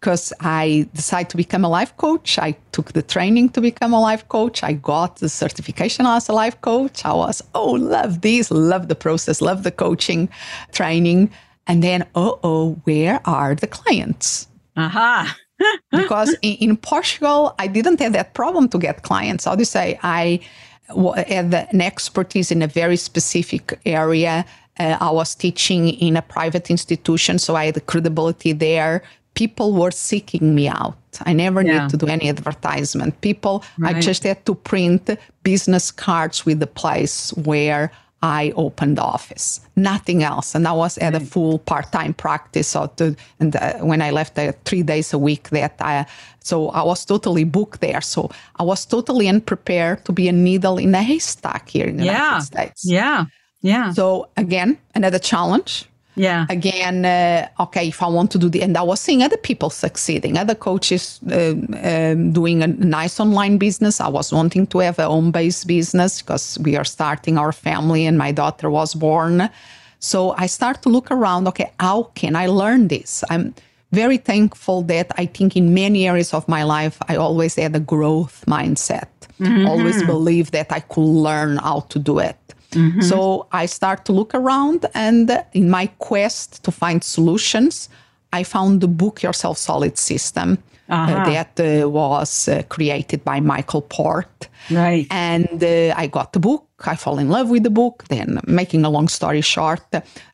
because 0.00 0.32
I 0.40 0.88
decided 0.94 1.30
to 1.30 1.36
become 1.36 1.64
a 1.64 1.68
life 1.68 1.96
coach. 1.96 2.38
I 2.38 2.56
took 2.72 2.92
the 2.92 3.02
training 3.02 3.50
to 3.50 3.60
become 3.60 3.92
a 3.92 4.00
life 4.00 4.28
coach. 4.28 4.62
I 4.62 4.74
got 4.74 5.16
the 5.16 5.28
certification 5.28 6.06
as 6.06 6.28
a 6.28 6.32
life 6.32 6.60
coach. 6.60 7.04
I 7.04 7.12
was, 7.12 7.42
oh, 7.54 7.72
love 7.72 8.20
this, 8.20 8.50
love 8.50 8.88
the 8.88 8.94
process, 8.94 9.40
love 9.40 9.62
the 9.62 9.72
coaching 9.72 10.28
training. 10.72 11.30
And 11.66 11.82
then, 11.82 12.06
oh, 12.14 12.38
oh, 12.44 12.72
where 12.84 13.20
are 13.24 13.54
the 13.54 13.66
clients? 13.66 14.48
Aha. 14.76 15.34
Uh-huh. 15.34 15.34
because 15.90 16.36
in, 16.42 16.56
in, 16.56 16.76
Portugal, 16.76 17.54
I 17.58 17.66
didn't 17.66 17.98
have 18.00 18.12
that 18.12 18.34
problem 18.34 18.68
to 18.68 18.78
get 18.78 19.02
clients. 19.02 19.46
How 19.46 19.54
do 19.54 19.62
you 19.62 19.64
say? 19.64 19.98
I 20.02 20.40
had 20.88 21.54
an 21.54 21.80
expertise 21.80 22.50
in 22.50 22.62
a 22.62 22.66
very 22.66 22.96
specific 22.96 23.78
area. 23.84 24.44
Uh, 24.78 24.96
I 25.00 25.10
was 25.10 25.34
teaching 25.34 25.88
in 25.88 26.16
a 26.16 26.22
private 26.22 26.70
institution, 26.70 27.38
so 27.38 27.56
I 27.56 27.66
had 27.66 27.74
the 27.74 27.80
credibility 27.80 28.52
there. 28.52 29.02
People 29.34 29.72
were 29.72 29.90
seeking 29.90 30.54
me 30.54 30.68
out. 30.68 30.96
I 31.22 31.32
never 31.32 31.62
yeah. 31.62 31.82
need 31.82 31.90
to 31.90 31.96
do 31.96 32.06
any 32.06 32.28
advertisement. 32.28 33.20
People, 33.20 33.64
right. 33.78 33.96
I 33.96 34.00
just 34.00 34.22
had 34.22 34.44
to 34.46 34.54
print 34.54 35.10
business 35.42 35.90
cards 35.90 36.46
with 36.46 36.60
the 36.60 36.66
place 36.66 37.32
where 37.34 37.90
I 38.22 38.52
opened 38.56 38.96
the 38.96 39.02
office, 39.02 39.60
nothing 39.76 40.22
else. 40.22 40.54
And 40.54 40.66
I 40.66 40.72
was 40.72 40.98
at 40.98 41.14
a 41.14 41.20
full 41.20 41.58
part-time 41.58 42.14
practice. 42.14 42.68
So 42.68 42.86
to, 42.96 43.14
and 43.40 43.54
uh, 43.54 43.74
when 43.80 44.00
I 44.00 44.10
left, 44.10 44.38
uh, 44.38 44.52
three 44.64 44.82
days 44.82 45.12
a 45.12 45.18
week. 45.18 45.50
That 45.50 45.74
I, 45.80 46.06
so 46.40 46.70
I 46.70 46.82
was 46.82 47.04
totally 47.04 47.44
booked 47.44 47.80
there. 47.80 48.00
So 48.00 48.30
I 48.58 48.62
was 48.62 48.86
totally 48.86 49.28
unprepared 49.28 50.04
to 50.06 50.12
be 50.12 50.28
a 50.28 50.32
needle 50.32 50.78
in 50.78 50.94
a 50.94 51.02
haystack 51.02 51.68
here 51.68 51.86
in 51.86 51.98
the 51.98 52.04
yeah. 52.04 52.24
United 52.24 52.44
States. 52.44 52.84
Yeah, 52.84 53.26
yeah. 53.60 53.92
So 53.92 54.28
again, 54.36 54.78
another 54.94 55.18
challenge. 55.18 55.86
Yeah. 56.16 56.46
Again, 56.48 57.04
uh, 57.04 57.48
okay, 57.60 57.88
if 57.88 58.02
I 58.02 58.08
want 58.08 58.30
to 58.32 58.38
do 58.38 58.48
the, 58.48 58.62
and 58.62 58.76
I 58.76 58.82
was 58.82 59.00
seeing 59.00 59.22
other 59.22 59.36
people 59.36 59.70
succeeding, 59.70 60.38
other 60.38 60.54
coaches 60.54 61.20
uh, 61.30 61.54
um, 61.82 62.32
doing 62.32 62.62
a 62.62 62.66
nice 62.66 63.20
online 63.20 63.58
business. 63.58 64.00
I 64.00 64.08
was 64.08 64.32
wanting 64.32 64.66
to 64.68 64.78
have 64.78 64.98
a 64.98 65.06
home 65.06 65.30
based 65.30 65.66
business 65.66 66.22
because 66.22 66.58
we 66.60 66.74
are 66.76 66.84
starting 66.84 67.36
our 67.38 67.52
family 67.52 68.06
and 68.06 68.16
my 68.16 68.32
daughter 68.32 68.70
was 68.70 68.94
born. 68.94 69.50
So 69.98 70.34
I 70.38 70.46
start 70.46 70.82
to 70.82 70.88
look 70.88 71.10
around, 71.10 71.48
okay, 71.48 71.70
how 71.78 72.04
can 72.14 72.34
I 72.34 72.46
learn 72.46 72.88
this? 72.88 73.22
I'm 73.30 73.54
very 73.92 74.16
thankful 74.16 74.82
that 74.82 75.12
I 75.16 75.26
think 75.26 75.56
in 75.56 75.74
many 75.74 76.08
areas 76.08 76.34
of 76.34 76.48
my 76.48 76.64
life, 76.64 76.98
I 77.08 77.16
always 77.16 77.56
had 77.56 77.76
a 77.76 77.80
growth 77.80 78.44
mindset. 78.46 79.08
Mm-hmm. 79.40 79.66
Always 79.66 80.02
believe 80.02 80.50
that 80.52 80.72
I 80.72 80.80
could 80.80 81.04
learn 81.04 81.58
how 81.58 81.80
to 81.90 81.98
do 81.98 82.18
it. 82.18 82.36
Mm-hmm. 82.70 83.00
So 83.00 83.46
I 83.52 83.66
start 83.66 84.04
to 84.06 84.12
look 84.12 84.34
around, 84.34 84.86
and 84.94 85.44
in 85.52 85.70
my 85.70 85.86
quest 85.98 86.62
to 86.64 86.70
find 86.70 87.02
solutions, 87.02 87.88
I 88.32 88.42
found 88.42 88.80
the 88.80 88.88
Book 88.88 89.22
Yourself 89.22 89.58
Solid 89.58 89.96
system 89.98 90.58
uh, 90.88 90.92
uh-huh. 90.94 91.14
uh, 91.14 91.30
that 91.30 91.60
uh, 91.60 91.88
was 91.88 92.48
uh, 92.48 92.62
created 92.68 93.24
by 93.24 93.40
Michael 93.40 93.82
Port. 93.82 94.48
Right. 94.70 95.06
And 95.10 95.62
uh, 95.62 95.94
I 95.96 96.06
got 96.06 96.32
the 96.32 96.40
book. 96.40 96.66
I 96.84 96.96
fall 96.96 97.18
in 97.18 97.28
love 97.28 97.48
with 97.50 97.62
the 97.62 97.70
book. 97.70 98.04
Then, 98.08 98.40
making 98.46 98.84
a 98.84 98.90
long 98.90 99.08
story 99.08 99.40
short, 99.40 99.86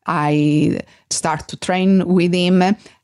I 0.07 0.81
start 1.11 1.49
to 1.49 1.57
train 1.57 2.07
with 2.07 2.33
him 2.33 2.63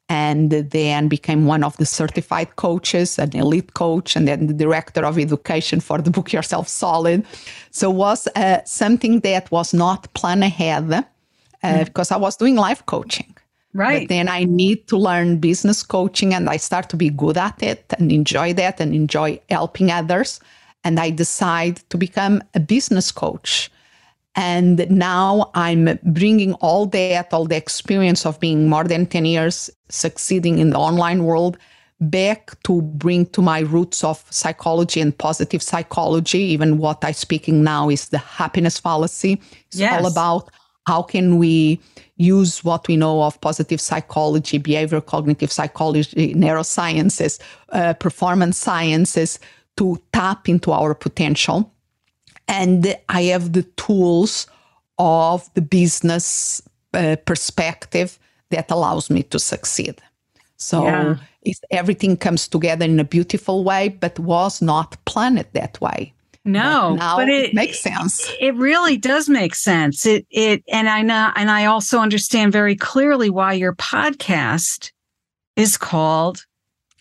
and 0.08 0.50
then 0.50 1.08
became 1.08 1.44
one 1.44 1.62
of 1.62 1.76
the 1.76 1.84
certified 1.84 2.56
coaches, 2.56 3.18
an 3.18 3.36
elite 3.36 3.74
coach, 3.74 4.16
and 4.16 4.26
then 4.26 4.46
the 4.46 4.54
director 4.54 5.04
of 5.04 5.18
education 5.18 5.80
for 5.80 5.98
the 5.98 6.10
Book 6.10 6.32
Yourself 6.32 6.68
Solid. 6.68 7.26
So 7.70 7.90
was 7.90 8.26
uh, 8.34 8.64
something 8.64 9.20
that 9.20 9.50
was 9.50 9.74
not 9.74 10.12
planned 10.14 10.44
ahead 10.44 10.92
uh, 10.92 11.02
mm. 11.62 11.84
because 11.84 12.10
I 12.10 12.16
was 12.16 12.36
doing 12.36 12.56
life 12.56 12.84
coaching. 12.86 13.34
Right. 13.74 14.08
But 14.08 14.08
then 14.08 14.28
I 14.28 14.44
need 14.44 14.88
to 14.88 14.96
learn 14.96 15.38
business 15.38 15.82
coaching 15.82 16.32
and 16.32 16.48
I 16.48 16.56
start 16.56 16.88
to 16.90 16.96
be 16.96 17.10
good 17.10 17.36
at 17.36 17.62
it 17.62 17.84
and 17.98 18.10
enjoy 18.10 18.54
that 18.54 18.80
and 18.80 18.94
enjoy 18.94 19.40
helping 19.50 19.90
others. 19.90 20.40
And 20.84 20.98
I 20.98 21.10
decide 21.10 21.76
to 21.90 21.98
become 21.98 22.42
a 22.54 22.60
business 22.60 23.12
coach. 23.12 23.70
And 24.38 24.88
now 24.88 25.50
I'm 25.54 25.98
bringing 26.04 26.54
all 26.54 26.86
that, 26.86 27.34
all 27.34 27.46
the 27.46 27.56
experience 27.56 28.24
of 28.24 28.38
being 28.38 28.68
more 28.68 28.84
than 28.84 29.04
10 29.04 29.24
years 29.24 29.68
succeeding 29.88 30.60
in 30.60 30.70
the 30.70 30.78
online 30.78 31.24
world 31.24 31.58
back 32.00 32.52
to 32.62 32.82
bring 32.82 33.26
to 33.26 33.42
my 33.42 33.58
roots 33.58 34.04
of 34.04 34.24
psychology 34.30 35.00
and 35.00 35.18
positive 35.18 35.60
psychology. 35.60 36.38
Even 36.38 36.78
what 36.78 37.04
I'm 37.04 37.14
speaking 37.14 37.64
now 37.64 37.90
is 37.90 38.10
the 38.10 38.18
happiness 38.18 38.78
fallacy. 38.78 39.40
It's 39.66 39.78
yes. 39.78 40.00
all 40.00 40.06
about 40.08 40.50
how 40.86 41.02
can 41.02 41.38
we 41.38 41.80
use 42.14 42.62
what 42.62 42.86
we 42.86 42.96
know 42.96 43.24
of 43.24 43.40
positive 43.40 43.80
psychology, 43.80 44.60
behavioral 44.60 45.04
cognitive 45.04 45.50
psychology, 45.50 46.32
neurosciences, 46.34 47.40
uh, 47.70 47.94
performance 47.94 48.56
sciences 48.56 49.40
to 49.78 50.00
tap 50.12 50.48
into 50.48 50.70
our 50.70 50.94
potential. 50.94 51.74
And 52.48 52.96
I 53.08 53.22
have 53.24 53.52
the 53.52 53.64
tools 53.76 54.46
of 54.98 55.48
the 55.54 55.62
business 55.62 56.62
uh, 56.94 57.16
perspective 57.24 58.18
that 58.50 58.70
allows 58.70 59.10
me 59.10 59.22
to 59.24 59.38
succeed. 59.38 60.00
So 60.56 60.84
yeah. 60.84 61.16
everything 61.70 62.16
comes 62.16 62.48
together 62.48 62.84
in 62.84 62.98
a 62.98 63.04
beautiful 63.04 63.62
way, 63.62 63.88
but 63.88 64.18
was 64.18 64.60
not 64.60 64.96
planned 65.04 65.44
that 65.52 65.80
way. 65.80 66.14
No, 66.44 66.96
but, 66.98 67.16
but 67.16 67.28
it, 67.28 67.46
it, 67.46 67.54
makes 67.54 67.80
sense. 67.80 68.32
It 68.40 68.54
really 68.54 68.96
does 68.96 69.28
make 69.28 69.54
sense. 69.54 70.06
It 70.06 70.26
it 70.30 70.64
and 70.68 70.88
I 70.88 71.02
know 71.02 71.30
and 71.36 71.50
I 71.50 71.66
also 71.66 71.98
understand 71.98 72.52
very 72.52 72.74
clearly 72.74 73.28
why 73.28 73.52
your 73.52 73.74
podcast 73.74 74.90
is 75.56 75.76
called 75.76 76.46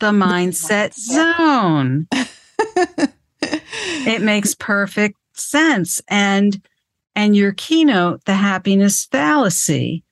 the 0.01 0.11
Mindset, 0.11 0.93
Zone. 0.99 2.07
it 3.41 4.21
makes 4.21 4.53
perfect 4.53 5.15
sense. 5.39 6.01
And 6.07 6.61
and 7.15 7.35
your 7.35 7.53
keynote, 7.53 8.25
the 8.25 8.35
happiness 8.35 9.05
fallacy, 9.05 10.03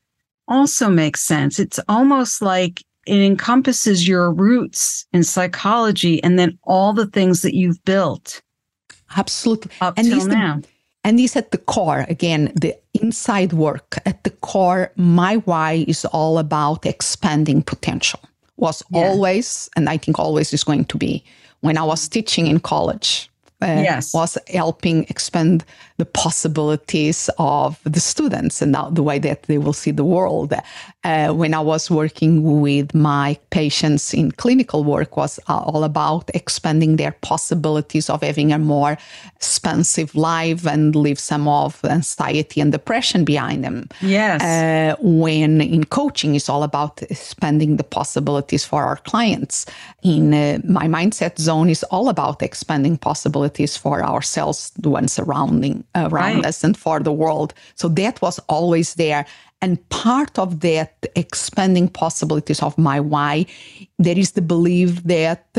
also 0.48 0.90
makes 0.90 1.22
sense. 1.22 1.60
It's 1.60 1.80
almost 1.88 2.42
like 2.42 2.84
it 3.06 3.20
encompasses 3.20 4.08
your 4.08 4.32
roots 4.32 5.06
in 5.14 5.24
psychology 5.24 6.24
and 6.24 6.40
then 6.40 6.58
all 6.64 6.94
the 6.94 7.06
things 7.06 7.44
that 7.44 7.54
you've 7.54 7.84
built 7.86 8.42
Absolutely. 9.16 9.72
Up 9.82 9.98
and 9.98 10.08
till 10.08 10.28
now. 10.28 10.60
The, 10.62 10.68
and 11.04 11.20
this 11.20 11.36
at 11.36 11.52
the 11.52 11.58
core, 11.58 12.06
again, 12.10 12.52
the 12.56 12.76
inside 12.94 13.54
work 13.54 13.98
at 14.06 14.24
the 14.24 14.32
core, 14.32 14.92
my 14.96 15.38
why 15.38 15.86
is 15.88 16.06
all 16.06 16.40
about 16.40 16.86
expanding 16.86 17.62
potential. 17.62 18.20
Was 18.58 18.82
yeah. 18.90 19.02
always, 19.02 19.70
and 19.76 19.90
I 19.90 19.98
think 19.98 20.18
always 20.18 20.54
is 20.54 20.64
going 20.64 20.86
to 20.86 20.98
be. 20.98 21.24
When 21.62 21.78
I 21.78 21.84
was 21.84 22.08
teaching 22.08 22.48
in 22.48 22.60
college, 22.60 23.30
Uh, 23.62 23.82
yes. 23.82 24.14
was 24.14 24.38
helping 24.54 25.06
expand 25.06 25.64
the 25.98 26.06
possibilities 26.06 27.30
of 27.38 27.80
the 27.86 28.00
students 28.00 28.62
and 28.62 28.76
the 28.92 29.04
way 29.04 29.18
that 29.20 29.44
they 29.44 29.58
will 29.58 29.74
see 29.74 29.92
the 29.92 30.04
world. 30.04 30.54
Uh, 31.04 31.30
when 31.30 31.54
I 31.54 31.60
was 31.60 31.90
working 31.90 32.62
with 32.62 32.94
my 32.94 33.38
patients 33.52 34.14
in 34.14 34.32
clinical 34.32 34.84
work 34.84 35.16
was 35.16 35.40
uh, 35.48 35.58
all 35.58 35.84
about 35.84 36.30
expanding 36.34 36.98
their 36.98 37.14
possibilities 37.22 38.10
of 38.10 38.24
having 38.24 38.52
a 38.52 38.60
more 38.60 38.98
expansive 39.36 40.16
life 40.16 40.66
and 40.66 40.96
leave 40.96 41.20
some 41.20 41.48
of 41.48 41.84
anxiety 41.86 42.60
and 42.60 42.72
depression 42.72 43.24
behind 43.24 43.64
them. 43.64 43.88
Yes. 44.02 44.42
Uh, 44.42 44.96
when 45.02 45.62
in 45.62 45.86
coaching 45.86 46.36
is 46.36 46.50
all 46.50 46.64
about 46.64 47.02
expanding 47.04 47.78
the 47.78 47.84
possibilities 47.84 48.66
for 48.66 48.84
our 48.84 48.98
clients. 48.98 49.66
In 50.04 50.34
uh, 50.34 50.60
my 50.64 50.88
mindset 50.88 51.38
zone 51.38 51.70
is 51.70 51.84
all 51.84 52.10
about 52.10 52.42
expanding 52.42 52.98
possibilities 52.98 53.78
for 53.78 54.04
ourselves, 54.04 54.72
the 54.78 54.90
ones 54.90 55.14
surrounding 55.14 55.86
around 55.96 56.12
right. 56.12 56.46
us 56.46 56.64
and 56.64 56.78
for 56.78 57.00
the 57.00 57.12
world. 57.12 57.54
So 57.76 57.88
that 57.90 58.22
was 58.22 58.40
always 58.48 58.96
there. 58.96 59.26
And 59.62 59.88
part 59.90 60.38
of 60.38 60.60
that 60.60 61.06
expanding 61.16 61.88
possibilities 61.88 62.62
of 62.62 62.78
my 62.78 63.00
why, 63.00 63.46
there 63.98 64.18
is 64.18 64.32
the 64.32 64.42
belief 64.42 65.04
that 65.04 65.58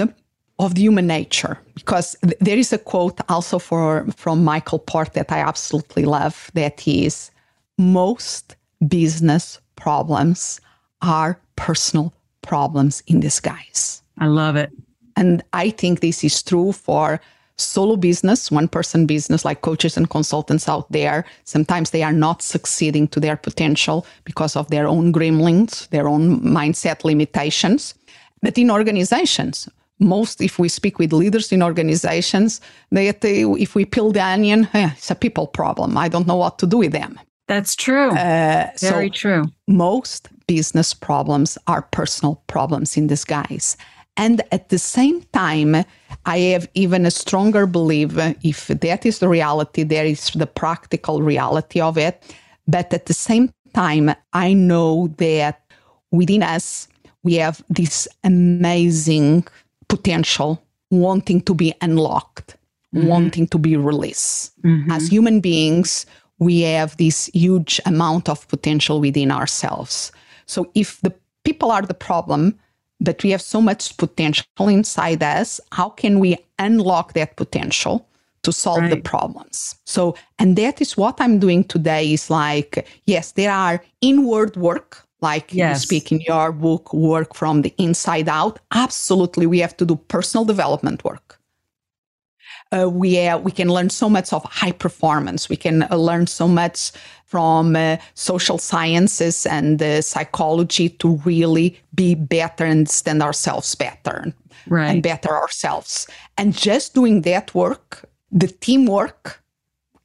of 0.58 0.74
the 0.74 0.82
human 0.82 1.06
nature, 1.06 1.58
because 1.74 2.16
there 2.40 2.56
is 2.56 2.72
a 2.72 2.78
quote 2.78 3.18
also 3.28 3.58
for 3.58 4.06
from 4.16 4.44
Michael 4.44 4.78
Port 4.78 5.12
that 5.14 5.32
I 5.32 5.38
absolutely 5.38 6.04
love. 6.04 6.50
That 6.54 6.86
is, 6.86 7.30
most 7.78 8.56
business 8.86 9.60
problems 9.76 10.60
are 11.02 11.38
personal 11.56 12.14
problems 12.42 13.02
in 13.06 13.20
disguise. 13.20 14.02
I 14.18 14.26
love 14.26 14.56
it. 14.56 14.70
And 15.16 15.42
I 15.52 15.70
think 15.70 16.00
this 16.00 16.22
is 16.24 16.42
true 16.42 16.72
for 16.72 17.20
solo 17.58 17.96
business, 17.96 18.50
one 18.50 18.68
person 18.68 19.06
business, 19.06 19.44
like 19.44 19.62
coaches 19.62 19.96
and 19.96 20.10
consultants 20.10 20.68
out 20.68 20.90
there, 20.92 21.24
sometimes 21.44 21.90
they 21.90 22.02
are 22.02 22.12
not 22.12 22.42
succeeding 22.42 23.08
to 23.08 23.20
their 23.20 23.36
potential 23.36 24.06
because 24.24 24.56
of 24.56 24.68
their 24.68 24.86
own 24.86 25.12
gremlins, 25.12 25.88
their 25.88 26.08
own 26.08 26.40
mindset 26.42 27.04
limitations. 27.04 27.94
But 28.42 28.58
in 28.58 28.70
organizations, 28.70 29.68
most, 29.98 30.40
if 30.42 30.58
we 30.58 30.68
speak 30.68 30.98
with 30.98 31.12
leaders 31.12 31.52
in 31.52 31.62
organizations, 31.62 32.60
they, 32.90 33.08
if 33.08 33.74
we 33.74 33.84
peel 33.84 34.12
the 34.12 34.22
onion, 34.22 34.68
eh, 34.74 34.90
it's 34.96 35.10
a 35.10 35.14
people 35.14 35.46
problem. 35.46 35.96
I 35.96 36.08
don't 36.08 36.26
know 36.26 36.36
what 36.36 36.58
to 36.58 36.66
do 36.66 36.78
with 36.78 36.92
them. 36.92 37.18
That's 37.48 37.76
true. 37.76 38.10
Uh, 38.10 38.70
Very 38.78 39.08
so 39.08 39.14
true. 39.14 39.44
Most 39.68 40.28
business 40.46 40.92
problems 40.92 41.56
are 41.66 41.82
personal 41.82 42.42
problems 42.46 42.96
in 42.96 43.06
disguise. 43.06 43.76
And 44.16 44.42
at 44.50 44.68
the 44.70 44.78
same 44.78 45.22
time, 45.32 45.84
I 46.24 46.38
have 46.38 46.68
even 46.74 47.06
a 47.06 47.10
stronger 47.10 47.66
belief 47.66 48.16
if 48.42 48.68
that 48.68 49.06
is 49.06 49.18
the 49.18 49.28
reality, 49.28 49.82
there 49.82 50.06
is 50.06 50.30
the 50.30 50.46
practical 50.46 51.22
reality 51.22 51.80
of 51.80 51.98
it. 51.98 52.22
But 52.66 52.92
at 52.92 53.06
the 53.06 53.14
same 53.14 53.52
time, 53.74 54.14
I 54.32 54.54
know 54.54 55.08
that 55.18 55.62
within 56.10 56.42
us, 56.42 56.88
we 57.22 57.34
have 57.34 57.62
this 57.68 58.08
amazing 58.24 59.46
potential 59.88 60.62
wanting 60.90 61.42
to 61.42 61.54
be 61.54 61.74
unlocked, 61.80 62.56
mm-hmm. 62.94 63.06
wanting 63.06 63.46
to 63.48 63.58
be 63.58 63.76
released. 63.76 64.60
Mm-hmm. 64.62 64.90
As 64.90 65.08
human 65.08 65.40
beings, 65.40 66.06
we 66.38 66.60
have 66.62 66.96
this 66.96 67.26
huge 67.26 67.80
amount 67.86 68.28
of 68.28 68.46
potential 68.48 69.00
within 69.00 69.30
ourselves. 69.30 70.12
So 70.46 70.70
if 70.74 71.00
the 71.00 71.14
people 71.44 71.70
are 71.70 71.82
the 71.82 71.94
problem, 71.94 72.58
but 73.00 73.22
we 73.22 73.30
have 73.30 73.42
so 73.42 73.60
much 73.60 73.96
potential 73.96 74.46
inside 74.68 75.22
us. 75.22 75.60
How 75.72 75.90
can 75.90 76.18
we 76.18 76.36
unlock 76.58 77.12
that 77.14 77.36
potential 77.36 78.08
to 78.42 78.52
solve 78.52 78.82
right. 78.82 78.90
the 78.90 79.00
problems? 79.00 79.76
So, 79.84 80.14
and 80.38 80.56
that 80.56 80.80
is 80.80 80.96
what 80.96 81.20
I'm 81.20 81.38
doing 81.38 81.64
today 81.64 82.12
is 82.12 82.30
like, 82.30 82.86
yes, 83.06 83.32
there 83.32 83.52
are 83.52 83.82
inward 84.00 84.56
work, 84.56 85.06
like 85.20 85.52
yes. 85.52 85.76
you 85.76 85.86
speak 85.86 86.12
in 86.12 86.20
your 86.20 86.52
book, 86.52 86.92
work 86.92 87.34
from 87.34 87.62
the 87.62 87.74
inside 87.78 88.28
out. 88.28 88.58
Absolutely, 88.72 89.46
we 89.46 89.58
have 89.58 89.76
to 89.78 89.84
do 89.84 89.96
personal 89.96 90.44
development 90.44 91.04
work. 91.04 91.35
Uh, 92.72 92.88
we 92.90 93.26
uh, 93.26 93.38
we 93.38 93.52
can 93.52 93.68
learn 93.68 93.90
so 93.90 94.08
much 94.08 94.32
of 94.32 94.42
high 94.44 94.72
performance. 94.72 95.48
We 95.48 95.56
can 95.56 95.84
uh, 95.84 95.96
learn 95.96 96.26
so 96.26 96.48
much 96.48 96.90
from 97.24 97.76
uh, 97.76 97.96
social 98.14 98.58
sciences 98.58 99.46
and 99.46 99.80
uh, 99.82 100.02
psychology 100.02 100.88
to 100.88 101.16
really 101.24 101.78
be 101.94 102.14
better 102.14 102.64
and 102.64 102.80
understand 102.80 103.22
ourselves 103.22 103.74
better 103.74 104.32
right. 104.68 104.90
and 104.90 105.02
better 105.02 105.30
ourselves. 105.30 106.06
And 106.38 106.56
just 106.56 106.94
doing 106.94 107.22
that 107.22 107.54
work, 107.54 108.08
the 108.30 108.48
teamwork 108.48 109.42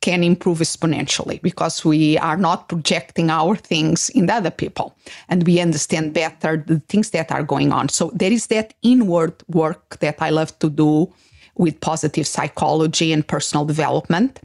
can 0.02 0.24
improve 0.24 0.60
exponentially 0.60 1.40
because 1.44 1.86
we 1.86 2.18
are 2.18 2.38
not 2.38 2.68
projecting 2.68 3.30
our 3.30 3.56
things 3.56 4.10
in 4.10 4.30
other 4.30 4.50
people 4.50 4.96
and 5.30 5.46
we 5.46 5.60
understand 5.60 6.14
better 6.14 6.58
the 6.58 6.80
things 6.80 7.12
that 7.12 7.32
are 7.32 7.44
going 7.44 7.72
on. 7.72 7.88
So 7.88 8.12
there 8.16 8.32
is 8.32 8.48
that 8.48 8.74
inward 8.82 9.44
work 9.48 10.00
that 10.00 10.20
I 10.20 10.32
love 10.32 10.58
to 10.60 10.72
do 10.72 11.14
with 11.62 11.80
positive 11.80 12.26
psychology 12.26 13.14
and 13.14 13.26
personal 13.26 13.66
development. 13.66 14.40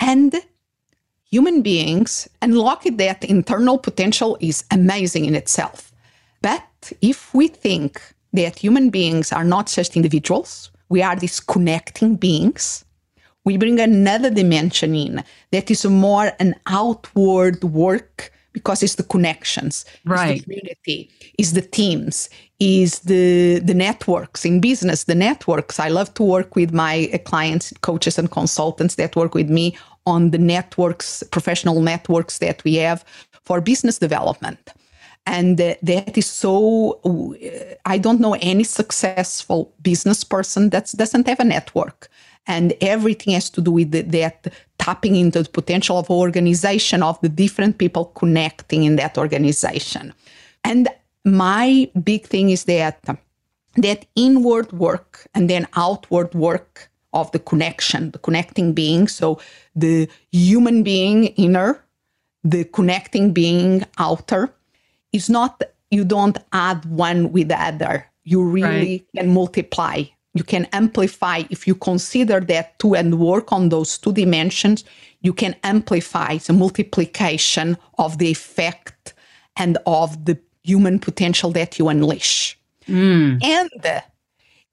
And 0.00 0.34
human 1.30 1.60
beings 1.60 2.26
unlocking 2.40 2.96
that 2.96 3.22
internal 3.22 3.76
potential 3.76 4.38
is 4.40 4.64
amazing 4.70 5.26
in 5.26 5.34
itself. 5.34 5.92
But 6.40 6.92
if 7.02 7.34
we 7.34 7.48
think 7.48 8.00
that 8.32 8.58
human 8.58 8.88
beings 8.88 9.30
are 9.30 9.44
not 9.44 9.66
just 9.66 9.94
individuals, 9.94 10.70
we 10.88 11.02
are 11.02 11.16
these 11.16 11.38
connecting 11.38 12.16
beings, 12.16 12.82
we 13.44 13.58
bring 13.58 13.78
another 13.78 14.30
dimension 14.30 14.94
in 14.94 15.22
that 15.52 15.70
is 15.70 15.84
more 15.84 16.32
an 16.40 16.54
outward 16.66 17.62
work 17.62 18.32
because 18.54 18.82
it's 18.82 18.94
the 18.94 19.02
connections, 19.02 19.84
right. 20.06 20.30
it's 20.30 20.40
the 20.40 20.44
community, 20.44 21.10
is 21.38 21.52
the 21.52 21.62
teams, 21.62 22.30
is 22.60 23.00
the 23.00 23.60
the 23.60 23.74
networks 23.74 24.44
in 24.44 24.60
business, 24.60 25.04
the 25.04 25.14
networks. 25.14 25.78
I 25.78 25.88
love 25.88 26.12
to 26.14 26.22
work 26.22 26.56
with 26.56 26.72
my 26.72 27.20
clients, 27.24 27.72
coaches, 27.82 28.18
and 28.18 28.30
consultants 28.30 28.96
that 28.96 29.16
work 29.16 29.34
with 29.34 29.48
me 29.48 29.76
on 30.06 30.30
the 30.30 30.38
networks, 30.38 31.22
professional 31.30 31.80
networks 31.80 32.38
that 32.38 32.64
we 32.64 32.76
have 32.76 33.04
for 33.44 33.60
business 33.60 33.98
development. 33.98 34.72
And 35.26 35.60
uh, 35.60 35.74
that 35.82 36.16
is 36.16 36.26
so, 36.26 37.00
uh, 37.04 37.74
I 37.84 37.98
don't 37.98 38.20
know 38.20 38.34
any 38.40 38.64
successful 38.64 39.74
business 39.82 40.24
person 40.24 40.70
that 40.70 40.90
doesn't 40.96 41.28
have 41.28 41.40
a 41.40 41.44
network. 41.44 42.08
And 42.46 42.72
everything 42.80 43.34
has 43.34 43.50
to 43.50 43.60
do 43.60 43.72
with 43.72 43.90
that 43.90 44.52
tapping 44.78 45.16
into 45.16 45.42
the 45.42 45.50
potential 45.50 45.98
of 45.98 46.08
organization 46.08 47.02
of 47.02 47.20
the 47.20 47.28
different 47.28 47.76
people 47.76 48.06
connecting 48.06 48.84
in 48.84 48.96
that 48.96 49.18
organization. 49.18 50.14
And 50.64 50.88
my 51.24 51.90
big 52.02 52.26
thing 52.26 52.50
is 52.50 52.64
that 52.64 53.04
that 53.76 54.06
inward 54.14 54.72
work 54.72 55.26
and 55.34 55.48
then 55.48 55.66
outward 55.76 56.34
work 56.34 56.90
of 57.12 57.30
the 57.32 57.38
connection, 57.38 58.10
the 58.10 58.18
connecting 58.18 58.72
being. 58.72 59.08
So 59.08 59.40
the 59.74 60.08
human 60.30 60.82
being 60.82 61.26
inner 61.28 61.84
the 62.44 62.64
connecting 62.64 63.32
being 63.32 63.84
outer 63.98 64.54
is 65.12 65.28
not 65.28 65.62
you 65.90 66.04
don't 66.04 66.38
add 66.52 66.84
one 66.86 67.32
with 67.32 67.48
the 67.48 67.60
other. 67.60 68.06
You 68.24 68.42
really 68.44 69.06
right. 69.14 69.22
can 69.22 69.34
multiply. 69.34 70.04
You 70.34 70.44
can 70.44 70.66
amplify. 70.72 71.42
If 71.50 71.66
you 71.66 71.74
consider 71.74 72.40
that 72.40 72.78
two 72.78 72.94
and 72.94 73.18
work 73.18 73.52
on 73.52 73.70
those 73.70 73.96
two 73.96 74.12
dimensions, 74.12 74.84
you 75.22 75.32
can 75.32 75.56
amplify 75.64 76.36
the 76.36 76.52
multiplication 76.52 77.78
of 77.98 78.18
the 78.18 78.28
effect 78.28 79.14
and 79.56 79.78
of 79.86 80.26
the 80.26 80.38
human 80.62 80.98
potential 80.98 81.50
that 81.52 81.78
you 81.78 81.88
unleash. 81.88 82.58
Mm. 82.86 83.42
And 83.44 84.02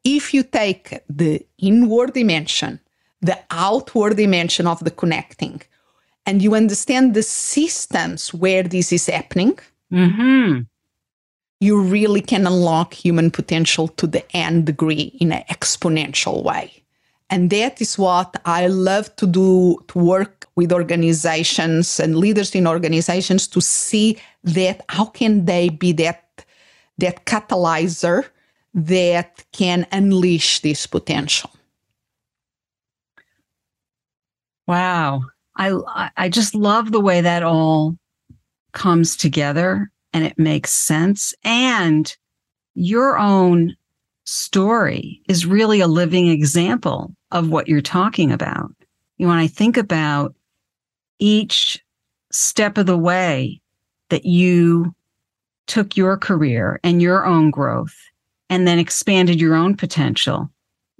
if 0.03 0.33
you 0.33 0.43
take 0.43 0.99
the 1.09 1.45
inward 1.57 2.13
dimension, 2.13 2.79
the 3.21 3.37
outward 3.49 4.17
dimension 4.17 4.67
of 4.67 4.79
the 4.83 4.91
connecting, 4.91 5.61
and 6.25 6.41
you 6.41 6.55
understand 6.55 7.13
the 7.13 7.23
systems 7.23 8.33
where 8.33 8.63
this 8.63 8.91
is 8.91 9.07
happening, 9.07 9.57
mm-hmm. 9.91 10.61
you 11.59 11.81
really 11.81 12.21
can 12.21 12.47
unlock 12.47 12.93
human 12.93 13.31
potential 13.31 13.87
to 13.89 14.07
the 14.07 14.23
nth 14.35 14.65
degree 14.65 15.15
in 15.19 15.31
an 15.31 15.43
exponential 15.49 16.43
way. 16.43 16.84
And 17.29 17.49
that 17.49 17.81
is 17.81 17.97
what 17.97 18.39
I 18.45 18.67
love 18.67 19.15
to 19.15 19.25
do 19.25 19.83
to 19.87 19.99
work 19.99 20.47
with 20.55 20.71
organizations 20.71 21.99
and 21.99 22.17
leaders 22.17 22.53
in 22.53 22.67
organizations 22.67 23.47
to 23.47 23.61
see 23.61 24.17
that 24.43 24.85
how 24.89 25.05
can 25.05 25.45
they 25.45 25.69
be 25.69 25.91
that 25.93 26.45
that 26.97 27.25
catalyzer 27.25 28.25
that 28.73 29.43
can 29.51 29.87
unleash 29.91 30.59
this 30.59 30.85
potential. 30.85 31.49
Wow. 34.67 35.23
I 35.57 36.11
I 36.17 36.29
just 36.29 36.53
love 36.53 36.91
the 36.91 36.99
way 36.99 37.21
that 37.21 37.43
all 37.43 37.97
comes 38.73 39.15
together 39.15 39.89
and 40.13 40.25
it 40.25 40.37
makes 40.37 40.71
sense 40.71 41.33
and 41.43 42.15
your 42.73 43.17
own 43.17 43.75
story 44.25 45.21
is 45.27 45.45
really 45.45 45.79
a 45.79 45.87
living 45.87 46.27
example 46.27 47.15
of 47.31 47.49
what 47.49 47.67
you're 47.67 47.81
talking 47.81 48.31
about. 48.31 48.71
You 49.17 49.25
know, 49.25 49.29
when 49.29 49.39
I 49.39 49.47
think 49.47 49.77
about 49.77 50.35
each 51.19 51.83
step 52.31 52.77
of 52.77 52.85
the 52.85 52.97
way 52.97 53.61
that 54.09 54.25
you 54.25 54.93
took 55.67 55.95
your 55.95 56.17
career 56.17 56.79
and 56.83 57.01
your 57.01 57.25
own 57.25 57.49
growth 57.49 57.95
and 58.49 58.67
then 58.67 58.77
expanded 58.77 59.39
your 59.39 59.55
own 59.55 59.75
potential 59.75 60.49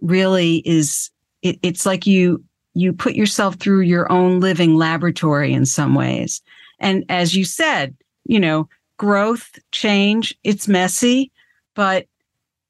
really 0.01 0.57
is 0.65 1.09
it, 1.41 1.59
it's 1.61 1.86
like 1.86 2.07
you 2.07 2.43
you 2.73 2.91
put 2.91 3.15
yourself 3.15 3.55
through 3.55 3.82
your 3.82 4.11
own 4.11 4.39
living 4.39 4.76
laboratory 4.76 5.53
in 5.53 5.65
some 5.65 5.95
ways. 5.95 6.41
And 6.80 7.05
as 7.07 7.34
you 7.34 7.45
said, 7.45 7.95
you 8.26 8.39
know, 8.39 8.67
growth, 8.97 9.57
change, 9.71 10.36
it's 10.43 10.67
messy, 10.67 11.32
but 11.73 12.07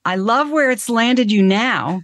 I 0.06 0.18
love 0.18 0.51
where 0.51 0.70
it's 0.70 0.88
landed 0.88 1.32
you 1.32 1.41
now 1.41 2.01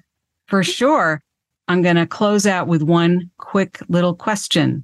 for 0.47 0.63
sure. 0.63 1.21
I'm 1.67 1.83
going 1.83 1.97
to 1.97 2.07
close 2.07 2.47
out 2.47 2.67
with 2.67 2.81
one 2.81 3.29
quick 3.37 3.79
little 3.87 4.15
question. 4.15 4.83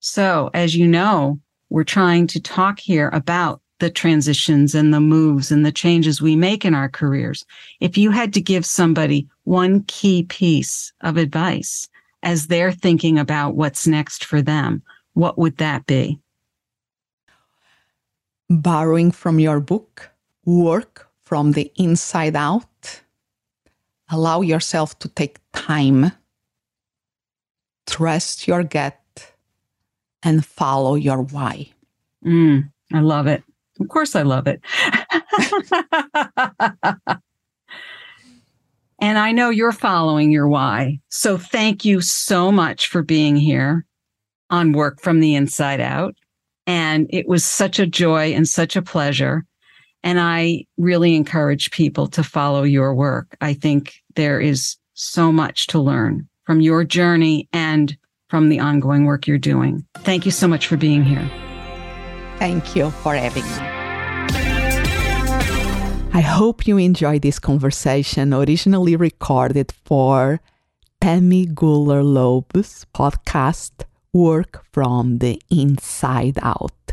So, 0.00 0.50
as 0.54 0.74
you 0.74 0.88
know, 0.88 1.38
we're 1.68 1.84
trying 1.84 2.26
to 2.28 2.40
talk 2.40 2.80
here 2.80 3.10
about 3.12 3.60
the 3.78 3.90
transitions 3.90 4.74
and 4.74 4.94
the 4.94 5.00
moves 5.00 5.52
and 5.52 5.66
the 5.66 5.72
changes 5.72 6.22
we 6.22 6.34
make 6.34 6.64
in 6.64 6.74
our 6.74 6.88
careers. 6.88 7.44
If 7.80 7.98
you 7.98 8.10
had 8.10 8.32
to 8.34 8.40
give 8.40 8.64
somebody 8.64 9.28
one 9.44 9.82
key 9.84 10.22
piece 10.22 10.92
of 11.02 11.18
advice 11.18 11.88
as 12.22 12.46
they're 12.46 12.72
thinking 12.72 13.18
about 13.18 13.54
what's 13.54 13.86
next 13.86 14.24
for 14.24 14.40
them, 14.40 14.82
what 15.12 15.36
would 15.36 15.58
that 15.58 15.84
be? 15.84 16.18
Borrowing 18.48 19.10
from 19.10 19.38
your 19.38 19.60
book, 19.60 20.10
work 20.46 21.10
from 21.34 21.50
the 21.50 21.72
inside 21.74 22.36
out. 22.36 23.02
Allow 24.08 24.42
yourself 24.42 24.96
to 25.00 25.08
take 25.08 25.40
time, 25.52 26.12
trust 27.88 28.46
your 28.46 28.62
gut, 28.62 29.00
and 30.22 30.46
follow 30.46 30.94
your 30.94 31.22
why. 31.22 31.72
Mm, 32.24 32.70
I 32.92 33.00
love 33.00 33.26
it. 33.26 33.42
Of 33.80 33.88
course, 33.88 34.14
I 34.14 34.22
love 34.22 34.46
it. 34.46 34.60
And 39.00 39.18
I 39.18 39.32
know 39.32 39.50
you're 39.50 39.72
following 39.72 40.30
your 40.30 40.46
why. 40.48 41.00
So 41.08 41.36
thank 41.36 41.84
you 41.84 42.00
so 42.00 42.52
much 42.52 42.86
for 42.86 43.02
being 43.02 43.34
here 43.34 43.84
on 44.50 44.72
Work 44.72 45.00
from 45.00 45.18
the 45.18 45.34
Inside 45.34 45.80
Out. 45.80 46.14
And 46.68 47.08
it 47.10 47.26
was 47.28 47.44
such 47.44 47.80
a 47.80 47.88
joy 47.88 48.32
and 48.32 48.48
such 48.48 48.76
a 48.76 48.82
pleasure. 48.82 49.44
And 50.04 50.20
I 50.20 50.66
really 50.76 51.16
encourage 51.16 51.70
people 51.70 52.06
to 52.08 52.22
follow 52.22 52.62
your 52.62 52.94
work. 52.94 53.36
I 53.40 53.54
think 53.54 53.94
there 54.14 54.38
is 54.38 54.76
so 54.92 55.32
much 55.32 55.66
to 55.68 55.80
learn 55.80 56.28
from 56.44 56.60
your 56.60 56.84
journey 56.84 57.48
and 57.52 57.96
from 58.28 58.50
the 58.50 58.60
ongoing 58.60 59.06
work 59.06 59.26
you're 59.26 59.38
doing. 59.38 59.84
Thank 59.98 60.26
you 60.26 60.30
so 60.30 60.46
much 60.46 60.66
for 60.66 60.76
being 60.76 61.04
here. 61.04 61.28
Thank 62.38 62.76
you 62.76 62.90
for 62.90 63.14
having 63.14 63.44
me. 63.44 63.74
I 66.12 66.20
hope 66.20 66.66
you 66.66 66.76
enjoyed 66.76 67.22
this 67.22 67.38
conversation 67.38 68.34
originally 68.34 68.96
recorded 68.96 69.72
for 69.84 70.40
Tammy 71.00 71.46
Gooler 71.46 72.04
Loeb's 72.04 72.86
podcast, 72.94 73.84
Work 74.12 74.64
from 74.70 75.18
the 75.18 75.40
Inside 75.50 76.38
Out. 76.42 76.92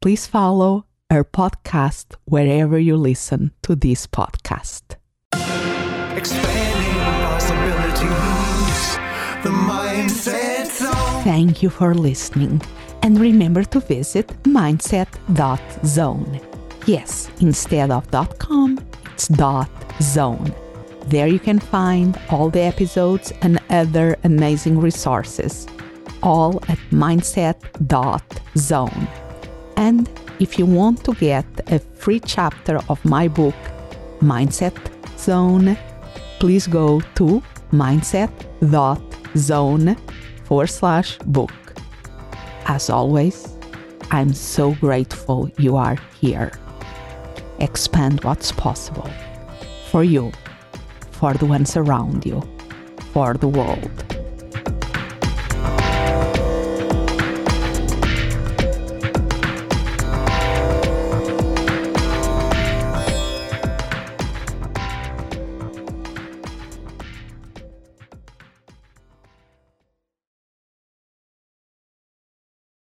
Please 0.00 0.26
follow 0.26 0.86
our 1.12 1.24
podcast 1.24 2.16
wherever 2.24 2.78
you 2.78 2.96
listen 2.96 3.52
to 3.60 3.76
this 3.76 4.06
podcast. 4.06 4.96
Thank 11.22 11.62
you 11.62 11.68
for 11.68 11.94
listening, 11.94 12.62
and 13.02 13.20
remember 13.20 13.62
to 13.64 13.80
visit 13.80 14.28
mindset.zone. 14.44 16.40
Yes, 16.86 17.30
instead 17.40 17.90
of 17.90 18.10
.com, 18.38 18.78
it's 19.12 19.28
.zone. 20.00 20.54
There 21.08 21.26
you 21.26 21.38
can 21.38 21.58
find 21.58 22.18
all 22.30 22.48
the 22.48 22.62
episodes 22.62 23.34
and 23.42 23.60
other 23.68 24.16
amazing 24.24 24.80
resources, 24.80 25.66
all 26.22 26.56
at 26.68 26.78
mindset.zone. 26.90 27.68
And 29.76 30.08
if 30.42 30.58
you 30.58 30.66
want 30.66 31.04
to 31.04 31.14
get 31.14 31.46
a 31.68 31.78
free 31.78 32.18
chapter 32.18 32.80
of 32.88 33.04
my 33.04 33.28
book, 33.28 33.54
Mindset 34.20 34.76
Zone, 35.16 35.78
please 36.40 36.66
go 36.66 37.00
to 37.14 37.40
mindset.zone 37.70 39.96
forward 40.44 40.66
slash 40.66 41.16
book. 41.18 41.52
As 42.66 42.90
always, 42.90 43.56
I'm 44.10 44.34
so 44.34 44.72
grateful 44.74 45.48
you 45.58 45.76
are 45.76 45.96
here 46.20 46.50
expand 47.60 48.24
what's 48.24 48.50
possible 48.50 49.08
for 49.90 50.02
you, 50.02 50.32
for 51.12 51.34
the 51.34 51.46
ones 51.46 51.76
around 51.76 52.26
you, 52.26 52.42
for 53.12 53.34
the 53.34 53.46
world. 53.46 54.21